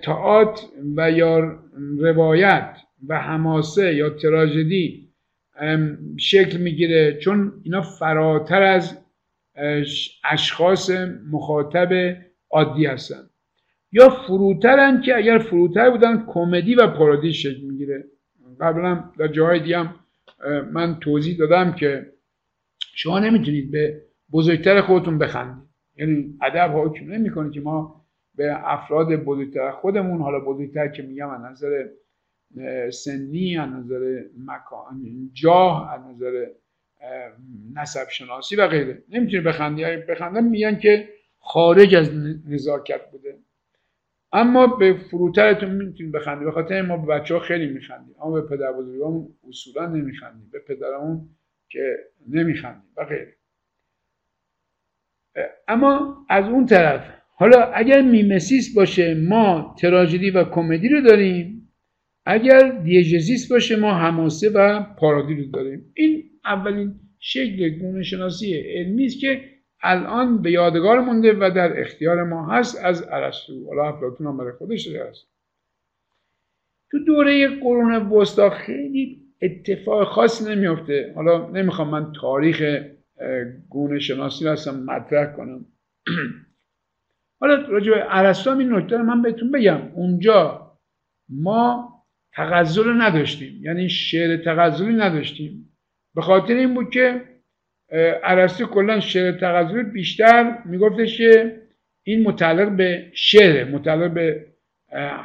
تئاتر 0.02 0.66
و 0.96 1.10
یا 1.10 1.58
روایت 1.98 2.76
و 3.08 3.20
حماسه 3.20 3.94
یا 3.94 4.10
تراژدی 4.10 5.08
شکل 6.16 6.58
می‌گیره. 6.58 7.18
چون 7.18 7.52
اینا 7.62 7.80
فراتر 7.80 8.62
از 8.62 8.98
اشخاص 10.24 10.90
مخاطب 11.30 12.16
عادی 12.50 12.86
هستن. 12.86 13.30
یا 13.92 14.08
فروترن 14.08 15.00
که 15.00 15.16
اگر 15.16 15.38
فروتر 15.38 15.90
بودن 15.90 16.24
کمدی 16.26 16.74
و 16.74 16.86
پارادی 16.86 17.32
شکل 17.32 17.60
می‌گیره. 17.60 18.04
قبلا 18.60 19.04
در 19.18 19.28
جاهای 19.28 19.60
دیگه 19.60 19.88
من 20.72 21.00
توضیح 21.00 21.38
دادم 21.38 21.72
که 21.72 22.06
شما 22.94 23.18
نمی‌تونید 23.18 23.70
به 23.70 24.02
بزرگتر 24.32 24.80
خودتون 24.80 25.18
بخندید. 25.18 25.62
یعنی 25.96 26.34
ادب 26.42 26.72
حکم 26.74 27.12
نمی‌کنه 27.12 27.50
که 27.50 27.60
ما 27.60 27.99
به 28.34 28.72
افراد 28.72 29.16
بزرگتر. 29.16 29.70
خودمون 29.70 30.20
حالا 30.20 30.40
بزرگتر 30.40 30.88
که 30.88 31.02
میگم 31.02 31.30
از 31.30 31.40
نظر 31.40 31.88
سنی 32.90 33.58
از 33.58 33.70
نظر 33.70 34.22
مکان 34.38 35.30
جاه 35.32 35.92
از 35.92 36.00
نظر 36.00 36.46
نسب 37.74 38.08
شناسی 38.08 38.56
و 38.56 38.66
غیره. 38.66 39.02
نمی‌تونی 39.08 39.42
بخندی. 39.42 39.84
بخندم 39.84 40.44
میگن 40.44 40.78
که 40.78 41.08
خارج 41.38 41.94
از 41.94 42.10
نزاکت 42.48 43.10
بوده. 43.10 43.38
اما 44.32 44.66
به 44.66 44.94
فروترتون 45.10 45.70
می‌تونید 45.70 46.12
بخندید 46.12 46.44
به 46.44 46.52
خاطر 46.52 46.82
ما 46.82 46.96
به 46.96 47.06
بچه 47.06 47.34
ها 47.34 47.40
خیلی 47.40 47.66
میخندیم. 47.66 48.14
اما 48.22 48.40
به 48.40 48.56
پدر 48.56 48.72
بزرگامون 48.72 49.28
اصولا 49.48 49.86
نمیخندیم. 49.86 50.50
به 50.52 50.58
پدرمون 50.58 51.28
که 51.68 51.96
نمیخندیم 52.28 52.90
و 52.96 53.04
غیره. 53.04 53.36
اما 55.68 56.26
از 56.28 56.44
اون 56.44 56.66
طرف 56.66 57.19
حالا 57.40 57.62
اگر 57.74 58.02
میمسیس 58.02 58.74
باشه 58.74 59.14
ما 59.14 59.76
تراژدی 59.78 60.30
و 60.30 60.44
کمدی 60.44 60.88
رو 60.88 61.00
داریم. 61.00 61.72
اگر 62.26 62.70
دیژزیس 62.84 63.52
باشه 63.52 63.76
ما 63.76 63.94
حماسه 63.94 64.50
و 64.50 64.82
پارادی 64.98 65.34
رو 65.34 65.44
داریم. 65.50 65.92
این 65.94 66.22
اولین 66.44 66.94
شکل 67.18 67.68
گونه 67.68 68.02
شناسی 68.02 68.54
علمی 68.54 69.04
است 69.04 69.20
که 69.20 69.40
الان 69.82 70.42
به 70.42 70.50
یادگار 70.50 71.00
مونده 71.00 71.32
و 71.32 71.50
در 71.56 71.80
اختیار 71.80 72.24
ما 72.24 72.46
هست 72.46 72.84
از 72.84 73.08
ارسطو. 73.10 73.66
حالا 73.68 73.88
افلاطون 73.88 74.26
هم 74.26 74.36
برای 74.36 74.52
خودش 74.52 74.88
هست. 74.88 75.28
تو 76.90 76.98
دوره 77.04 77.48
قرون 77.48 77.92
وسطا 77.94 78.50
خیلی 78.50 79.22
اتفاق 79.42 80.08
خاص 80.08 80.48
نمیافته. 80.48 81.12
حالا 81.14 81.50
نمی‌خوام 81.50 81.90
من 81.90 82.12
تاریخ 82.20 82.62
گونه 83.68 83.98
شناسی 83.98 84.44
رو 84.44 84.50
اصلا 84.50 84.74
مطرح 84.74 85.36
کنم. 85.36 85.66
حالا 87.40 87.66
راجع 87.68 87.90
به 87.90 88.04
ارسطو 88.08 88.58
این 88.58 88.74
نکته 88.74 88.96
رو 88.96 89.02
من 89.02 89.22
بهتون 89.22 89.50
بگم. 89.50 89.80
اونجا 89.94 90.70
ما 91.28 91.94
تغزل 92.32 93.02
نداشتیم. 93.02 93.60
یعنی 93.64 93.88
شعر 93.88 94.36
تغزلی 94.36 94.92
نداشتیم. 94.92 95.76
به 96.14 96.22
خاطر 96.22 96.54
این 96.54 96.74
بود 96.74 96.90
که 96.90 97.22
عرصه 98.22 98.64
کلا 98.64 99.00
شعر 99.00 99.32
تغزل 99.32 99.82
بیشتر 99.82 100.58
میگفتش 100.64 101.18
که 101.18 101.60
این 102.02 102.22
متعلق 102.22 102.76
به 102.76 103.10
شعر 103.14 103.64
متعلق 103.64 104.10
به 104.14 104.46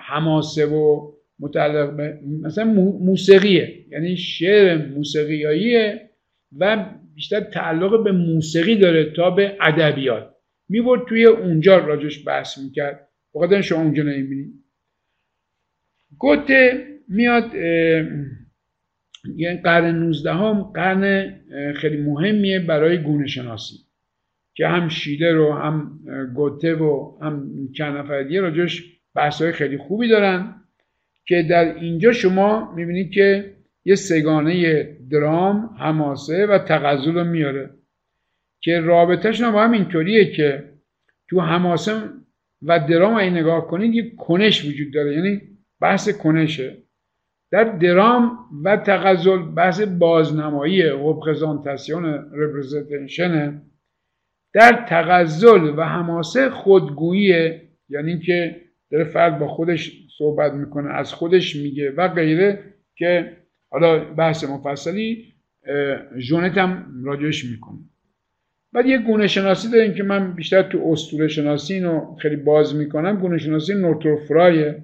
حماسه 0.02 0.66
و 0.66 1.12
متعلق 1.40 1.96
به 1.96 2.20
مثلا 2.42 2.66
موسیقیه. 3.00 3.86
یعنی 3.92 4.18
شعر 4.18 4.88
موسیقیاییه 4.88 6.10
و 6.58 6.86
بیشتر 7.16 7.40
تعلق 7.40 8.04
به 8.04 8.12
موسیقی 8.12 8.76
داره 8.76 9.14
تا 9.14 9.30
به 9.30 9.58
ادبیات. 9.62 10.35
می‌برد 10.70 11.08
توی 11.08 11.26
اونجا 11.26 11.78
راجش 11.78 12.28
بحث 12.28 12.58
می‌کرد. 12.58 13.08
بخاطر 13.34 13.62
شما 13.62 13.82
اونجا 13.82 14.04
نمی‌بینید 14.04 14.54
گوته 16.18 16.88
میاد 17.08 17.56
یعنی 19.36 19.62
قرن 19.64 19.96
19 19.96 20.34
هم 20.34 20.62
قرن 20.62 21.36
خیلی 21.76 21.98
مهمیه 21.98 22.60
برای 22.60 22.98
گونه 22.98 23.28
شناسی. 23.28 23.76
که 24.58 24.68
هم 24.68 24.90
شیلر 24.90 25.38
و 25.38 25.54
هم 25.54 26.00
گوته 26.36 26.76
و 26.76 27.18
هم 27.22 27.52
چند 27.78 27.98
نفر 27.98 28.24
دیگه 28.24 28.42
راجش 28.42 28.84
بحث 29.16 29.42
های 29.42 29.52
خیلی 29.52 29.78
خوبی 29.78 30.08
دارن 30.08 30.56
که 31.26 31.44
در 31.50 31.76
اینجا 31.76 32.12
شما 32.12 32.74
می‌بینید 32.76 33.12
که 33.12 33.56
یه 33.86 33.96
سگانه 33.96 34.84
درام 35.12 35.76
هماسه 35.80 36.46
و 36.46 36.58
تغزل 36.58 37.14
رو 37.14 37.24
میاره. 37.24 37.70
که 38.66 38.80
رابطهش 38.80 39.42
با 39.42 39.64
هم 39.64 39.72
اینطوریه 39.72 40.32
که 40.32 40.64
تو 41.30 41.40
هماسه 41.40 41.92
و 42.62 42.80
درام 42.80 43.16
این 43.16 43.34
نگاه 43.34 43.68
کنید 43.68 43.94
یه 43.94 44.16
کنش 44.16 44.66
وجود 44.66 44.94
داره. 44.94 45.14
یعنی 45.14 45.42
بحث 45.82 46.10
کنشه. 46.10 46.78
در 47.52 47.64
درام 47.64 48.38
و 48.64 48.78
تغزل 48.78 49.38
بحث 49.38 49.82
بازنمایی 49.82 50.84
رپرزنتاسیون 50.84 52.06
رپرزنتیشن 52.34 53.62
در 54.54 54.86
تغزل 54.90 55.74
و 55.78 55.82
حماسه 55.84 56.50
خودگویی 56.50 57.52
یعنی 57.90 58.20
که 58.20 58.62
داره 58.92 59.04
فرد 59.04 59.40
با 59.40 59.48
خودش 59.48 59.92
صحبت 60.18 60.54
می‌کنه 60.54 60.90
از 60.94 61.14
خودش 61.14 61.56
میگه 61.56 61.92
و 61.92 62.08
غیره 62.08 62.74
که 62.96 63.38
حالا 63.72 64.14
بحث 64.14 64.44
مفصلی 64.44 65.34
جونت 66.18 66.58
هم 66.58 67.02
راجعش 67.04 67.46
می‌کنه. 67.46 67.80
بعد 68.76 68.86
یه 68.86 68.98
گونه 68.98 69.28
شناسی 69.28 69.72
داریم 69.72 69.94
که 69.94 70.04
من 70.04 70.32
بیشتر 70.32 70.62
تو 70.62 70.92
اسطوره 70.92 71.28
شناسی 71.28 71.74
اینو 71.74 72.16
خیلی 72.16 72.36
باز 72.36 72.76
می‌کنم. 72.76 73.20
گونه 73.20 73.38
شناسی 73.38 73.74
نوتروفرایه 73.74 74.84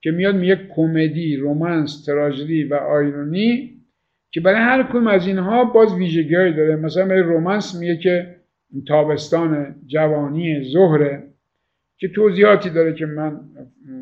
که 0.00 0.10
میاد 0.10 0.36
میگه 0.36 0.60
کمدی 0.76 1.36
رومانس 1.36 2.04
تراژدی 2.04 2.64
و 2.64 2.74
آیرونی 2.74 3.70
که 4.30 4.40
برای 4.40 4.60
هر 4.60 4.82
کدوم 4.82 5.06
از 5.06 5.26
اینها 5.26 5.64
باز 5.64 5.94
ویژگی 5.94 6.30
داره. 6.30 6.76
مثلا 6.76 7.06
برای 7.06 7.22
رومانس 7.22 7.74
میگه 7.74 7.96
که 7.96 8.36
تابستان 8.88 9.74
جوانی 9.86 10.64
ظهره 10.72 11.22
که 11.98 12.08
توضیحاتی 12.08 12.70
داره 12.70 12.94
که 12.94 13.06
من 13.06 13.40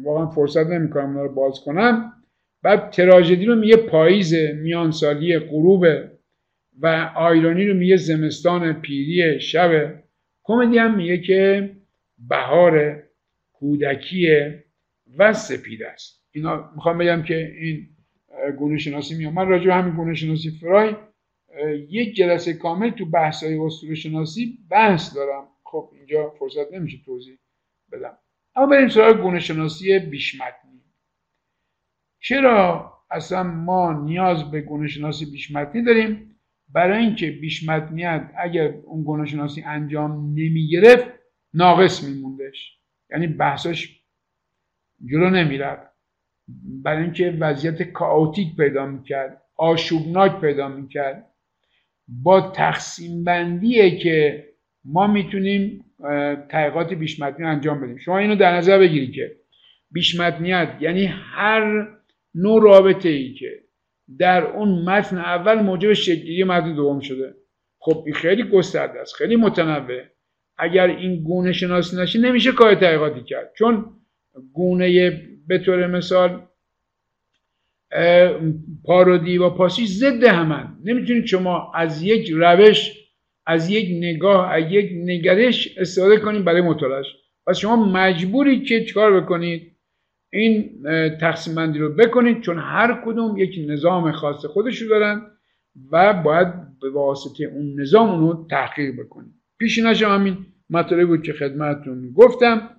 واقعا 0.02 0.26
فرصت 0.26 0.66
نمی‌کنم 0.66 1.06
اونا 1.06 1.22
رو 1.22 1.34
باز 1.34 1.60
کنم. 1.64 2.12
بعد 2.62 2.90
تراژدی 2.90 3.44
رو 3.44 3.54
میگه 3.54 3.76
پاییز 3.76 4.34
میانسالی 4.34 5.38
غروبه 5.38 6.11
و 6.80 7.12
آیرونی 7.16 7.66
رو 7.66 7.74
میگه 7.74 7.96
زمستان 7.96 8.72
پیری 8.72 9.40
شبه 9.40 10.02
کمدی 10.42 10.78
هم 10.78 10.96
میگه 10.96 11.18
که 11.18 11.70
بهار 12.28 13.02
کودکیه 13.52 14.64
و 15.18 15.32
سپید 15.32 15.82
است. 15.82 16.26
اینا 16.30 16.70
می‌خوام 16.74 16.98
بگم 16.98 17.22
که 17.22 17.52
این 17.60 17.88
گونه 18.58 18.78
شناسی 18.78 19.14
میام 19.14 19.34
من 19.34 19.48
راجع 19.48 19.70
همین 19.70 19.94
گونه 19.94 20.14
شناسی 20.14 20.50
فرای 20.50 20.94
یک 21.88 22.14
جلسه 22.14 22.52
کامل 22.52 22.90
تو 22.90 23.06
بحث 23.06 23.42
های 23.42 23.58
اسطوره 23.58 23.94
شناسی 23.94 24.58
بحث 24.70 25.16
دارم. 25.16 25.48
خب 25.64 25.90
اینجا 25.96 26.30
فرصت 26.30 26.72
نمیشه 26.72 26.98
توضیح 27.04 27.38
بدم. 27.92 28.18
اما 28.56 28.66
بریم 28.66 28.88
سراغ 28.88 29.20
گونه 29.20 29.40
شناسی 29.40 29.98
بیشمتنی. 29.98 30.82
چرا 32.20 32.92
اصلا 33.10 33.42
ما 33.42 33.92
نیاز 34.04 34.50
به 34.50 34.60
گونه 34.60 34.88
شناسی 34.88 35.30
بیشمتنی 35.30 35.82
داریم؟ 35.82 36.31
برای 36.72 37.04
اینکه 37.04 37.30
بیشمتنیت 37.30 38.30
اگر 38.38 38.74
اون 38.84 39.04
گونه 39.04 39.26
شناسی 39.26 39.62
انجام 39.62 40.12
نمی 40.12 40.68
گرفت 40.68 41.08
ناقص 41.54 42.04
میموندش. 42.04 42.78
یعنی 43.10 43.26
بحثش 43.26 44.00
جلو 45.10 45.30
نمی‌رفت. 45.30 45.92
برای 46.82 47.02
اینکه 47.02 47.36
وضعیت 47.40 47.82
کاوتیک 47.82 48.56
پیدا 48.56 48.86
می‌کرد 48.86 49.42
آشوبناک 49.56 50.40
پیدا 50.40 50.68
می‌کرد. 50.68 51.28
با 52.08 52.40
تقسیم 52.40 53.24
بندیه 53.24 53.98
که 53.98 54.48
ما 54.84 55.06
می‌تونیم 55.06 55.84
تحقیقات 56.48 56.94
بیشمتنی 56.94 57.46
انجام 57.46 57.80
بدیم. 57.80 57.98
شما 57.98 58.18
اینو 58.18 58.36
در 58.36 58.56
نظر 58.56 58.78
بگیرید 58.78 59.12
که 59.12 59.36
بیشمتنیت 59.90 60.68
یعنی 60.80 61.04
هر 61.04 61.88
نوع 62.34 62.62
رابطه 62.62 63.08
ای 63.08 63.34
که 63.34 63.60
در 64.18 64.44
اون 64.46 64.84
متن 64.84 65.18
اول 65.18 65.54
موجب 65.54 65.92
شکلی 65.92 66.44
متن 66.44 66.74
دوم 66.74 67.00
شده. 67.00 67.34
خب 67.78 68.02
این 68.06 68.14
خیلی 68.14 68.42
گسترده 68.42 69.00
است 69.00 69.14
خیلی 69.14 69.36
متنوع. 69.36 70.02
اگر 70.58 70.86
این 70.86 71.24
گونه 71.24 71.52
شناسی 71.52 71.96
نشه 71.96 72.18
نمیشه 72.18 72.52
کار 72.52 72.74
تحقیقاتی 72.74 73.24
کرد. 73.24 73.52
چون 73.58 73.84
گونه 74.52 75.10
به 75.46 75.58
طور 75.58 75.86
مثال 75.86 76.42
پارودی 78.84 79.38
و 79.38 79.50
پاسیش 79.50 79.88
ضد 79.88 80.24
همن. 80.24 80.76
نمی‌تونید 80.84 81.26
شما 81.26 81.72
از 81.74 82.02
یک 82.02 82.30
روش 82.30 83.02
از 83.46 83.70
یک 83.70 83.88
نگاه 83.90 84.52
از 84.52 84.64
یک 84.72 84.90
نگرش 84.92 85.78
استفاده 85.78 86.16
کنید 86.16 86.44
برای 86.44 86.60
مطالعهش 86.60 87.06
پس 87.46 87.58
شما 87.58 87.76
مجبورید 87.92 88.66
که 88.66 88.84
چکار 88.84 89.20
بکنید؟ 89.20 89.71
این 90.32 90.82
تقسیم 91.20 91.54
بندی 91.54 91.78
رو 91.78 91.94
بکنید 91.94 92.40
چون 92.40 92.58
هر 92.58 93.02
کدوم 93.04 93.36
یک 93.36 93.56
نظام 93.68 94.12
خاص 94.12 94.44
خودشو 94.44 94.88
دارن 94.88 95.22
و 95.90 96.12
باید 96.12 96.48
به 96.80 96.90
واسطه 96.90 97.44
اون 97.44 97.80
نظام 97.80 98.10
اونو 98.10 98.46
تحقیق 98.50 99.00
بکنید. 99.00 99.32
پیشینش 99.58 100.02
همین 100.02 100.46
مطالبی 100.70 101.04
بود 101.04 101.22
که 101.22 101.32
خدمتتون 101.32 102.12
گفتم 102.12 102.70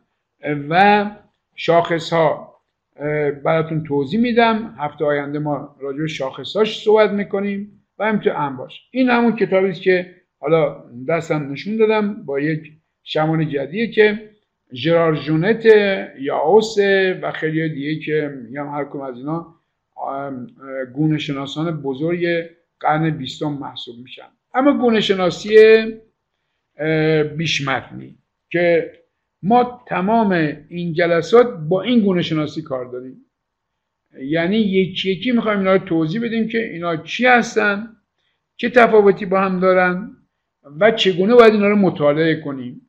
و 0.69 1.05
شاخص 1.55 2.13
ها 2.13 2.53
براتون 3.45 3.83
توضیح 3.83 4.19
میدم. 4.19 4.75
هفته 4.77 5.05
آینده 5.05 5.39
ما 5.39 5.75
راجع 5.81 5.99
به 5.99 6.07
شاخص 6.07 6.55
هاش 6.55 6.83
صحبت 6.83 7.11
می‌کنیم 7.11 7.85
و 7.99 8.05
همینطور 8.05 8.33
انباش 8.37 8.81
این 8.91 9.09
همون 9.09 9.35
کتابی 9.35 9.69
است 9.69 9.81
که 9.81 10.15
حالا 10.39 10.83
دستم 11.09 11.51
نشون 11.51 11.77
دادم 11.77 12.25
با 12.25 12.39
یک 12.39 12.71
شمان 13.03 13.49
جدیه 13.49 13.91
که 13.91 14.32
ژرار 14.73 15.15
جونت 15.15 15.65
یا 16.19 16.37
اوسه 16.37 17.19
و 17.21 17.31
خیلی 17.31 17.69
دیگه 17.69 18.05
که 18.05 18.33
میگم 18.47 18.69
هر 18.69 18.85
کم 18.85 19.01
از 19.01 19.17
اینا 19.17 19.55
گونه 20.93 21.17
شناسان 21.17 21.81
بزرگ 21.81 22.49
قرن 22.79 23.09
بیستم 23.09 23.51
محسوب 23.51 23.95
میشن. 24.03 24.27
اما 24.53 24.77
گونه 24.77 24.99
شناسی 24.99 25.57
بیشمتنی 27.37 28.17
که 28.49 28.93
ما 29.43 29.83
تمام 29.87 30.31
این 30.69 30.93
جلسات 30.93 31.57
با 31.69 31.81
این 31.81 31.99
گونه 31.99 32.21
شناسی 32.21 32.61
کار 32.61 32.85
داریم. 32.85 33.25
یعنی 34.21 34.57
یکی 34.57 35.11
یکی 35.11 35.31
می‌خوایم 35.31 35.59
اینا 35.59 35.73
رو 35.73 35.85
توضیح 35.85 36.21
بدیم 36.23 36.47
که 36.47 36.71
اینا 36.71 36.97
چی 36.97 37.25
هستن 37.25 37.87
چه 38.55 38.69
تفاوتی 38.69 39.25
با 39.25 39.41
هم 39.41 39.59
دارن 39.59 40.11
و 40.79 40.91
چگونه 40.91 41.35
باید 41.35 41.53
اینا 41.53 41.67
رو 41.67 41.75
مطالعه 41.75 42.35
کنیم. 42.35 42.82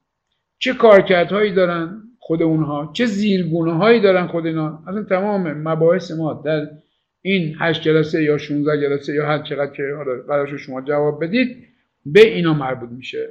چه 0.58 0.72
کارکردهایی 0.72 1.52
دارن 1.52 2.02
خود 2.18 2.42
اونها؟ 2.42 2.90
چه 2.94 3.06
زیرگونه 3.06 3.72
هایی 3.72 4.00
دارن 4.00 4.26
خود 4.26 4.46
اینا؟ 4.46 4.82
اصلا 4.86 5.02
تمام 5.02 5.52
مباحث 5.52 6.10
ما 6.10 6.42
در 6.44 6.68
این 7.22 7.56
هشت 7.58 7.82
جلسه 7.82 8.22
یا 8.22 8.38
16 8.38 8.80
جلسه 8.80 9.14
یا 9.14 9.26
هر 9.26 9.42
چقدر 9.42 9.72
که 9.72 9.82
قرار 10.28 10.56
شما 10.56 10.80
جواب 10.80 11.24
بدید 11.24 11.66
به 12.06 12.20
اینا 12.20 12.54
مربوط 12.54 12.90
میشه. 12.90 13.28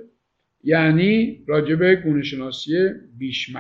یعنی 0.64 1.44
راجب 1.48 1.96
گونه 1.96 2.24
شناسی 2.24 2.90
بیش 3.18 3.56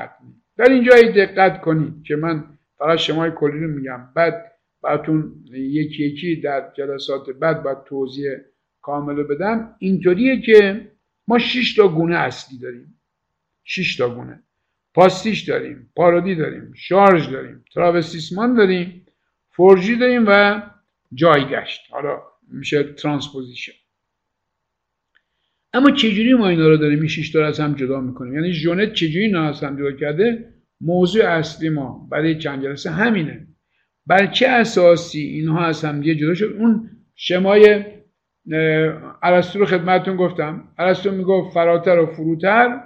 در 0.58 0.70
اینجا 0.70 0.92
دقت 1.16 1.62
کنید 1.62 2.04
که 2.04 2.16
من 2.16 2.44
فقط 2.78 2.98
شمای 2.98 3.32
کلی 3.36 3.60
رو 3.60 3.68
میگم. 3.68 4.10
بعد 4.16 4.52
براتون 4.84 5.34
یکی 5.52 6.04
یکی 6.04 6.42
در 6.42 6.72
جلسات 6.78 7.30
بعد 7.30 7.64
باید 7.64 7.84
توضیح 7.86 8.32
کامل 8.82 9.16
رو 9.16 9.28
بدم. 9.28 9.76
اینطوریه 9.80 10.42
که 10.42 10.88
ما 11.28 11.40
6 11.40 11.76
تا 11.76 11.88
گونه 11.88 12.16
اصلی 12.16 12.60
داریم. 12.60 12.93
6 13.64 13.98
تا 13.98 14.10
گونه. 14.16 14.44
pastiche 14.94 15.42
داریم 15.42 15.90
parodie 15.96 16.36
داریم 16.36 16.74
charge 16.76 17.30
داریم 17.30 17.66
travestissement 17.74 18.54
داریم 18.54 19.06
forgerie 19.50 19.96
داریم 19.96 20.24
و 20.28 20.62
جایگشت. 21.14 21.82
حالا 21.92 22.22
میشه 22.52 22.84
transposition. 22.84 23.72
اما 25.74 25.92
چجوری 25.92 26.34
ما 26.34 26.48
اینا 26.48 26.68
رو 26.68 26.78
داریم 26.78 27.00
این 27.00 27.08
شش 27.08 27.32
تا 27.32 27.46
از 27.46 27.60
هم 27.60 27.74
جدا 27.74 28.02
می‌کنیم؟ 28.02 28.34
یعنی 28.34 28.54
ژنت 28.54 28.94
چجوری 28.94 29.26
اینا 29.26 29.44
از 29.50 29.64
هم 29.64 29.80
جدا 29.80 29.92
کرده؟ 29.92 30.54
موضوع 30.82 31.26
اصلی 31.26 31.70
ما 31.70 32.08
برای 32.12 32.38
چند 32.38 32.64
جلسه 32.64 32.92
همینه. 32.92 33.48
بر 34.06 34.26
چه 34.26 34.48
اساسی 34.48 35.20
اینها 35.20 35.66
از 35.66 35.86
هم 35.86 36.02
جدا 36.02 36.34
شد؟ 36.34 36.56
اون 36.58 36.90
schéma 37.16 37.76
ی 37.76 37.86
ارسطو 39.24 39.60
رو 39.60 39.66
خدمتتون 39.66 40.16
گفتم. 40.16 40.68
ارسطو 40.78 41.12
می‌گفت 41.12 41.54
فراتر 41.54 42.00
و 42.00 42.06
فروتر. 42.06 42.82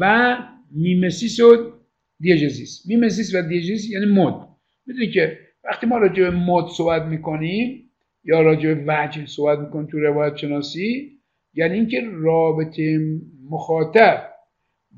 و 0.00 0.36
mimesis 0.70 1.40
و 1.40 1.72
diegesis. 2.20 2.86
mimesis 2.86 3.34
و 3.34 3.42
diegesis 3.42 3.90
یعنی 3.90 4.06
mode. 4.06 4.48
می‌دونی 4.86 5.10
که 5.10 5.38
وقتی 5.64 5.86
ما 5.86 5.98
راجع 5.98 6.22
به 6.22 6.30
mode 6.30 6.64
صحبت 6.68 7.02
می‌کنیم 7.02 7.90
یا 8.24 8.40
راجع 8.40 8.74
به 8.74 8.84
وجه 8.86 9.26
صحبت 9.26 9.58
می‌کنیم 9.58 9.86
تو 9.86 9.98
روایت 9.98 10.36
شناسی 10.36 11.18
یعنی 11.54 11.74
اینکه 11.74 12.02
رابطه 12.12 12.98
مخاطب 13.50 14.30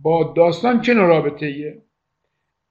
با 0.03 0.33
داستان 0.37 0.81
چه 0.81 0.95
نوع 0.95 1.07
رابطه 1.07 1.47
ایه؟ 1.47 1.83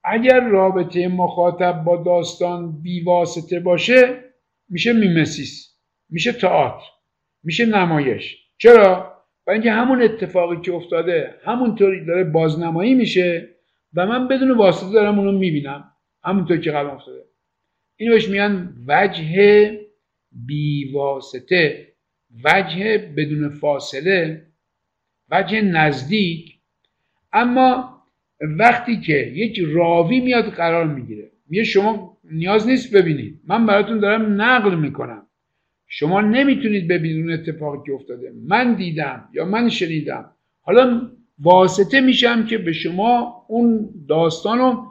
اگر 0.04 0.48
رابطه 0.50 1.08
مخاطب 1.08 1.84
با 1.84 2.04
داستان 2.04 2.82
بیواسطه 2.82 3.60
باشه 3.60 4.24
میشه 4.70 4.93
میمسیس 4.93 5.76
میشه 6.10 6.32
تئاتر 6.32 6.86
میشه 7.43 7.66
نمایش. 7.66 8.38
چرا؟ 8.58 9.14
و 9.48 9.52
اینکه 9.52 9.72
همون 9.72 10.02
اتفاقی 10.02 10.62
که 10.62 10.74
افتاده 10.74 11.36
همونطوری 11.46 12.06
داره 12.06 12.24
بازنمایی 12.24 12.96
میشه 12.96 13.50
و 13.93 14.06
من 14.06 14.28
بدون 14.28 14.52
واسطه 14.52 14.93
دارم 14.93 15.20
اونو 15.20 15.32
می‌بینم 15.32 15.91
همونطور 16.24 16.58
که 16.58 16.72
قبل 16.72 16.89
افتاده. 16.89 17.26
اینو 17.98 18.14
بهش 18.14 18.30
میگن 18.30 18.74
وجه 18.88 19.80
بیواسطه 20.32 21.88
وجه 22.43 22.98
بدون 23.18 23.50
فاصله 23.50 24.48
وجه 25.32 25.62
نزدیک. 25.62 26.60
اما 27.34 28.02
وقتی 28.41 29.02
که 29.02 29.18
یک 29.18 29.60
راوی 29.60 30.20
میاد 30.20 30.46
قرار 30.46 30.88
می‌گیره 30.88 31.32
میگه 31.48 31.64
شما 31.64 32.18
نیاز 32.24 32.68
نیست 32.68 32.96
ببینید 32.96 33.41
من 33.48 33.66
براتون 33.66 34.00
دارم 34.00 34.41
نقل 34.41 34.76
می‌کنم. 34.76 35.24
شما 35.88 36.22
نمی‌تونید 36.22 36.88
ببینید 36.88 37.26
اون 37.26 37.34
اتفاقی 37.34 37.78
که 37.86 37.94
افتاده. 37.94 38.32
من 38.48 38.74
دیدم 38.74 39.30
یا 39.34 39.46
من 39.46 39.70
شنیدم. 39.70 40.32
حالا 40.62 41.02
واسطه 41.40 42.02
میشم 42.02 42.46
که 42.46 42.58
به 42.58 42.74
شما 42.74 43.46
اون 43.48 43.90
داستان 44.10 44.58
رو 44.58 44.84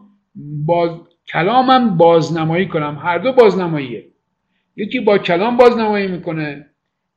با 0.67 1.09
کلامم 1.33 1.97
بازنمایی 1.97 2.69
کنم. 2.69 2.99
هر 3.03 3.19
دو 3.19 3.33
بازنماییه. 3.33 4.05
یکی 4.77 5.01
با 5.01 5.19
کلام 5.19 5.57
بازنمایی 5.57 6.09
می‌کنه 6.09 6.67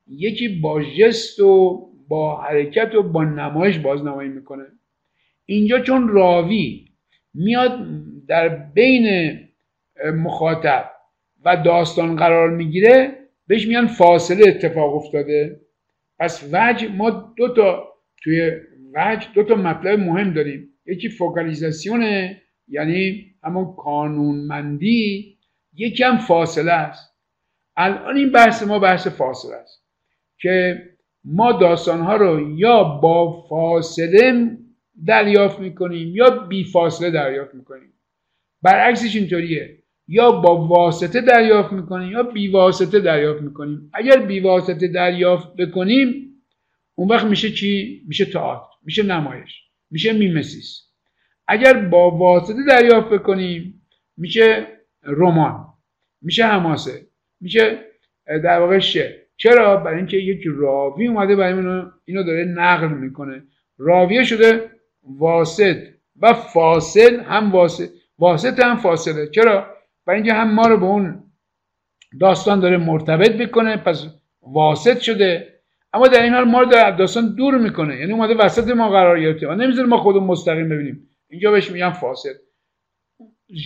یکی 0.08 0.48
با 0.48 0.84
جست 0.84 1.40
و 1.40 1.84
با 2.08 2.42
حرکت 2.42 2.96
و 2.96 3.04
با 3.04 3.24
نمایش 3.24 3.78
بازنمایی 3.78 4.30
می‌کنه. 4.30 4.64
اینجا 5.46 5.80
چون 5.80 6.08
راوی 6.08 6.86
میاد 7.34 7.88
در 8.28 8.50
بین 8.50 9.38
مخاطب 10.16 10.92
و 11.46 11.58
داستان 11.58 12.16
قرار 12.16 12.50
می‌گیره 12.50 13.16
بهش 13.48 13.68
میان 13.68 13.88
فاصله 13.88 14.48
اتفاق 14.48 14.95
افتاده. 14.95 15.62
پس 16.20 16.50
وجه 16.54 16.88
ما 16.88 17.34
دو 17.38 17.54
تا 17.54 17.93
توی 18.24 18.52
وجه 18.95 19.28
دو 19.34 19.43
تا 19.43 19.56
مطلب 19.56 20.00
مهم 20.00 20.34
داریم. 20.34 20.70
یکی 20.86 21.10
فوکالیزاسیونه 21.10 22.41
یعنی 22.68 23.26
همون 23.43 23.76
کانونمندی 23.76 25.38
یکی 25.74 26.04
هم 26.04 26.18
فاصله 26.18 26.72
است. 26.72 27.18
الان 27.78 28.18
این 28.18 28.32
بحث 28.32 28.64
ما 28.64 28.80
بحث 28.80 29.08
فاصله 29.08 29.56
است 29.56 29.84
که 30.39 30.84
ما 31.24 31.52
داستانها 31.52 32.16
رو 32.16 32.58
یا 32.58 32.84
با 32.84 33.48
فاصله 33.50 34.58
دریافت 35.08 35.60
می‌کنیم 35.60 36.16
یا 36.16 36.30
بی 36.30 36.64
فاصله 36.64 37.12
دریافت 37.12 37.56
می‌کنیم. 37.56 37.93
برعکسش 38.62 39.16
اینطوریه. 39.16 39.84
یا 40.08 40.32
با 40.32 40.68
واسطه 40.68 41.22
دریافت 41.22 41.74
می‌کنیم 41.74 42.12
یا 42.12 42.24
بی 42.24 42.47
واسطه 42.47 42.99
دریافت 42.99 43.41
می‌کنیم. 43.41 43.89
اگر 43.93 44.18
بی 44.18 44.39
واسطه 44.39 44.88
دریافت 44.88 45.55
بکنیم 45.55 46.24
اون 46.95 47.08
وقت 47.08 47.26
میشه 47.26 47.49
چی؟ 47.49 48.01
میشه 48.08 48.26
تئاتر 48.26 48.70
میشه 48.84 49.03
نمایش 49.03 49.64
میشه 49.91 50.14
میمسیس. 50.14 50.84
اگر 51.47 51.74
با 51.74 52.12
واسطه 52.12 52.64
دریافت 52.68 53.10
بکنیم 53.10 53.82
میشه 54.18 54.68
رمان 55.03 55.66
میشه 56.22 56.45
حماسه 56.45 57.08
میشه 57.41 57.80
در 58.28 58.60
واقع 58.60 58.80
شعر. 58.80 59.12
چرا؟ 59.38 59.78
برای 59.78 59.97
اینکه 59.97 60.18
یک 60.18 60.43
راوی 60.45 61.08
اومده 61.08 61.36
برای 61.36 61.53
اینو, 61.53 61.86
اینو 62.05 62.24
داره 62.24 62.45
نقل 62.45 62.88
می‌کنه. 62.88 63.43
راویه 63.78 64.24
شده 64.24 64.72
واسط 65.03 65.77
و 66.22 66.34
فاصل 66.34 67.19
هم 67.19 67.52
واسط 67.52 67.90
واسط 68.19 68.60
هم 68.60 68.77
فاصله. 68.77 69.27
چرا؟ 69.27 69.77
برای 70.08 70.20
اینکه 70.20 70.34
هم 70.34 70.54
ما 70.54 70.68
رو 70.68 70.78
به 70.78 70.86
اون 70.86 71.24
داستان 72.20 72.60
داره 72.60 72.78
مرتبط 72.78 73.32
می‌کنه 73.32 73.78
پس 73.78 74.08
واسط 74.42 75.00
شده. 75.00 75.60
اما 75.94 76.08
در 76.08 76.24
این 76.24 76.34
حال 76.34 76.44
ما 76.44 76.62
رو 76.62 76.66
در 76.66 76.92
داستان 76.92 77.36
دور 77.36 77.58
می‌کنه. 77.58 77.96
یعنی 77.96 78.14
اومده 78.14 78.36
وسط 78.36 78.72
ما 78.72 78.90
قرار 78.90 79.20
گرفته 79.22 79.48
و 79.48 79.56
نمی‌ذاره 79.56 79.88
ما 79.88 79.98
خودمون 79.98 80.28
مستقیم 80.28 80.70
ببینیم. 80.70 81.10
اینجا 81.30 81.52
بهش 81.52 81.72
میگن 81.72 81.90
فاصل 81.90 82.34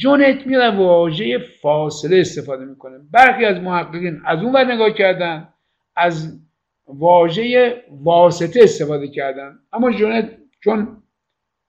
جونت 0.02 0.48
میاد 0.48 0.76
واژه 0.76 1.38
فاصله 1.38 2.20
استفاده 2.20 2.66
می‌کنه. 2.66 2.98
برخی 3.12 3.46
از 3.46 3.58
محققین 3.58 4.22
از 4.26 4.44
اون 4.44 4.54
ور 4.54 4.74
نگاه 4.74 4.92
کردن 4.92 5.48
از 5.96 6.42
واژه 6.88 7.84
واسطه 7.92 8.60
استفاده 8.64 9.08
کردن. 9.08 9.60
اما 9.74 9.92
جونت 9.92 10.38
چون 10.64 11.04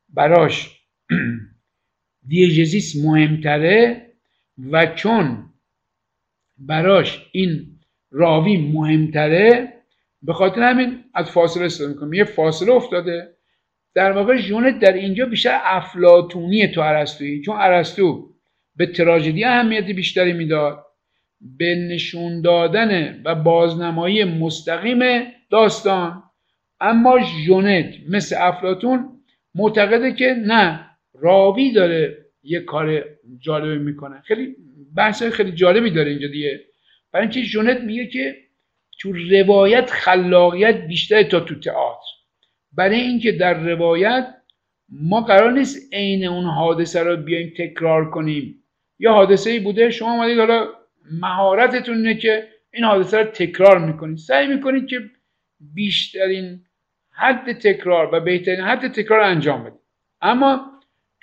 براش 0.09 0.81
دیجزیس 2.29 3.05
مهمتره 3.05 4.12
و 4.71 4.87
چون 4.87 5.45
براش 6.59 7.27
این 7.33 7.67
راوی 8.11 8.57
مهمتره 8.57 9.73
به 10.23 10.33
خاطر 10.33 10.63
همین 10.63 11.05
از 11.15 11.31
فاصله 11.31 11.65
استفاده 11.65 11.93
می‌کنه 11.93 12.17
یه 12.17 12.25
فاصله 12.25 12.73
افتاده. 12.73 13.29
در 13.95 14.13
واقع 14.13 14.37
ژونت 14.37 14.79
در 14.79 14.93
اینجا 14.93 15.27
بیشتر 15.27 15.61
افلاتونی 15.65 16.69
تو 16.69 16.83
عرستویی 16.83 17.41
چون 17.41 17.57
عرستو 17.57 18.31
به 18.77 18.87
تراژدی 18.87 19.45
اهمیت 19.45 19.85
بیشتری 19.85 20.33
می‌داد. 20.33 20.87
به 21.41 21.75
نشون 21.75 22.43
دادن 22.43 23.23
و 23.25 23.35
بازنمایی 23.35 24.25
مستقیم 24.25 25.27
داستان. 25.51 26.23
اما 26.81 27.19
ژونت 27.45 27.95
مثل 28.09 28.37
افلاتون 28.39 29.21
معتقده 29.55 30.13
که 30.13 30.35
نه 30.47 30.91
راوی 31.15 31.73
داره 31.73 32.22
یه 32.43 32.61
کار 32.61 33.05
جالبی 33.39 33.79
می‌کنه. 33.79 34.21
خیلی 34.21 34.57
بحث 34.97 35.23
خیلی 35.23 35.53
جالبی 35.53 35.91
داره 35.91 36.11
اینجا 36.11 36.29
دیگه. 36.29 36.61
برای 37.13 37.27
اینکه 37.27 37.43
ژونت 37.43 37.81
میگه 37.81 38.07
که 38.07 38.37
تو 39.01 39.13
روایت 39.13 39.91
خلاقیت 39.91 40.87
بیشتر 40.87 41.23
تا 41.23 41.41
تو 41.41 41.55
تئاتر. 41.61 42.07
برای 42.73 43.01
اینکه 43.01 43.33
در 43.33 43.61
روایت 43.61 44.35
ما 44.89 45.21
قرار 45.21 45.53
نیست 45.53 45.95
عین 45.95 46.25
اون 46.25 46.45
حادثه 46.45 47.03
رو 47.03 47.17
بیایم 47.17 47.53
تکرار 47.59 48.11
کنیم. 48.11 48.65
یا 48.99 49.13
حادثه 49.13 49.51
ای 49.51 49.61
بوده 49.61 49.91
شما 49.91 50.13
اومدید 50.13 50.39
حالا 50.39 50.69
مهارتتون 51.21 51.97
اینه 51.97 52.15
که 52.15 52.49
این 52.73 52.85
حادثه 52.85 53.19
رو 53.19 53.25
تکرار 53.25 53.79
می‌کنید. 53.79 54.19
سعی 54.19 54.47
می‌کنید 54.47 54.87
که 54.87 55.01
بیشترین 55.75 56.65
حد 57.11 57.53
تکرار 57.53 58.15
و 58.15 58.21
بهترین 58.21 58.61
حد 58.61 58.93
تکرار 58.93 59.21
انجام 59.21 59.65
بدید. 59.65 59.81
اما 60.21 60.73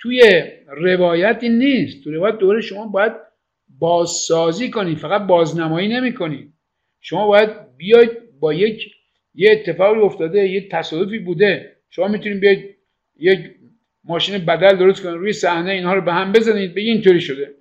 توی 0.02 0.42
روایتی 0.66 1.48
نیست. 1.48 2.04
تو 2.04 2.10
روایت 2.10 2.38
دوره 2.38 2.60
شما 2.60 2.86
باید 2.86 3.12
بازسازی 3.78 4.70
کنید 4.70 4.98
فقط 4.98 5.26
بازنمایی 5.26 5.88
نمی‌کنید 5.88 6.52
شما 7.00 7.26
باید 7.26 7.50
بیاید 7.76 8.10
با 8.40 8.54
یک 8.54 8.92
یه 9.34 9.50
اتفاقی 9.52 10.00
افتاده 10.00 10.48
یه 10.48 10.68
تصادفی 10.68 11.18
بوده. 11.18 11.76
شما 11.90 12.08
می‌تونید 12.08 12.40
بیاید 12.40 12.76
یک 13.18 13.50
ماشین 14.04 14.38
بدل 14.38 14.76
درست 14.76 15.02
کنید 15.02 15.14
روی 15.14 15.32
صحنه 15.32 15.70
اینها 15.70 15.94
رو 15.94 16.00
به 16.00 16.12
هم 16.12 16.32
بزنید 16.32 16.74
به 16.74 16.80
اینطوری 16.80 17.20
شده. 17.20 17.54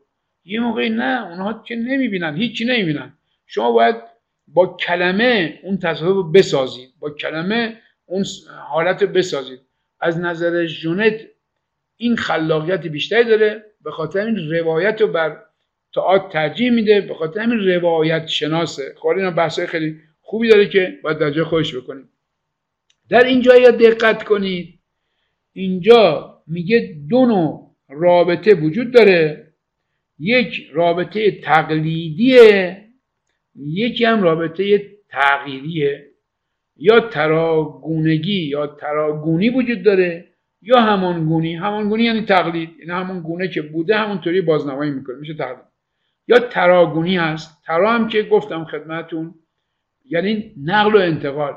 یه 0.46 0.60
موقعی 0.60 0.90
نه 0.90 1.28
اونها 1.28 1.64
که 1.68 1.76
نمی‌بینن 1.76 2.36
هیچی 2.36 2.66
نمی‌بینن. 2.66 3.14
شما 3.46 3.72
باید 3.72 3.96
با 4.48 4.78
کلمه 4.88 5.60
اون 5.64 5.78
تصادف 5.78 6.14
رو 6.14 6.32
بسازید. 6.32 6.90
با 7.00 7.10
کلمه 7.10 7.78
اون 8.06 8.26
حالت 8.70 9.02
رو 9.02 9.08
بسازید. 9.08 9.60
از 10.00 10.20
نظر 10.20 10.66
جونت 10.66 11.20
این 12.02 12.16
خلاقیت 12.16 12.88
بیشتری 12.88 13.24
داره 13.24 13.66
به 13.84 13.92
خاطر 13.92 14.26
این 14.26 14.52
روایت 14.52 15.02
رو 15.02 15.08
بر 15.08 15.38
تئاتر 15.96 16.30
ترجیح 16.30 16.72
میده 16.72 17.02
به 17.02 17.14
خاطر 17.14 17.40
همین 17.40 17.60
روایت 17.60 18.28
شناسه. 18.28 18.96
خب 18.98 19.08
اینا 19.08 19.32
بحثای 19.32 19.68
خیلی 19.68 20.00
خوبی 20.22 20.50
داره 20.50 20.70
که 20.70 21.00
باید 21.04 21.18
در 21.18 21.32
جای 21.32 21.44
خودش 21.44 21.76
بکنیم. 21.76 22.10
در 23.10 23.24
اینجا 23.24 23.58
یا 23.58 23.72
دقت 23.72 24.24
کنید 24.24 24.80
اینجا 25.54 26.36
میگه 26.48 26.96
دو 27.10 27.26
نوع 27.26 27.76
رابطه 27.90 28.54
وجود 28.54 28.92
داره. 28.92 29.48
یک 30.20 30.70
رابطه 30.74 31.32
تقلیدیه 31.32 32.86
یکی 33.56 34.06
هم 34.06 34.22
رابطه 34.22 34.90
تغییریه. 35.10 36.06
یا 36.78 37.00
تراگونگی 37.00 38.48
یا 38.48 38.68
تراگونی 38.68 39.50
وجود 39.50 39.84
داره. 39.84 40.29
یا 40.62 40.82
همانگونی 40.82 41.56
همانگونی 41.56 42.04
یعنی 42.04 42.22
تقلید 42.22 42.70
یعنی 42.80 42.92
همون 42.92 43.22
گونه 43.22 43.48
که 43.48 43.62
بوده 43.62 43.98
همونطوری 43.98 44.42
بازنمایی 44.42 44.92
می‌کنه 44.92 45.16
میشه 45.16 45.34
تقلید. 45.34 45.66
یا 46.28 46.40
تراگونی 46.40 47.18
هست 47.18 47.64
ترا 47.66 47.92
هم 47.92 48.08
که 48.08 48.24
گفتم 48.24 48.66
خدمتون 48.66 49.36
یعنی 50.06 50.54
نقل 50.64 50.96
و 50.96 50.98
انتقال. 50.98 51.54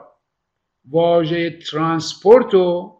واژه 0.89 1.51
ترانسپورت 1.51 2.55
رو 2.55 2.97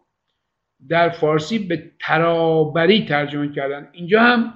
در 0.89 1.09
فارسی 1.09 1.59
به 1.59 1.91
ترابری 1.99 3.05
ترجمه 3.05 3.51
کردن. 3.51 3.89
اینجا 3.91 4.21
هم 4.21 4.53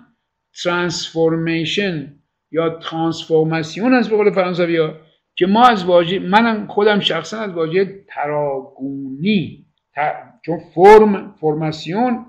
ترانسفورمیشن 0.64 2.14
یا 2.52 2.70
ترانسفورماسیون 2.70 3.94
از 3.94 4.10
به 4.10 4.16
قول 4.16 4.32
فرانسوی 4.32 4.78
ها 4.78 4.94
که 5.36 5.48
ما 5.48 5.68
از 5.68 5.86
واژه 5.86 6.20
منم 6.20 6.68
خودم 6.68 7.00
شخصا 7.00 7.38
از 7.40 7.52
واژه 7.52 8.06
تراگونی 8.08 9.67
چون 10.42 10.60
فرم 10.60 11.36
فرماسیون 11.42 12.26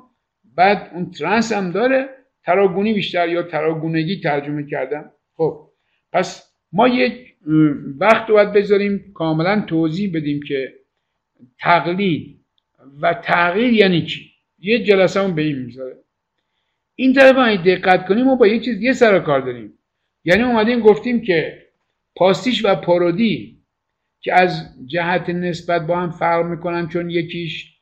بعد 0.55 0.91
اون 0.95 1.11
ترانس 1.11 1.53
هم 1.53 1.71
داره. 1.71 2.09
تراگونی 2.45 2.95
بیشتر 2.95 3.29
یا 3.29 3.43
تراگونگی 3.43 4.21
ترجمه 4.21 4.67
کردم. 4.67 5.11
خب 5.35 5.69
پس 6.13 6.53
ما 6.73 6.89
یک 6.89 7.35
وقت 8.01 8.27
باید 8.27 8.53
بذاریم 8.53 9.13
کاملا 9.15 9.61
توضیح 9.61 10.11
بدیم 10.15 10.41
که 10.49 10.75
تقلید 11.59 12.41
و 13.01 13.15
تغییر 13.15 13.73
یعنی 13.73 14.03
چی؟ 14.03 14.31
یه 14.59 14.85
جلسه 14.85 15.21
هم 15.21 15.35
به 15.35 15.43
این 15.43 15.59
می‌ذاره. 15.59 15.97
این 16.95 17.13
طرف 17.13 17.37
دقت 17.67 18.07
کنیم 18.07 18.25
ما 18.25 18.35
با 18.35 18.47
یه 18.47 18.61
چیز 18.61 18.83
یه 18.83 18.93
سر 18.93 19.19
کار 19.19 19.41
داریم. 19.41 19.79
یعنی 20.25 20.43
اومدیم 20.43 20.81
گفتیم 20.81 21.21
که 21.21 21.67
پاستیش 22.17 22.65
و 22.65 22.75
پارودی 22.75 23.58
که 24.21 24.35
از 24.35 24.69
جهت 24.87 25.31
نسبت 25.31 25.87
با 25.87 26.01
هم 26.01 26.11
فرق 26.11 26.47
می‌کنن 26.47 26.89
چون 26.89 27.11
یکیش 27.11 27.79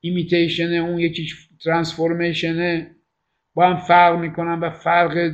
ایمیتیشنه 0.00 0.76
اون 0.76 0.98
یکیش 0.98 1.48
ترانسفورمیشنه 1.64 2.96
با 3.54 3.68
هم 3.68 3.76
فرق 3.76 4.18
می‌کنن 4.18 4.60
و 4.60 4.70
فرق 4.70 5.32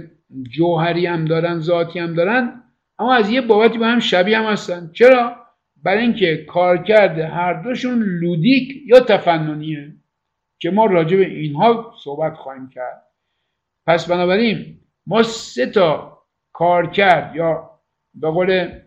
جوهری 0.51 1.07
هم 1.07 1.25
دارن 1.25 1.59
ذاتی 1.59 1.99
هم 1.99 2.15
دارن 2.15 2.63
اما 2.99 3.15
از 3.15 3.31
یه 3.31 3.41
بابتی 3.41 3.79
با 3.79 3.87
هم 3.87 3.99
شبیه 3.99 4.39
هم 4.39 4.45
هستن. 4.45 4.91
چرا؟ 4.93 5.37
برای 5.83 6.03
اینکه 6.03 6.45
کارکرد 6.49 7.19
هر 7.19 7.63
دوشون 7.63 8.03
لودیک 8.03 8.83
یا 8.87 9.01
تفننیه 9.01 9.95
که 10.59 10.71
ما 10.71 10.87
راجع 10.87 11.17
به 11.17 11.27
اینها 11.27 11.95
صحبت 12.05 12.35
خواهیم 12.35 12.69
کرد. 12.69 13.03
پس 13.87 14.09
بنابراین 14.11 14.81
ما 15.07 15.23
سه 15.23 15.67
تا 15.67 16.19
کارکرد 16.53 17.37
یا 17.37 17.71
به 18.15 18.31
قول 18.31 18.81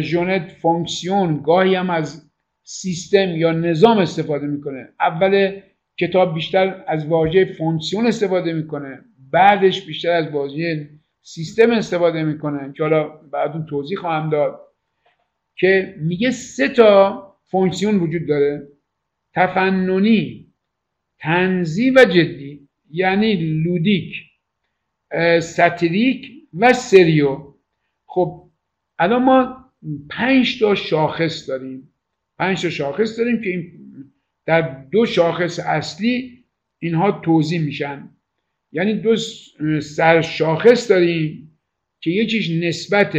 ژنت 0.00 0.52
fonction 0.52 1.42
گاهی 1.42 1.74
هم 1.74 1.90
از 1.90 2.30
سیستم 2.62 3.36
یا 3.36 3.52
نظام 3.52 3.98
استفاده 3.98 4.46
می‌کنه. 4.46 4.88
اول 5.00 5.60
کتاب 6.00 6.34
بیشتر 6.34 6.84
از 6.86 7.06
واژه 7.06 7.44
fonction 7.44 8.06
استفاده 8.06 8.52
می‌کنه 8.52 9.04
بعدش 9.30 9.86
بیشتر 9.86 10.10
از 10.10 10.28
واژه 10.28 10.90
سیستم 11.22 11.70
استفاده 11.70 12.22
می‌کنه 12.22 12.72
که 12.72 12.82
حالا 12.82 13.08
بعد 13.08 13.52
اون 13.52 13.66
توضیح 13.66 13.98
خواهم 13.98 14.30
داد 14.30 14.60
که 15.56 15.94
میگه 15.98 16.30
سه 16.30 16.68
تا 16.68 17.22
fonction 17.44 17.98
وجود 17.98 18.28
داره 18.28 18.68
تفننی 19.34 20.46
تنزی 21.18 21.90
و 21.90 22.04
جدی 22.04 22.68
یعنی 22.90 23.34
لودیک 23.34 24.14
ساتیریک 25.40 26.32
و 26.58 26.72
سریو. 26.72 27.54
خب 28.06 28.44
الان 28.98 29.22
ما 29.22 29.57
پنج 30.10 30.60
تا 30.60 30.74
شاخص 30.74 31.48
داریم. 31.48 31.94
پنج 32.38 32.62
تا 32.62 32.70
شاخص 32.70 33.18
داریم 33.18 33.40
که 33.40 33.50
این 33.50 33.72
در 34.46 34.84
دو 34.84 35.06
شاخص 35.06 35.58
اصلی 35.58 36.44
اینها 36.78 37.20
توضیح 37.20 37.60
میشن. 37.60 38.08
یعنی 38.72 38.94
دو 38.94 39.16
سر 39.80 40.20
شاخص 40.20 40.90
داریم 40.90 41.58
که 42.00 42.10
یکیش 42.10 42.50
نسبت 42.50 43.16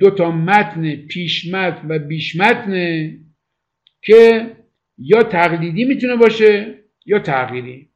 دو 0.00 0.10
تا 0.10 0.30
متن 0.30 0.96
پیش 0.96 1.54
متن 1.54 1.88
و 1.88 1.98
بیش 1.98 2.36
متن 2.36 3.10
که 4.02 4.50
یا 4.98 5.22
تقلیدی 5.22 5.84
می‌تونه 5.84 6.16
باشه 6.16 6.78
یا 7.06 7.18
تغییری. 7.18 7.88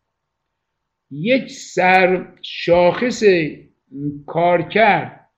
یک 1.10 1.51
سر 1.51 2.32
شاخص 2.43 3.22
کارکرد 4.26 5.30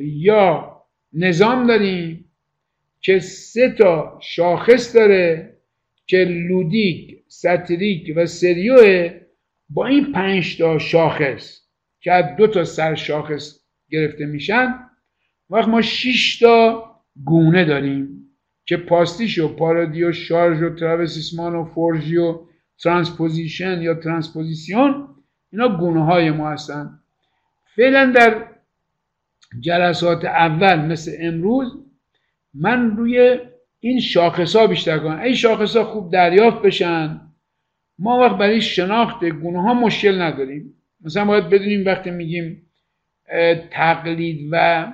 یا 0.00 0.77
نظام 1.12 1.66
داریم 1.66 2.24
که 3.00 3.18
سه 3.18 3.70
تا 3.70 4.18
شاخص 4.22 4.96
داره 4.96 5.56
که 6.06 6.16
لودیک 6.48 7.18
ستریک 7.28 8.12
و 8.16 8.26
سریوه 8.26 9.20
با 9.70 9.86
این 9.86 10.12
پنج 10.12 10.58
تا 10.58 10.78
شاخص 10.78 11.60
که 12.00 12.12
از 12.12 12.36
دو 12.36 12.46
تا 12.46 12.64
سر 12.64 12.94
شاخص 12.94 13.60
گرفته 13.90 14.26
میشن. 14.26 14.74
وقت 15.50 15.68
ما 15.68 15.82
شش 15.82 16.38
تا 16.38 16.84
گونه 17.24 17.64
داریم 17.64 18.18
که 18.66 18.76
pastiche 18.76 19.38
و 19.38 19.56
parodie 19.56 20.04
و 20.04 20.12
charge 20.12 20.62
و 20.62 20.74
travestissement 20.74 21.54
و 21.54 21.64
forgerie 21.64 22.16
و 22.16 22.40
transposition 22.82 23.82
یا 23.82 23.94
transposition 23.94 25.08
اینا 25.52 25.68
گونه 25.68 26.04
های 26.04 26.30
ما 26.30 26.50
هستن. 26.50 27.00
فعلا 27.76 28.12
در 28.12 28.47
جلسات 29.60 30.24
اول 30.24 30.80
مثل 30.80 31.12
امروز 31.20 31.84
من 32.54 32.96
روی 32.96 33.38
این 33.80 34.00
شاخص 34.00 34.56
ها 34.56 34.66
بیشتر 34.66 34.98
کنم. 34.98 35.20
این 35.20 35.34
شاخص 35.34 35.76
ها 35.76 35.84
خوب 35.84 36.12
دریافت 36.12 36.62
بشن 36.62 37.20
ما 37.98 38.18
وقت 38.18 38.38
برای 38.38 38.60
شناخت 38.60 39.24
گونه 39.24 39.62
ها 39.62 39.74
مشکل 39.74 40.20
نداریم. 40.20 40.74
مثلا 41.00 41.24
باید 41.24 41.48
بدونیم 41.48 41.86
وقتی 41.86 42.10
میگیم 42.10 42.62
تقلید 43.70 44.48
و 44.50 44.86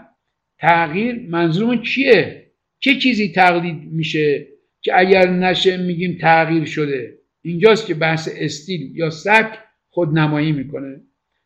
تغییر 0.58 1.26
منظورمون 1.28 1.82
چیه؟ 1.82 2.46
چه 2.78 2.98
چیزی 2.98 3.32
تقلید 3.32 3.92
میشه 3.92 4.46
که 4.80 4.98
اگر 4.98 5.30
نشه 5.30 5.76
میگیم 5.76 6.18
تغییر 6.20 6.64
شده؟ 6.64 7.18
اینجاست 7.42 7.86
که 7.86 7.94
بحث 7.94 8.28
استیل 8.36 8.96
یا 8.96 9.10
سبک 9.10 9.58
خودنمایی 9.88 10.52
می‌کنه 10.52 11.00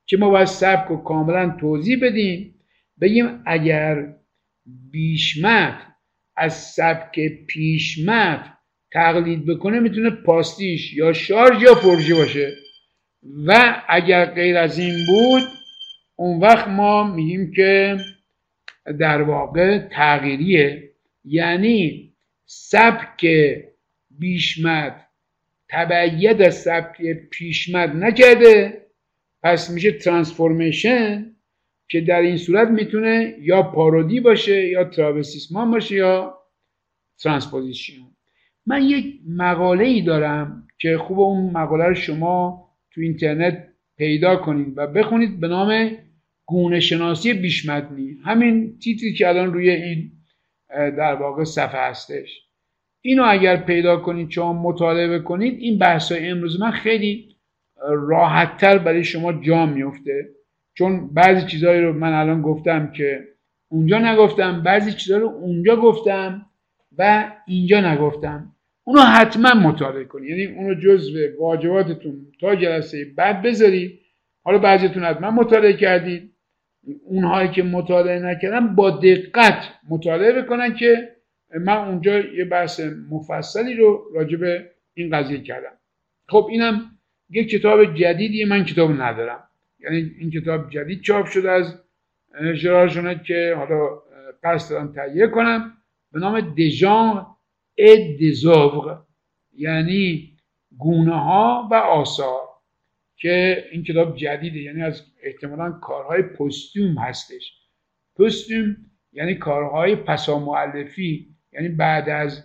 که 0.06 0.16
ما 0.16 0.30
باید 0.30 0.46
سبک 0.46 0.88
رو 0.88 0.96
کاملا 0.96 1.56
توضیح 1.60 1.98
بدیم. 2.02 2.54
بگیم 3.00 3.42
اگر 3.46 4.14
بیشمت 4.90 5.82
از 6.36 6.54
سبک 6.54 7.20
پیشمت 7.46 8.44
تقلید 8.92 9.46
بکنه 9.46 9.80
می‌تونه 9.80 10.10
پاستیش 10.10 10.94
یا 10.94 11.12
شارژ 11.12 11.62
یا 11.62 11.74
فرژی 11.74 12.14
باشه. 12.14 12.52
و 13.46 13.82
اگر 13.88 14.24
غیر 14.24 14.56
از 14.56 14.78
این 14.78 15.06
بود 15.06 15.42
اون 16.16 16.40
وقت 16.40 16.68
ما 16.68 17.14
میگیم 17.14 17.52
که 17.52 17.96
در 19.00 19.22
واقع 19.22 19.78
تغییریه. 19.78 20.90
یعنی 21.24 22.12
سبک 22.46 23.26
بیشمت 24.10 25.06
تبعید 25.70 26.42
از 26.42 26.54
سبک 26.54 27.02
پیشمت 27.30 27.90
نکرده 27.90 28.86
پس 29.42 29.70
میشه 29.70 29.92
ترانسفورمیشن 29.92 31.34
که 31.88 32.00
در 32.00 32.20
این 32.20 32.36
صورت 32.36 32.68
می‌تونه 32.68 33.34
یا 33.40 33.62
پارودی 33.62 34.20
باشه 34.20 34.68
یا 34.68 34.84
ترابسیسمان 34.84 35.70
باشه 35.70 35.94
یا 35.96 36.38
transposition. 37.18 38.02
من 38.66 38.82
یک 38.82 39.20
مقاله 39.28 39.84
ای 39.84 40.02
دارم 40.02 40.66
که 40.78 40.98
خوب 40.98 41.20
اون 41.20 41.50
مقاله 41.50 41.84
رو 41.84 41.94
شما 41.94 42.68
تو 42.90 43.00
اینترنت 43.00 43.68
پیدا 43.96 44.36
کنید 44.36 44.72
و 44.76 44.86
بخونید 44.86 45.40
به 45.40 45.48
نام 45.48 45.90
گونه 46.46 46.80
شناسی 46.80 47.32
بیش‌متنی 47.32 48.16
همین 48.24 48.78
تیتری 48.78 49.12
که 49.12 49.28
الان 49.28 49.52
روی 49.52 49.70
این 49.70 50.12
در 50.70 51.14
واقع 51.14 51.44
صفحه 51.44 51.80
هستش. 51.80 52.48
اینو 53.00 53.24
اگر 53.28 53.56
پیدا 53.56 53.96
کنید 53.96 54.30
شما 54.30 54.52
مطالعه 54.52 55.18
کنید 55.18 55.58
این 55.58 55.78
بحث 55.78 56.12
های 56.12 56.28
امروز 56.28 56.60
من 56.60 56.70
خیلی 56.70 57.36
راحتتر 57.88 58.78
برای 58.78 59.04
شما 59.04 59.32
جا 59.32 59.66
میفته 59.66 60.37
چون 60.78 61.14
بعضی 61.14 61.46
چیزهایی 61.46 61.80
رو 61.80 61.92
من 61.92 62.12
الان 62.12 62.42
گفتم 62.42 62.92
که 62.92 63.28
اونجا 63.68 63.98
نگفتم 63.98 64.62
بعضی 64.62 64.92
چیزها 64.92 65.18
رو 65.18 65.28
اونجا 65.28 65.76
گفتم 65.76 66.46
و 66.98 67.32
اینجا 67.46 67.92
نگفتم. 67.92 68.52
اونو 68.84 69.00
حتما 69.00 69.54
مطالعه 69.54 70.04
کنید 70.04 70.30
یعنی 70.30 70.56
اونو 70.56 70.74
جزو 70.74 71.18
واجباتتون 71.40 72.26
تا 72.40 72.56
جلسه 72.56 73.06
بعد 73.16 73.42
بذارید 73.42 74.00
حالا 74.42 74.58
بعضیتون 74.58 75.04
حتما 75.04 75.30
مطالعه 75.30 75.72
کردید 75.72 76.32
اونهایی 77.04 77.48
که 77.48 77.62
مطالعه 77.62 78.18
نکردن 78.18 78.74
با 78.74 78.90
دقت 78.90 79.68
مطالعه 79.88 80.42
بکنن 80.42 80.74
که 80.74 81.08
من 81.60 81.76
اونجا 81.76 82.18
یه 82.18 82.44
بحث 82.44 82.80
مفصلی 83.10 83.74
رو 83.74 84.04
راجع 84.14 84.36
به 84.36 84.70
این 84.94 85.16
قضیه 85.16 85.40
کردم. 85.40 85.72
خب 86.28 86.46
اینم 86.50 86.90
یه 87.30 87.44
کتاب 87.44 87.94
جدیدیه 87.94 88.46
من 88.46 88.64
کتاب 88.64 89.02
ندارم. 89.02 89.47
یعنی 89.80 90.14
این 90.18 90.30
کتاب 90.30 90.70
جدید 90.70 91.00
چاپ 91.00 91.26
شده 91.26 91.50
از 91.50 91.78
ژرار 92.54 93.14
که 93.14 93.54
حالا 93.56 94.02
قصد 94.42 94.70
دارم 94.70 94.92
تهیه 94.92 95.26
کنم. 95.26 95.72
به 96.12 96.20
نام 96.20 96.40
دژان 96.40 97.26
اد 97.78 98.20
یعنی 99.52 100.32
گونه 100.78 101.14
ها 101.14 101.68
و 101.70 101.74
آثار 101.74 102.40
که 103.16 103.64
این 103.72 103.82
کتاب 103.82 104.16
جدیده. 104.16 104.58
یعنی 104.58 104.82
از 104.82 105.02
احتمالا 105.22 105.72
کارهای 105.72 106.22
پستوم 106.22 106.98
هستش. 106.98 107.52
پستوم 108.16 108.76
یعنی 109.12 109.34
کارهای 109.34 109.96
پسا 109.96 110.38
معلفی 110.38 111.34
یعنی 111.52 111.68
بعد 111.68 112.08
از 112.08 112.44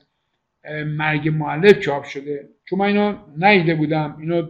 مرگ 0.86 1.30
معلف 1.30 1.80
چاپ 1.80 2.04
شده. 2.04 2.50
چون 2.66 2.80
من 2.80 2.86
اینو 2.86 3.18
نیده 3.38 3.76
بودم 3.76 4.18
اینو 4.20 4.48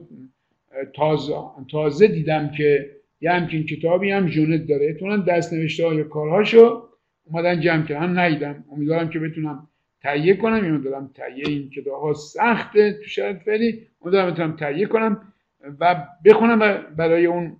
تازه, 0.93 1.33
تازه 1.71 2.07
دیدم 2.07 2.51
که 2.57 2.89
یه 3.21 3.31
همچین 3.31 3.65
کتابی 3.65 4.11
هم 4.11 4.27
جونت 4.27 4.67
داره. 4.67 4.85
احتمالا 4.85 5.17
دست 5.17 5.53
نوشته 5.53 5.87
های 5.87 6.03
کارهاشو 6.03 6.83
اومدن 7.23 7.59
جمع 7.59 7.85
کردن. 7.85 8.25
نیدم 8.25 8.63
امیدوارم 8.71 9.09
که 9.09 9.19
بتونم 9.19 9.67
تهیه 10.01 10.33
کنم. 10.33 10.63
اینو 10.63 10.81
دارم 10.81 11.11
تهیه 11.15 11.47
این 11.47 11.69
کتاب 11.69 12.01
ها 12.01 12.13
سخته 12.13 12.93
تو 12.93 13.03
شرط 13.03 13.43
فعلی. 13.43 13.87
امیدوارم 14.01 14.31
بتونم 14.31 14.55
تهیه 14.55 14.85
کنم 14.85 15.33
و 15.79 16.07
بخونم 16.25 16.59
و 16.59 16.77
برای 16.97 17.25
اون 17.25 17.57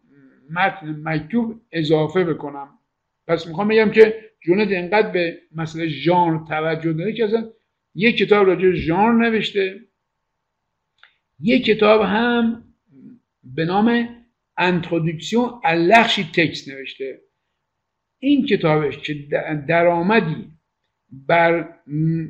متن 0.49 1.02
مکتوب 1.03 1.61
اضافه 1.72 2.23
بکنم. 2.23 2.69
پس 3.27 3.48
می‌خوام 3.48 3.68
بگم 3.68 3.91
که 3.91 4.15
جونت 4.41 4.68
انقدر 4.72 5.11
به 5.11 5.38
مسئله 5.56 5.88
ژانر 5.88 6.45
توجه 6.48 6.94
داره 6.94 7.14
که 7.14 7.26
اصلا 7.26 7.49
یک 7.95 8.18
کتاب 8.18 8.48
راجع 8.48 8.72
ژانر 8.72 9.30
نوشته. 9.30 9.80
یک 11.40 11.65
کتاب 11.65 12.02
هم 12.02 12.64
به 13.44 13.65
نام 13.65 14.15
Introduction 14.57 15.49
à 15.64 16.23
l'architexte 16.23 16.68
نوشته. 16.68 17.22
این 18.20 18.45
کتابش 18.45 18.98
که 18.98 19.14
درآمدی 19.68 20.52
بر 21.11 21.80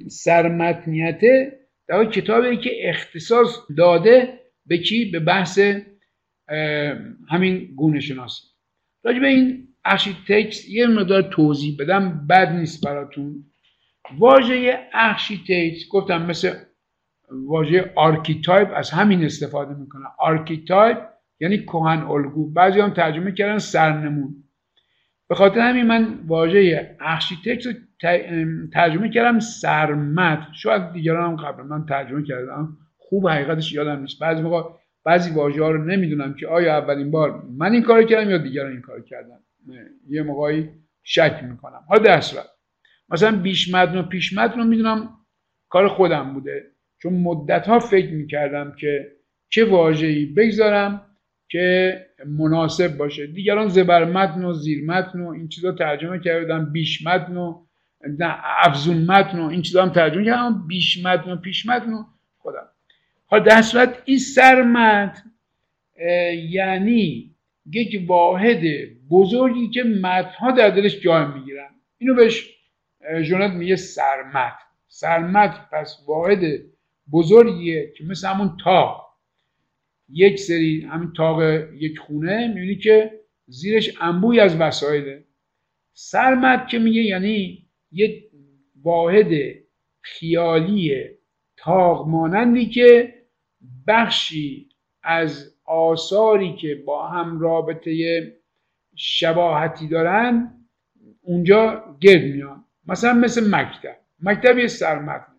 سرمتنیته 0.08 1.60
در 1.88 2.06
کتابی 2.06 2.58
که 2.58 2.90
اختصاص 2.90 3.58
داده 3.78 4.40
به 4.66 4.78
کی؟ 4.78 5.06
به 5.06 5.20
بحث 5.20 5.60
همین 7.30 7.76
گونه 7.76 8.00
شناسی 8.00 8.48
راجع 9.04 9.20
به 9.20 9.28
این 9.28 9.68
architexte 9.86 10.70
یه 10.70 10.88
مقدار 10.88 11.22
توضیح 11.22 11.76
بدم 11.80 12.28
بد 12.30 12.52
نیست 12.52 12.86
براتون. 12.86 13.46
واژه 14.20 14.80
architexte 14.94 15.88
گفتم 15.92 16.26
مثل 16.26 16.54
واژه 17.48 17.92
archetype 17.96 18.72
از 18.76 18.92
همین 18.92 19.26
استفاده 19.26 19.74
می‌کنه. 19.74 20.06
archetype 20.20 20.98
یعنی 21.40 21.58
کهن 21.58 22.04
الگو. 22.04 22.52
بعضی 22.52 22.80
هم 22.80 22.90
ترجمه 22.90 23.32
کردن 23.32 23.58
سرنمون. 23.58 24.36
به 25.30 25.36
خاطر 25.36 25.60
همین 25.60 25.88
من 25.88 26.20
واژه 26.28 26.96
architexte 27.00 27.66
رو 27.66 27.74
ترجمه 28.74 29.10
کردم 29.10 29.40
سرمتن 29.40 30.48
شاید 30.54 30.92
دیگران 30.92 31.30
هم 31.30 31.36
قبل 31.36 31.64
من 31.64 31.86
ترجمه 31.86 32.24
کردم. 32.24 32.78
خوب 32.98 33.28
حقیقتش 33.28 33.74
یادم 33.74 34.00
نیست. 34.02 34.20
بعضی 34.20 34.42
موقع 34.42 34.70
بعضی 35.06 35.32
واژه 35.32 35.64
ها 35.64 35.72
رو 35.72 35.84
نمی‌دونم 35.86 36.34
که 36.34 36.48
آیا 36.48 36.78
اولین 36.78 37.12
بار 37.12 37.44
من 37.58 37.72
این 37.72 37.82
کار 37.82 38.04
کردم 38.04 38.30
یا 38.30 38.38
دیگران 38.38 38.72
این 38.72 38.82
کار 38.82 39.02
کردن. 39.02 39.40
یه 40.10 40.24
موقعی 40.24 40.70
شک 41.04 41.40
می‌کنم. 41.44 41.84
حالا 41.88 42.04
در 42.04 42.22
صورت 42.22 42.46
مثلا 43.10 43.38
بیش 43.38 43.74
متن 43.74 43.98
و 43.98 44.04
پیش 44.04 44.38
متن 44.38 44.60
رو 44.60 44.66
می‌دونم 44.66 45.10
کار 45.70 45.88
خودم 45.88 46.34
بوده. 46.34 46.73
چون 47.04 47.14
مدت 47.14 47.68
ها 47.68 47.80
فکر 47.80 48.12
می‌کردم 48.12 48.76
که 48.80 49.12
چه 49.50 49.66
واژه‌ای 49.66 50.26
بگذارم 50.26 51.02
که 51.50 51.98
مناسب 52.26 52.98
باشه. 52.98 53.28
دیگران 53.28 53.68
زبر 53.68 54.06
متن 54.06 54.44
و 54.44 54.54
زیر 54.54 54.86
متن 54.86 55.20
و 55.20 55.30
این 55.30 55.48
چیزا 55.48 55.72
ترجمه 55.72 56.20
کردم 56.20 56.66
بیش 56.72 57.08
متن 57.08 57.38
و 57.38 57.64
افزون 58.64 58.98
متن 59.06 59.40
و 59.40 59.46
این 59.46 59.62
چیزا 59.62 59.84
هم 59.84 59.90
ترجمه 59.90 60.26
کردم 60.26 60.68
بیش 60.68 61.06
متن 61.06 61.32
و 61.32 61.36
پیش 61.36 61.66
متن 61.66 61.94
و 61.94 62.04
خودم. 62.38 62.68
حالا 63.26 63.44
در 63.44 63.62
صورت 63.62 64.02
این 64.06 64.18
سرمت 64.18 65.24
یعنی 66.50 67.36
یک 67.72 68.04
واحد 68.08 68.62
بزرگی 69.10 69.70
که 69.70 69.84
متنها 69.84 70.52
در 70.52 70.70
دلش 70.70 71.00
جای 71.00 71.26
می‌گیرن. 71.26 71.70
اینو 71.98 72.16
بهش 72.16 72.50
جونت 73.24 73.52
میگه 73.52 73.76
سرمت 73.76 74.54
سرمت 74.88 75.70
پس 75.72 75.98
واحد 76.08 76.40
بزرگیه 77.12 77.94
که 77.98 78.04
مثل 78.04 78.28
همون 78.28 78.58
تاق. 78.64 79.04
یک 80.10 80.40
سری 80.40 80.82
همین 80.82 81.14
تاق 81.14 81.42
یک 81.74 82.00
خونه 82.00 82.48
می‌بینی 82.48 82.76
که 82.76 83.20
زیرش 83.48 84.02
انبوی 84.02 84.40
از 84.40 84.56
وسایله. 84.56 85.24
سرمت 85.94 86.68
که 86.68 86.80
میگه 86.80 87.02
یعنی 87.02 87.68
یک 87.92 88.24
واحد 88.82 89.32
خیالی 90.02 91.06
تاق 91.58 92.08
مانندی 92.08 92.66
که 92.70 93.14
بخشی 93.88 94.70
از 95.04 95.56
آثاری 95.66 96.56
که 96.56 96.84
با 96.86 97.08
هم 97.08 97.40
رابطه 97.40 98.24
شباهتی 98.96 99.88
دارن 99.88 100.54
اونجا 101.22 101.84
گرد 102.02 102.24
میان. 102.24 102.66
مثلا 102.88 103.14
مثل 103.14 103.56
مکتب. 103.56 103.98
مکتب 104.20 104.58
یه 104.58 104.68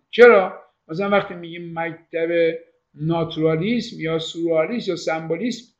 چرا؟ 0.09 0.64
مثلا 0.87 1.09
وقتی 1.09 1.33
میگیم 1.33 1.79
مکتب 1.79 2.57
ناتورالیسم 2.93 3.95
یا 3.99 4.19
سورالیسم 4.19 4.91
یا 4.91 4.95
سمبولیسم 4.95 5.73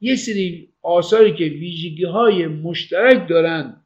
یه 0.00 0.16
سری 0.16 0.68
آثاری 0.82 1.34
که 1.34 1.44
ویژگی 1.44 2.04
های 2.04 2.46
مشترک 2.46 3.28
دارن 3.28 3.84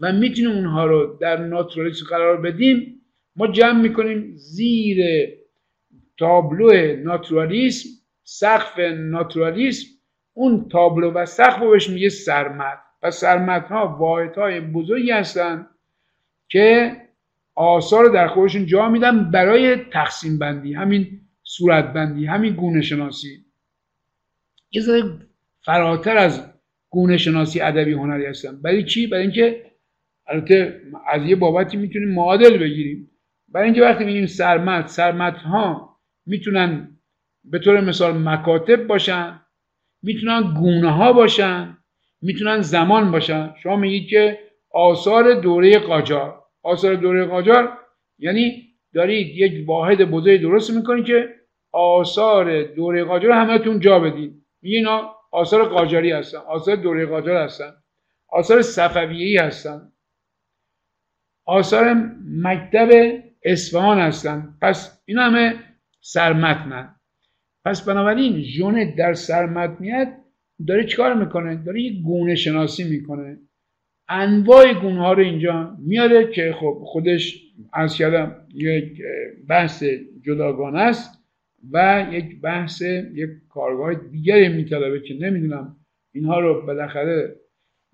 و 0.00 0.12
می‌تونیم 0.12 0.50
اونها 0.50 0.86
رو 0.86 1.18
در 1.20 1.36
ناتورالیسم 1.36 2.06
قرار 2.06 2.40
بدیم 2.40 3.02
ما 3.36 3.46
جمع 3.46 3.80
می‌کنیم 3.80 4.32
زیر 4.36 5.28
تابلو 6.18 6.96
ناتورالیسم 6.96 7.88
سقف 8.24 8.78
ناتورالیسم 8.78 9.86
اون 10.34 10.68
تابلو 10.68 11.10
و 11.10 11.26
سقف 11.26 11.60
رو 11.60 11.70
بهش 11.70 11.90
میگه 11.90 12.08
سرمت 12.08 12.78
و 13.02 13.10
سرمت 13.10 13.68
ها 13.68 13.96
واحد 14.00 14.34
های 14.34 14.60
بزرگی 14.60 15.10
هستن 15.10 15.66
که 16.48 16.96
آثار 17.58 18.04
در 18.08 18.28
خودشون 18.28 18.66
جا 18.66 18.88
میدن 18.88 19.30
برای 19.30 19.76
تقسیم 19.76 20.38
بندی 20.38 20.74
همین 20.74 21.20
صورت 21.42 21.92
بندی 21.92 22.26
همین 22.26 22.54
گونه 22.54 22.80
شناسی. 22.82 23.44
یه 24.70 24.82
ذره 24.82 25.02
فراتر 25.64 26.16
از 26.16 26.52
گونه 26.90 27.16
شناسی 27.16 27.60
ادبی 27.60 27.92
هنری 27.92 28.26
هستن 28.26 28.62
برای 28.62 28.84
چی؟ 28.84 29.06
برای 29.06 29.22
اینکه 29.22 29.64
البته 30.26 30.80
از 31.08 31.26
یه 31.26 31.36
بابتی 31.36 31.76
می‌تونیم 31.76 32.08
معادل 32.08 32.58
بگیریم. 32.58 33.10
برای 33.48 33.64
اینکه 33.64 33.82
وقتی 33.82 34.04
میگیم 34.04 34.26
سرمت 34.26 34.88
سرمت 34.88 35.36
ها 35.36 35.96
می‌تونن 36.26 36.98
به 37.44 37.58
طور 37.58 37.80
مثال 37.80 38.28
مکاتب 38.28 38.86
باشن 38.86 39.40
می‌تونن 40.02 40.54
گونه 40.54 40.90
ها 40.90 41.12
باشن 41.12 41.78
می‌تونن 42.22 42.60
زمان 42.60 43.10
باشن. 43.10 43.54
شما 43.62 43.76
میگید 43.76 44.08
که 44.08 44.38
آثار 44.70 45.40
دوره 45.40 45.78
قاجار. 45.78 46.47
آثار 46.62 46.94
دوره 46.94 47.24
قاجار 47.24 47.78
یعنی 48.18 48.62
دارید 48.94 49.26
یک 49.26 49.68
واحد 49.68 50.04
بزرگ 50.04 50.40
درست 50.40 50.70
می‌کنید 50.70 51.04
که 51.04 51.34
آثار 51.72 52.62
دوره 52.62 53.04
قاجار 53.04 53.32
همتون 53.32 53.80
جا 53.80 53.98
بدید 54.00 54.42
میگه 54.62 54.76
اینا 54.76 55.14
آثار 55.32 55.68
قاجاری 55.68 56.12
هستن 56.12 56.38
آثار 56.38 56.76
دوره 56.76 57.06
قاجار 57.06 57.36
هستن 57.36 57.74
آثار 58.28 58.62
صفویه‌ای 58.62 59.36
هستن. 59.36 59.92
آثار 61.44 61.94
مکتب 62.42 62.88
اصفهان 63.42 63.98
هستن. 63.98 64.54
پس 64.62 65.02
این 65.04 65.18
همه 65.18 65.54
سرمتنن 66.00 66.94
پس 67.64 67.84
بنابراین 67.88 68.42
ژونت 68.42 68.96
در 68.96 69.14
سرمتنیت 69.14 70.14
داره 70.66 70.84
چیکار 70.86 71.14
می‌کنه؟ 71.14 71.56
داره 71.56 71.82
یک 71.82 72.02
گونه 72.02 72.34
شناسی 72.34 72.84
می‌کنه. 72.84 73.38
انواع 74.08 74.74
گونه 74.74 75.00
ها 75.00 75.12
رو 75.12 75.22
اینجا 75.22 75.76
میاره 75.78 76.32
که 76.32 76.54
خب 76.60 76.82
خودش 76.84 77.42
از 77.72 77.94
کردم 77.94 78.36
یک 78.54 79.02
بحث 79.48 79.84
جداگانه 80.22 80.78
است 80.78 81.18
و 81.72 82.06
یک 82.12 82.40
بحث 82.40 82.82
یک 83.14 83.30
کارگاه 83.48 83.94
دیگری 83.94 84.48
میطلبه 84.48 85.00
که 85.00 85.14
نمی‌دونم 85.20 85.76
اینها 86.14 86.40
رو 86.40 86.66
بالاخره 86.66 87.36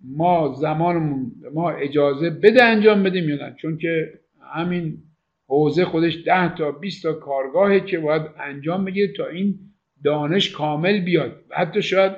ما 0.04 0.54
زمانمون 0.60 1.32
ما 1.54 1.70
اجازه 1.70 2.30
بده 2.30 2.64
انجام 2.64 3.02
بدیم 3.02 3.28
یا 3.28 3.36
نه؟ 3.36 3.56
چون 3.60 3.78
که 3.78 4.20
همین 4.54 5.02
حوزه 5.48 5.84
خودش 5.84 6.22
ده 6.26 6.54
تا 6.54 6.72
20 6.72 7.02
تا 7.02 7.12
کارگاهه 7.12 7.80
که 7.80 7.98
باید 7.98 8.22
انجام 8.40 8.84
بگیره 8.84 9.12
تا 9.12 9.26
این 9.26 9.58
دانش 10.04 10.50
کامل 10.50 11.00
بیاد. 11.00 11.44
حتی 11.50 11.82
شاید 11.82 12.12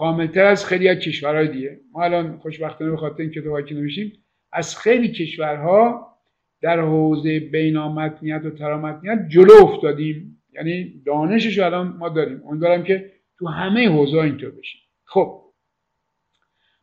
کاملتر 0.00 0.44
از 0.44 0.66
خیلی 0.66 0.88
از 0.88 0.98
کشورهای 0.98 1.48
دیگه. 1.48 1.80
ما 1.92 2.04
الان 2.04 2.38
خوشبختانه 2.38 2.90
به 2.90 2.96
خاطر 2.96 3.22
این 3.22 3.30
کتابی 3.30 3.68
که 3.68 3.74
نوشیم 3.74 4.12
از 4.52 4.78
خیلی 4.78 5.12
کشورها 5.12 6.16
در 6.62 6.80
حوزه 6.80 7.40
بینامتنیت 7.40 8.42
و 8.44 8.50
ترامتنیت 8.50 9.28
جلو 9.28 9.52
افتادیم. 9.62 10.42
یعنی 10.52 11.02
دانشش 11.06 11.58
الان 11.58 11.86
ما 11.86 12.08
داریم. 12.08 12.42
امیدوارم 12.46 12.82
که 12.82 13.12
تو 13.38 13.48
همه 13.48 13.88
حوزه 13.88 14.16
اینطور 14.16 14.50
بشه 14.50 14.78
خب. 15.04 15.42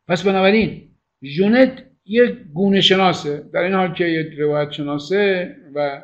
پس 0.08 0.24
بنابراین 0.24 0.92
ژونت 1.24 1.84
یک 2.06 2.36
گونه 2.54 2.82
شناسه. 2.82 3.50
در 3.54 3.64
این 3.64 3.74
حال 3.74 3.94
که 3.94 4.06
یک 4.06 4.40
روایت 4.40 4.72
شناسه 4.72 5.56
و 5.76 6.04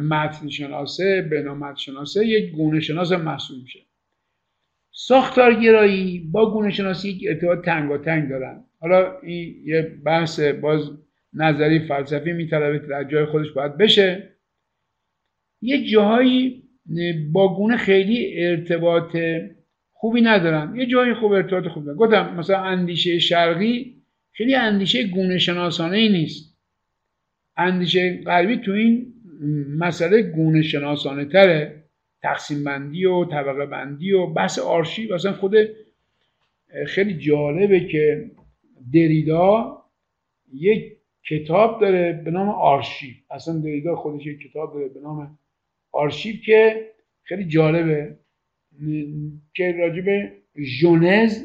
متن 0.00 0.48
شناسه 0.48 1.28
بنامت 1.32 1.76
شناسه 1.76 2.26
یک 2.26 2.52
گونه 2.52 2.80
شناس 2.80 3.12
محسوب 3.12 3.62
میشه. 3.62 3.87
ساختارگرایی 5.00 6.28
با 6.32 6.52
گونه 6.52 6.70
شناسی 6.70 7.08
یک 7.08 7.24
ارتباط 7.28 7.64
تنگ 7.64 8.28
دارن. 8.28 8.64
حالا 8.80 9.18
این 9.20 9.62
یه 9.64 9.82
بحث 10.04 10.40
باز 10.40 10.90
نظری 11.32 11.78
فلسفی 11.78 12.32
میطلبه 12.32 12.78
در 12.78 13.04
جای 13.04 13.24
خودش 13.24 13.50
باید 13.50 13.76
بشه. 13.76 14.28
یه 15.62 15.86
جاهایی 15.86 16.62
با 17.32 17.56
گونه 17.56 17.76
خیلی 17.76 18.44
ارتباط 18.44 19.16
خوبی 19.92 20.20
ندارن. 20.20 20.76
یه 20.76 20.86
جایی 20.86 21.14
خوب 21.14 21.32
ارتباط 21.32 21.66
خوب 21.66 21.84
دارن 21.84 21.96
گفتم 21.96 22.34
مثلا 22.34 22.58
اندیشه 22.58 23.18
شرقی 23.18 24.02
خیلی 24.32 24.54
اندیشه 24.54 25.04
گونه 25.04 25.38
شناسانه 25.38 25.96
ای 25.96 26.08
نیست. 26.08 26.58
اندیشه 27.56 28.22
غربی 28.26 28.56
تو 28.56 28.72
این 28.72 29.14
مسئله 29.78 30.22
گونه 30.22 30.62
شناسانه 30.62 31.24
تره 31.24 31.84
تقسیم 32.22 32.64
بندی 32.64 33.04
و 33.04 33.24
طبقه 33.24 33.66
بندی 33.66 34.12
و 34.12 34.26
بحث 34.26 34.58
آرشیو. 34.58 35.14
اصلا 35.14 35.32
خود 35.32 35.54
خیلی 36.86 37.14
جالبه 37.18 37.80
که 37.80 38.30
دریدا 38.92 39.78
یک 40.52 40.96
کتاب 41.28 41.80
داره 41.80 42.12
به 42.24 42.30
نام 42.30 42.48
آرشیو. 42.48 43.14
اصلا 43.30 43.58
دریدا 43.58 43.96
خودش 43.96 44.26
یک 44.26 44.40
کتاب 44.40 44.74
داره 44.74 44.88
به 44.88 45.00
نام 45.00 45.38
آرشیو 45.92 46.36
که 46.46 46.90
خیلی 47.22 47.44
جالبه. 47.44 48.18
که 49.54 49.72
راجب 49.72 50.32
ژونز 50.56 51.44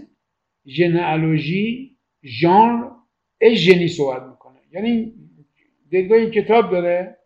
ژنئالوژی 0.67 1.97
ژانر 2.23 2.89
ژنی 3.55 3.87
صحبت 3.87 4.23
می‌کنه. 4.23 4.59
یعنی 4.71 5.13
دریدا 5.91 6.15
این 6.15 6.31
کتاب 6.31 6.71
داره. 6.71 7.17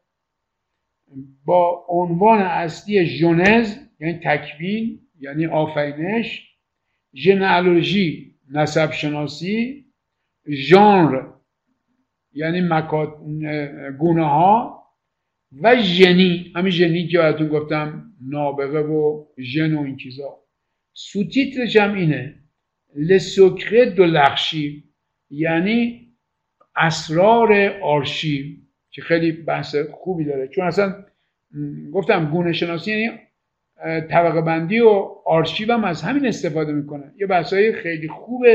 با 1.45 1.85
عنوان 1.89 2.39
اصلی 2.39 3.05
ژونز 3.05 3.75
یعنی 3.99 4.19
تکوین 4.23 4.99
یعنی 5.19 5.45
آفرینش 5.45 6.47
ژنئالوژی 7.15 8.35
نسب 8.51 8.91
شناسی 8.91 9.85
ژانر 10.49 11.23
یعنی 12.33 12.61
مکات... 12.61 13.13
گونه 13.99 14.25
ها 14.25 14.83
و 15.61 15.75
ژنی. 15.81 16.51
همین 16.55 16.71
ژنی 16.71 17.07
که 17.07 17.17
براتون 17.17 17.47
گفتم 17.47 18.13
نابغه 18.21 18.79
و 18.79 19.25
ژن 19.39 19.73
و 19.73 19.81
این 19.81 19.97
چیزا. 19.97 20.43
سوتیترش 20.93 21.75
هم 21.75 21.93
اینه. 21.95 22.43
لسوکره 22.95 23.85
دو 23.85 24.05
لخشی 24.05 24.83
یعنی 25.29 26.07
اسرار 26.75 27.79
آرشیو. 27.83 28.55
که 28.97 29.03
خیلی 29.03 29.31
بحث 29.31 29.75
خوبی 29.75 30.25
داره. 30.25 30.47
چون 30.47 30.65
اصلا 30.65 30.95
گفتم 31.93 32.29
گونه 32.31 32.53
شناسی 32.53 32.91
یعنی 32.91 33.19
طبقه 34.09 34.41
بندی 34.41 34.79
و 34.79 34.89
آرشیو 35.25 35.73
هم 35.73 35.83
از 35.83 36.01
همین 36.01 36.27
استفاده 36.27 36.71
می‌کنه. 36.71 37.13
یه 37.17 37.27
های 37.27 37.73
خیلی 37.73 38.07
خوب 38.07 38.45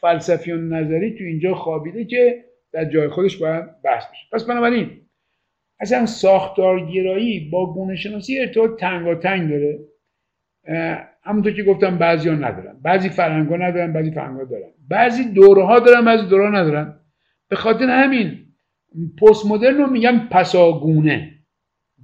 فلسفی 0.00 0.52
و 0.52 0.56
نظری 0.56 1.18
تو 1.18 1.24
اینجا 1.24 1.54
خوابیده 1.54 2.04
که 2.04 2.44
در 2.72 2.84
جای 2.84 3.08
خودش 3.08 3.36
باید 3.36 3.82
بحث 3.82 4.04
بشه. 4.10 4.26
پس 4.32 4.44
بنابراین 4.44 4.90
اصلا 5.80 6.06
ساختارگرایی 6.06 7.50
با 7.50 7.74
گونه 7.74 7.96
شناسی 7.96 8.38
ارتباط 8.38 8.80
تنگ 9.20 9.50
داره. 9.50 9.78
همونطور 11.22 11.52
که 11.52 11.62
گفتم 11.62 11.98
بعضی 11.98 12.28
ها 12.28 12.34
ندارن. 12.34 12.76
بعضی 12.82 13.08
فرهنگ 13.08 13.52
ندارن 13.52 13.92
بعضی 13.92 14.10
فرهنگ 14.10 14.48
دارن. 14.48 14.68
بعضی 14.88 15.24
دوره 15.24 15.62
ها 15.62 15.80
دارن 15.80 16.04
بعضی 16.04 16.26
دوره 16.26 16.50
ندارن. 16.50 17.00
به 17.48 17.56
خاطر 17.56 17.90
همین 17.90 18.45
پست 19.18 19.46
مدرن 19.46 19.78
رو 19.78 19.90
میگن 19.90 20.28
پساگونه. 20.30 21.32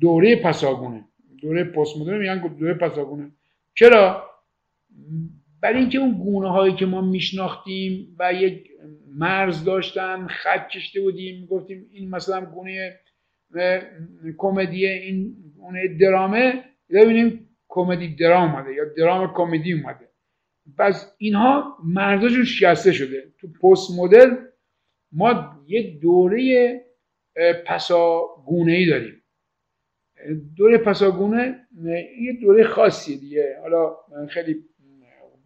دوره 0.00 0.36
پساگونه. 0.36 1.04
دوره 1.42 1.64
پست 1.64 1.96
مدرن 1.96 2.18
میگن 2.18 2.56
دوره 2.58 2.74
پساگونه. 2.74 3.30
چرا؟ 3.74 4.22
برای 5.60 5.80
اینکه 5.80 5.98
اون 5.98 6.12
گونه 6.12 6.48
هایی 6.48 6.74
که 6.74 6.86
ما 6.86 7.00
میشناختیم 7.00 8.16
و 8.18 8.32
یک 8.32 8.68
مرز 9.14 9.64
داشتن 9.64 10.26
خط 10.26 10.68
کشته 10.68 11.00
بودیم 11.00 11.46
گفتیم 11.46 11.86
این 11.92 12.10
مثلا 12.10 12.44
گونه 12.44 13.00
کمدی 14.38 14.86
این 14.86 15.36
گونه 15.56 15.88
درامه. 15.88 16.64
ببینیم 16.90 17.48
کمدی 17.68 18.14
درام 18.14 18.54
اومده 18.54 18.74
یا 18.74 18.84
درام 18.96 19.32
کمدی 19.34 19.72
اومده. 19.72 20.08
پس 20.78 21.14
اینها 21.18 21.76
مرزاشون 21.84 22.44
شکسته 22.44 22.92
شده. 22.92 23.32
تو 23.40 23.48
پست 23.48 23.98
مدرن 23.98 24.38
ما 25.12 25.56
یه 25.66 25.98
دوره 26.00 26.80
پساگونه 27.66 28.72
ای 28.72 28.86
داریم. 28.86 29.22
دوره 30.56 30.78
پساگونه 30.78 31.66
یه 32.20 32.32
دوره 32.40 32.64
خاصی 32.64 33.18
دیگه. 33.18 33.56
حالا 33.62 33.96
خیلی 34.28 34.56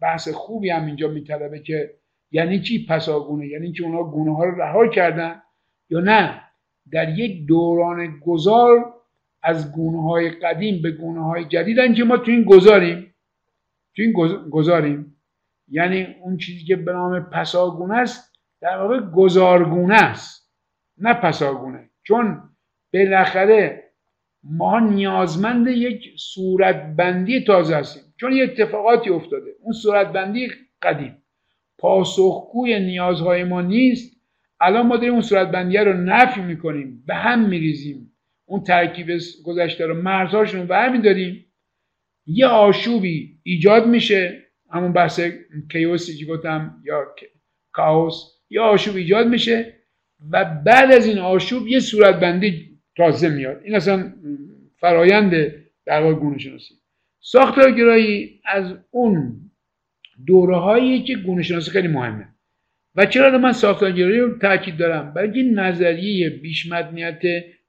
بحث 0.01 0.29
خوبی 0.29 0.69
هم 0.69 0.85
اینجا 0.85 1.07
میطلبه 1.07 1.59
که 1.59 1.93
یعنی 2.31 2.59
چی 2.59 2.85
پساگونه؟ 2.89 3.47
یعنی 3.47 3.71
که 3.71 3.83
اونا 3.83 4.03
گونه 4.03 4.35
ها 4.35 4.43
رو 4.43 4.61
رها 4.61 4.87
کردن 4.87 5.41
یا 5.89 5.99
نه؟ 5.99 6.41
در 6.91 7.19
یک 7.19 7.47
دوران 7.47 8.19
گذار 8.19 8.93
از 9.43 9.71
گونه 9.71 10.03
های 10.03 10.29
قدیم 10.29 10.81
به 10.81 10.91
گونه 10.91 11.23
های 11.23 11.45
جدیدن 11.45 11.93
که 11.93 12.03
ما 12.03 12.17
تو 12.17 12.31
این 12.31 12.43
گذاریم. 12.43 13.15
تو 13.95 14.01
این 14.01 14.13
گذاریم. 14.49 15.17
یعنی 15.67 16.07
اون 16.21 16.37
چیزی 16.37 16.65
که 16.65 16.75
به 16.75 16.93
نام 16.93 17.19
پساگونه 17.19 17.95
است 17.95 18.36
در 18.61 18.77
واقع 18.77 18.99
گذارگونه 18.99 19.95
است 19.95 20.53
نه 20.97 21.13
پساگونه. 21.13 21.89
چون 22.03 22.41
بالاخره 22.93 23.83
ما 24.43 24.79
نیازمند 24.79 25.67
یک 25.67 26.03
صورتبندی 26.17 27.43
تازه 27.43 27.75
هستیم. 27.75 28.03
چون 28.19 28.33
یه 28.33 28.43
اتفاقاتی 28.43 29.09
افتاده. 29.09 29.51
اون 29.61 29.73
صورتبندی 29.73 30.47
قدیم. 30.81 31.23
پاسخگوی 31.77 32.79
نیازهای 32.79 33.43
ما 33.43 33.61
نیست. 33.61 34.17
الان 34.59 34.87
ما 34.87 34.97
داریم 34.97 35.11
اون 35.11 35.21
صورتبندی 35.21 35.77
رو 35.77 35.93
نفی 35.93 36.41
می‌کنیم. 36.41 37.03
به 37.07 37.15
هم 37.15 37.49
میریزیم. 37.49 38.11
اون 38.45 38.63
ترکیب 38.63 39.07
گذشته 39.45 39.85
رو 39.85 40.01
مرزهاشون 40.01 40.61
رو 40.61 40.67
به 40.67 40.77
همین 40.77 41.01
داریم. 41.01 41.45
یه 42.25 42.47
آشوبی 42.47 43.39
ایجاد 43.43 43.87
میشه. 43.87 44.43
همون 44.71 44.93
بحث 44.93 45.19
کیوسی 45.71 46.17
که 46.17 46.25
گفتم 46.25 46.81
یا 46.85 47.05
کاوس. 47.71 48.36
یه 48.49 48.61
آشوب 48.61 48.95
ایجاد 48.95 49.27
میشه 49.27 49.73
و 50.31 50.45
بعد 50.65 50.91
از 50.91 51.07
این 51.07 51.19
آشوب 51.19 51.67
یه 51.67 51.79
صورتبندی 51.79 52.79
تازه 52.97 53.29
میاد. 53.29 53.61
این 53.63 53.75
اصلا 53.75 54.13
فرایند 54.79 55.53
در 55.85 56.01
واقع 56.01 56.13
گونه 56.13 56.37
شناسی 56.37 56.73
ساختارگرایی 57.19 58.41
از 58.45 58.73
اون 58.91 59.41
دوره 60.27 60.55
هایی 60.55 61.03
که 61.03 61.15
گونه 61.15 61.43
شناسی 61.43 61.71
خیلی 61.71 61.87
مهمه. 61.87 62.27
و 62.95 63.05
چرا 63.05 63.37
من 63.37 63.51
ساختارگرایی 63.51 64.19
رو 64.19 64.37
تاکید 64.37 64.77
دارم؟ 64.77 65.13
برای 65.13 65.31
اینکه 65.31 65.61
نظریه 65.61 66.29
بیش 66.29 66.71
مدنیت 66.71 67.21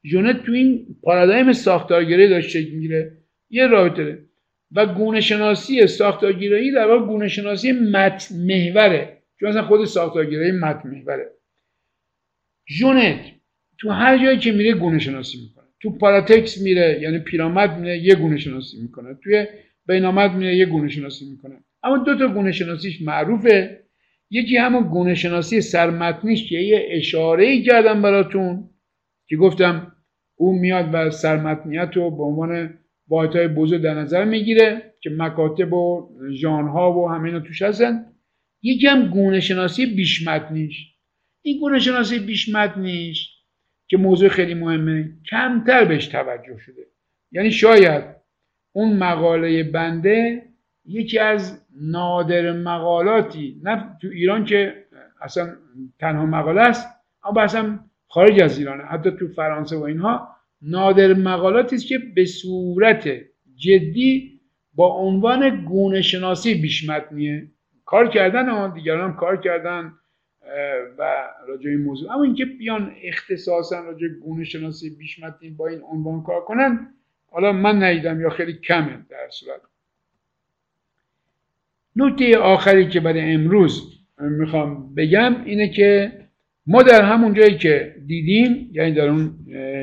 ژونت 0.05 0.42
تو 0.42 0.52
این 0.52 0.86
پارادایم 1.02 1.52
ساختارگرایی 1.52 2.28
داشت 2.28 2.48
شکل 2.48 2.70
می‌گیره 2.70 3.12
یه 3.50 3.66
رابطه 3.66 4.18
و 4.72 4.86
گونه 4.86 5.20
شناسی 5.20 5.86
ساختارگرایی 5.86 6.72
در 6.72 6.86
واقع 6.86 7.06
گونه 7.06 7.28
شناسی 7.28 7.72
متن 7.72 8.34
محوره. 8.46 9.18
چون 9.40 9.48
اصلا 9.48 9.62
خود 9.62 9.85
ساختارگرایی 9.85 10.52
متن 10.52 10.90
محوره 10.90 11.31
ژونت. 12.69 13.20
تو 13.78 13.90
هر 13.90 14.24
جایی 14.24 14.39
که 14.39 14.52
میره 14.52 14.73
گونه 14.73 14.98
شناسی 14.98 15.39
می‌کنه. 15.43 15.65
تو 15.81 15.98
پاراتکس 15.98 16.62
میره 16.62 16.98
یعنی 17.02 17.19
پیرامد 17.19 17.78
میره 17.78 17.98
یه 17.98 18.15
گونه 18.15 18.39
شناسی 18.39 18.82
می‌کنه. 18.82 19.15
توی 19.23 19.47
بینامد 19.86 20.35
میره 20.35 20.56
یه 20.56 20.66
گونه 20.66 20.89
شناسی 20.89 21.31
می‌کنه. 21.31 21.56
اما 21.82 21.98
دو 21.98 22.19
تا 22.19 22.28
گونه 22.28 22.52
شناسیش 22.52 23.02
معروفه. 23.02 23.85
یکی 24.31 24.56
همون 24.56 24.82
گونه 24.82 25.15
شناسی 25.15 25.60
سرمتنیش 25.60 26.48
که 26.48 26.56
یه 26.59 26.89
اشاره 26.90 27.44
ای 27.44 27.62
کردم 27.62 28.02
براتون 28.02 28.70
که 29.28 29.36
گفتم 29.36 29.93
اون 30.36 30.59
میاد 30.59 30.90
و 30.93 31.10
سرمتنیت 31.10 31.90
رو 31.94 32.10
به 32.10 32.23
عنوان 32.23 32.78
واحد 33.09 33.36
های 33.36 33.48
بزرگ 33.48 33.82
در 33.82 33.94
نظر 33.94 34.24
می‌گیره 34.24 34.94
که 35.01 35.10
مکاتب 35.10 35.73
و 35.73 36.10
ژانرها 36.31 36.93
و 36.93 37.09
همه 37.09 37.24
اینا 37.24 37.40
توش 37.40 37.62
هستن. 37.62 38.06
یکی 38.62 38.86
هم 38.86 39.06
گونه 39.06 39.40
شناسی 39.40 39.86
بیش 39.86 40.28
متنیش 40.28 40.94
این 41.43 41.60
گونه 41.60 41.78
شناسی 41.78 42.18
بیش 42.18 42.48
متنیش 42.48 43.39
که 43.89 43.97
موضوع 43.97 44.28
خیلی 44.28 44.55
مهمه. 44.55 45.10
کمتر 45.30 45.85
بهش 45.85 46.06
توجه 46.06 46.59
شده. 46.59 46.86
یعنی 47.32 47.51
شاید 47.51 48.05
اون 48.72 48.97
مقاله 48.97 49.62
بنده 49.62 50.43
یکی 50.85 51.18
از 51.18 51.66
نادر 51.80 52.52
مقالاتی 52.52 53.60
نه 53.62 53.97
تو 54.02 54.09
ایران 54.09 54.44
که 54.44 54.85
اصلا 55.20 55.56
تنها 55.98 56.26
مقاله 56.26 56.60
است 56.60 56.89
اما 57.24 57.40
اصلا 57.40 57.78
خارج 58.09 58.40
از 58.40 58.59
ایرانه. 58.59 58.85
حتی 58.85 59.10
تو 59.10 59.28
فرانسه 59.28 59.76
و 59.76 59.82
اینها 59.82 60.28
نادر 60.62 61.12
مقالاتی 61.12 61.76
است 61.76 61.86
که 61.86 61.98
به 61.98 62.24
صورت 62.24 63.09
جدی 63.56 64.40
با 64.74 64.86
عنوان 64.86 65.64
گونه 65.64 66.02
شناسی 66.02 66.55
بیش 66.55 66.89
متنیه 66.89 67.48
کار 67.89 68.09
کردن 68.09 68.48
آن 68.48 68.74
دیگران 68.74 69.10
هم 69.10 69.16
کار 69.16 69.36
کردن 69.36 69.93
و 70.98 71.28
راجع 71.48 71.70
این 71.70 71.82
موضوع. 71.82 72.12
اما 72.12 72.23
اینکه 72.23 72.44
بیان 72.44 72.93
اختصاصا 73.02 73.81
راجع 73.81 74.09
گونه 74.09 74.44
شناسی 74.44 74.90
بیش 74.90 75.20
با 75.56 75.69
این 75.69 75.81
عنوان 75.82 76.23
کار 76.23 76.40
کنن 76.40 76.94
حالا 77.31 77.52
من 77.52 77.82
ندیدم 77.82 78.20
یا 78.20 78.31
خیلی 78.31 78.52
کمه 78.52 79.06
در 79.10 79.28
صورت. 79.31 79.60
نکته 81.97 82.39
آخری 82.39 82.89
که 82.89 83.01
برای 83.01 83.35
امروز 83.35 83.98
می‌خوام 84.19 84.94
بگم 84.94 85.44
اینه 85.44 85.69
که 85.69 86.12
ما 86.66 86.82
در 86.82 87.02
همون 87.02 87.35
جایی 87.35 87.59
که 87.59 87.94
دیدیم 88.06 88.70
یعنی 88.73 88.93
در 88.93 89.09
اون 89.09 89.35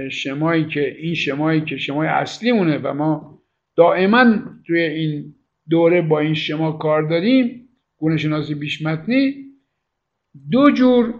شمایی 0.09 0.65
که 0.65 0.95
این 0.97 1.15
شمایی 1.15 1.61
که 1.61 1.77
شمای 1.77 2.07
اصلی 2.07 2.51
مونه 2.51 2.77
و 2.77 2.93
ما 2.93 3.41
دائما 3.75 4.25
توی 4.67 4.79
این 4.79 5.35
دوره 5.69 6.01
با 6.01 6.19
این 6.19 6.33
شما 6.33 6.71
کار 6.71 7.01
داریم 7.01 7.64
گونه 8.05 8.17
شناسی 8.17 8.55
بیش 8.55 8.81
متنی 8.81 9.35
دو 10.51 10.71
جور 10.71 11.13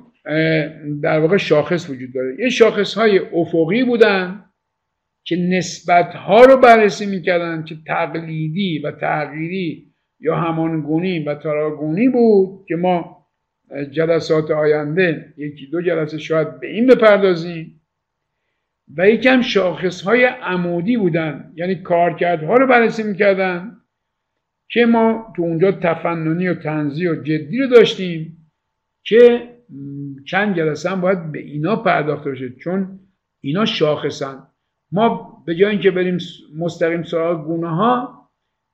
در 1.02 1.20
واقع 1.20 1.38
شاخص 1.38 1.90
وجود 1.90 2.14
داره. 2.14 2.36
یه 2.40 2.49
شاخص 2.49 2.94
های 2.94 3.20
افقی 3.20 3.84
بودن 3.84 4.45
که 5.24 5.36
نسبت 5.36 6.14
ها 6.14 6.41
رو 6.41 6.57
بررسی 6.57 7.06
می‌کردن 7.06 7.64
که 7.64 7.76
تقلیدی 7.88 8.80
و 8.80 8.91
تغییری 8.91 9.94
یا 10.20 10.36
همانگونی 10.36 11.20
و 11.20 11.36
تراگونی 11.36 12.10
بود 12.10 12.66
که 12.68 12.76
ما 12.76 13.26
جلسات 13.91 14.52
آینده 14.52 15.34
یکی 15.38 15.68
دو 15.68 15.82
جلسه 15.82 16.18
شاید 16.18 16.60
به 16.60 16.68
این 16.68 16.88
بپردازیم. 16.88 17.82
و 18.98 19.10
یکم 19.10 19.41
شاخص 19.41 20.02
های 20.02 20.24
عمودی 20.26 20.98
بودن 20.98 21.53
یعنی 21.56 21.76
کارکردها 21.76 22.56
رو 22.56 22.68
بررسی 22.68 23.03
می‌کردن. 23.03 23.78
که 24.70 24.86
ما 24.86 25.34
تو 25.36 25.42
اونجا 25.42 25.72
تفننی 25.72 26.48
و 26.48 26.56
تنزی 26.56 27.08
و 27.08 27.16
جدی 27.16 27.58
رو 27.58 27.68
داشتیم 27.68 28.38
که 29.04 29.50
چند 30.28 30.58
جلسه 30.58 30.90
هم 30.90 31.02
باید 31.02 31.32
به 31.32 31.40
اینا 31.40 31.76
پرداخته 31.76 32.32
بشه 32.32 32.50
چون 32.50 33.00
اینا 33.42 33.66
شاخصن. 33.66 34.48
ما 34.92 35.38
به 35.46 35.56
جای 35.56 35.72
اینکه 35.72 35.92
بریم 35.92 36.18
مستقیم 36.58 37.04
سراغ 37.04 37.46
گونه 37.46 37.70
ها 37.70 38.16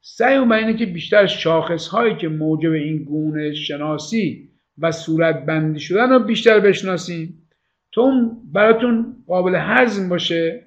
سعی 0.01 0.45
بر 0.45 0.57
اینه 0.57 0.73
که 0.73 0.85
بیشتر 0.85 1.25
شاخص 1.25 1.87
هایی 1.87 2.15
که 2.15 2.27
موجب 2.27 2.71
این 2.71 3.03
گونه 3.03 3.53
شناسی 3.53 4.49
و 4.77 4.91
صورت 4.91 5.45
بندی 5.45 5.79
شدن 5.79 6.09
رو 6.09 6.19
بیشتر 6.19 6.59
بشناسیم 6.59 7.47
تا 7.91 8.01
اون 8.01 8.41
براتون 8.53 9.15
قابل 9.27 9.55
هضم 9.55 10.09
باشه 10.09 10.65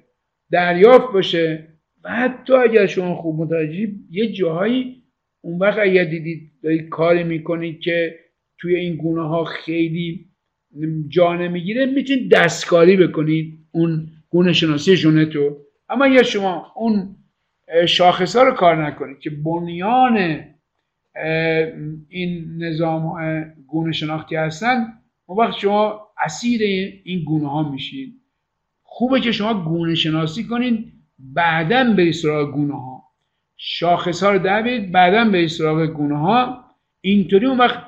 دریافت 0.51 1.13
باشه 1.13 1.67
و 2.03 2.09
حتی 2.09 2.53
اگر 2.53 2.85
شما 2.85 3.15
خوب 3.15 3.41
متوجه 3.41 3.91
یه 4.09 4.31
جاهایی 4.31 5.03
اون 5.45 5.59
وقت 5.59 5.79
اگر 5.79 6.03
دیدید 6.03 6.51
دارید 6.63 6.89
کاری 6.89 7.23
می‌کنید 7.23 7.79
که 7.79 8.19
توی 8.57 8.75
این 8.75 8.95
گونه 8.95 9.27
ها 9.27 9.43
خیلی 9.43 10.25
جا 11.07 11.35
نمی‌گیره 11.35 11.85
می‌تونید 11.85 12.31
دستکاری 12.31 12.97
بکنید 12.97 13.59
اون 13.71 14.07
گونه 14.29 14.53
شناسی 14.53 14.95
ژنتو. 14.95 15.57
اما 15.89 16.05
اگر 16.05 16.23
شما 16.23 16.73
اون 16.75 17.15
شاخص 17.87 18.35
ها 18.35 18.43
رو 18.43 18.51
کار 18.51 18.85
نکنید 18.87 19.19
که 19.19 19.29
بنیان 19.29 20.43
این 22.09 22.57
نظام 22.57 23.15
گونه 23.67 23.91
شناختی 23.91 24.35
هستن 24.35 24.85
اون 25.25 25.37
وقت 25.37 25.59
شما 25.59 26.01
اسیر 26.25 26.61
این 27.03 27.23
گونه 27.23 27.49
ها 27.49 27.71
میشید. 27.71 28.13
خوبه 28.83 29.19
که 29.19 29.31
شما 29.31 29.63
گونه 29.63 29.95
شناسی 29.95 30.43
کنید 30.43 30.93
بعدا 31.19 31.93
به 31.93 32.11
سراغ 32.11 32.51
گونه 32.51 32.73
ها 32.73 32.94
شاخص 33.57 34.23
ها 34.23 34.31
رو 34.31 34.39
دوید 34.39 34.91
بعدا 34.91 35.25
به 35.25 35.47
سراغ 35.47 35.85
گونه 35.85 36.17
ها 36.19 36.65
اینطوری 37.01 37.45
اون 37.45 37.57
وقت 37.57 37.83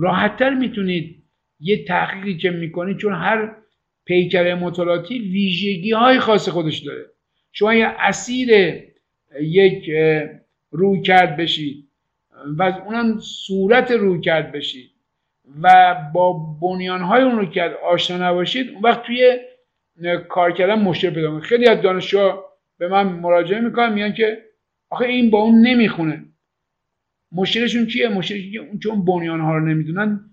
راحتتر 0.00 0.54
می‌تونید 0.54 1.22
یه 1.60 1.84
تحقیقی 1.84 2.36
که 2.36 2.50
می‌کنید 2.50 2.96
چون 2.96 3.12
هر 3.12 3.56
پیکر 4.04 4.54
مطالعاتی 4.54 5.18
ویژگی 5.18 5.92
های 5.92 6.18
خاص 6.18 6.48
خودش 6.48 6.78
داره. 6.78 7.06
شما 7.52 7.74
یه 7.74 7.86
اسیر 7.86 8.48
یک 9.40 9.90
روی 10.70 11.02
کرد 11.02 11.36
بشید 11.36 11.88
و 12.58 12.62
اونم 12.62 13.18
صورت 13.18 13.90
روی 13.90 14.20
کرد 14.20 14.52
بشید 14.52 14.90
و 15.62 15.96
با 16.14 16.32
بنیان 16.62 17.00
های 17.00 17.22
اون 17.22 17.38
رو 17.38 17.46
کرد 17.46 17.74
آشنا 17.74 18.28
نباشید 18.28 18.70
اون 18.70 18.82
وقت 18.82 19.02
توی 19.02 19.38
کار 20.28 20.52
کردن 20.52 20.74
مشکل 20.74 21.10
پیدا 21.10 21.40
خیلی 21.40 21.68
از 21.68 21.82
دانشجوها 21.82 22.44
به 22.78 22.88
من 22.88 23.02
مراجعه 23.02 23.60
می‌کنن 23.60 23.92
میگن 23.92 24.12
که 24.12 24.49
آخه 24.90 25.04
این 25.04 25.30
با 25.30 25.38
اون 25.38 25.60
نمی‌خونه. 25.60 26.24
مشکلشون 27.32 27.86
چیه؟ 27.86 28.08
مشکلشون 28.08 28.52
که 28.52 28.78
چون 28.78 29.04
بنیان 29.04 29.40
ها 29.40 29.58
رو 29.58 29.66
نمی‌دونن 29.68 30.30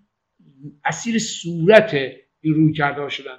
اسیر 0.85 1.19
صورت 1.19 1.93
این 2.41 2.53
روی 2.53 2.73
کرده 2.73 3.09
شدن. 3.09 3.37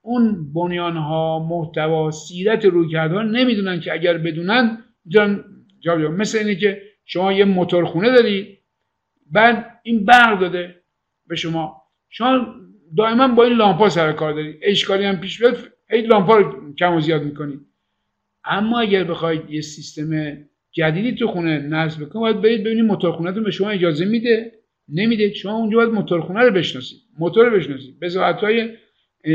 اون 0.00 0.52
بنیان 0.52 0.96
ها 0.96 1.46
محتوا 1.50 2.10
سیرت 2.10 2.64
روی 2.64 2.92
کرده 2.92 3.22
نمی‌دونن 3.22 3.80
که 3.80 3.92
اگر 3.92 4.18
بدونن 4.18 4.84
می‌تونن 5.04 5.44
جا 5.80 5.96
مثل 5.96 6.38
اینه 6.38 6.54
که 6.54 6.82
شما 7.04 7.32
یه 7.32 7.44
موتورخونه 7.44 8.10
دارید 8.10 8.58
بعد 9.30 9.80
این 9.82 10.04
برق 10.04 10.40
داده 10.40 10.82
به 11.26 11.36
شما. 11.36 11.82
شما 12.08 12.54
دائما 12.96 13.28
با 13.28 13.44
این 13.44 13.56
لامپا 13.56 13.88
سر 13.88 14.12
کار 14.12 14.32
دارید 14.32 14.58
اشکالی 14.62 15.04
هم 15.04 15.20
پیش 15.20 15.38
بیاد 15.38 15.58
این 15.90 16.06
لامپا 16.06 16.36
رو 16.36 16.74
کم 16.74 16.94
و 16.94 17.00
زیاد 17.00 17.22
می‌کنید 17.22 17.60
اما 18.50 18.80
اگر 18.80 19.04
بخواید 19.04 19.50
یه 19.50 19.60
سیستم 19.60 20.38
جدیدی 20.72 21.14
تو 21.14 21.26
خونه 21.26 21.58
نصب 21.58 22.04
بکنید 22.04 22.22
باید 22.22 22.42
برید 22.42 22.64
ببینید 22.64 22.84
موتورخونهتون 22.84 23.44
به 23.44 23.50
شما 23.50 23.70
اجازه 23.70 24.04
میده. 24.04 24.52
نمیده. 24.88 25.34
شما 25.34 25.56
اونجا 25.56 25.76
باید 25.76 25.90
موتورخونه 25.90 26.40
رو 26.40 26.50
بشناسید. 26.50 26.98
موتور 27.18 27.46
رو 27.46 27.56
بشناسید. 27.56 27.98
به 28.00 28.10
های 28.40 28.70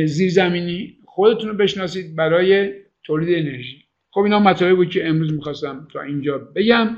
زیرزمینی 0.06 0.98
خودتون 1.06 1.50
رو 1.50 1.56
بشناسید 1.56 2.16
برای 2.16 2.74
تولید 3.04 3.38
انرژی. 3.38 3.84
خب 4.12 4.22
اینا 4.22 4.40
مطالبی 4.40 4.76
بود 4.76 4.90
که 4.90 5.08
امروز 5.08 5.34
می‌خواستم 5.34 5.88
تا 5.94 6.02
اینجا 6.02 6.38
بگم. 6.38 6.98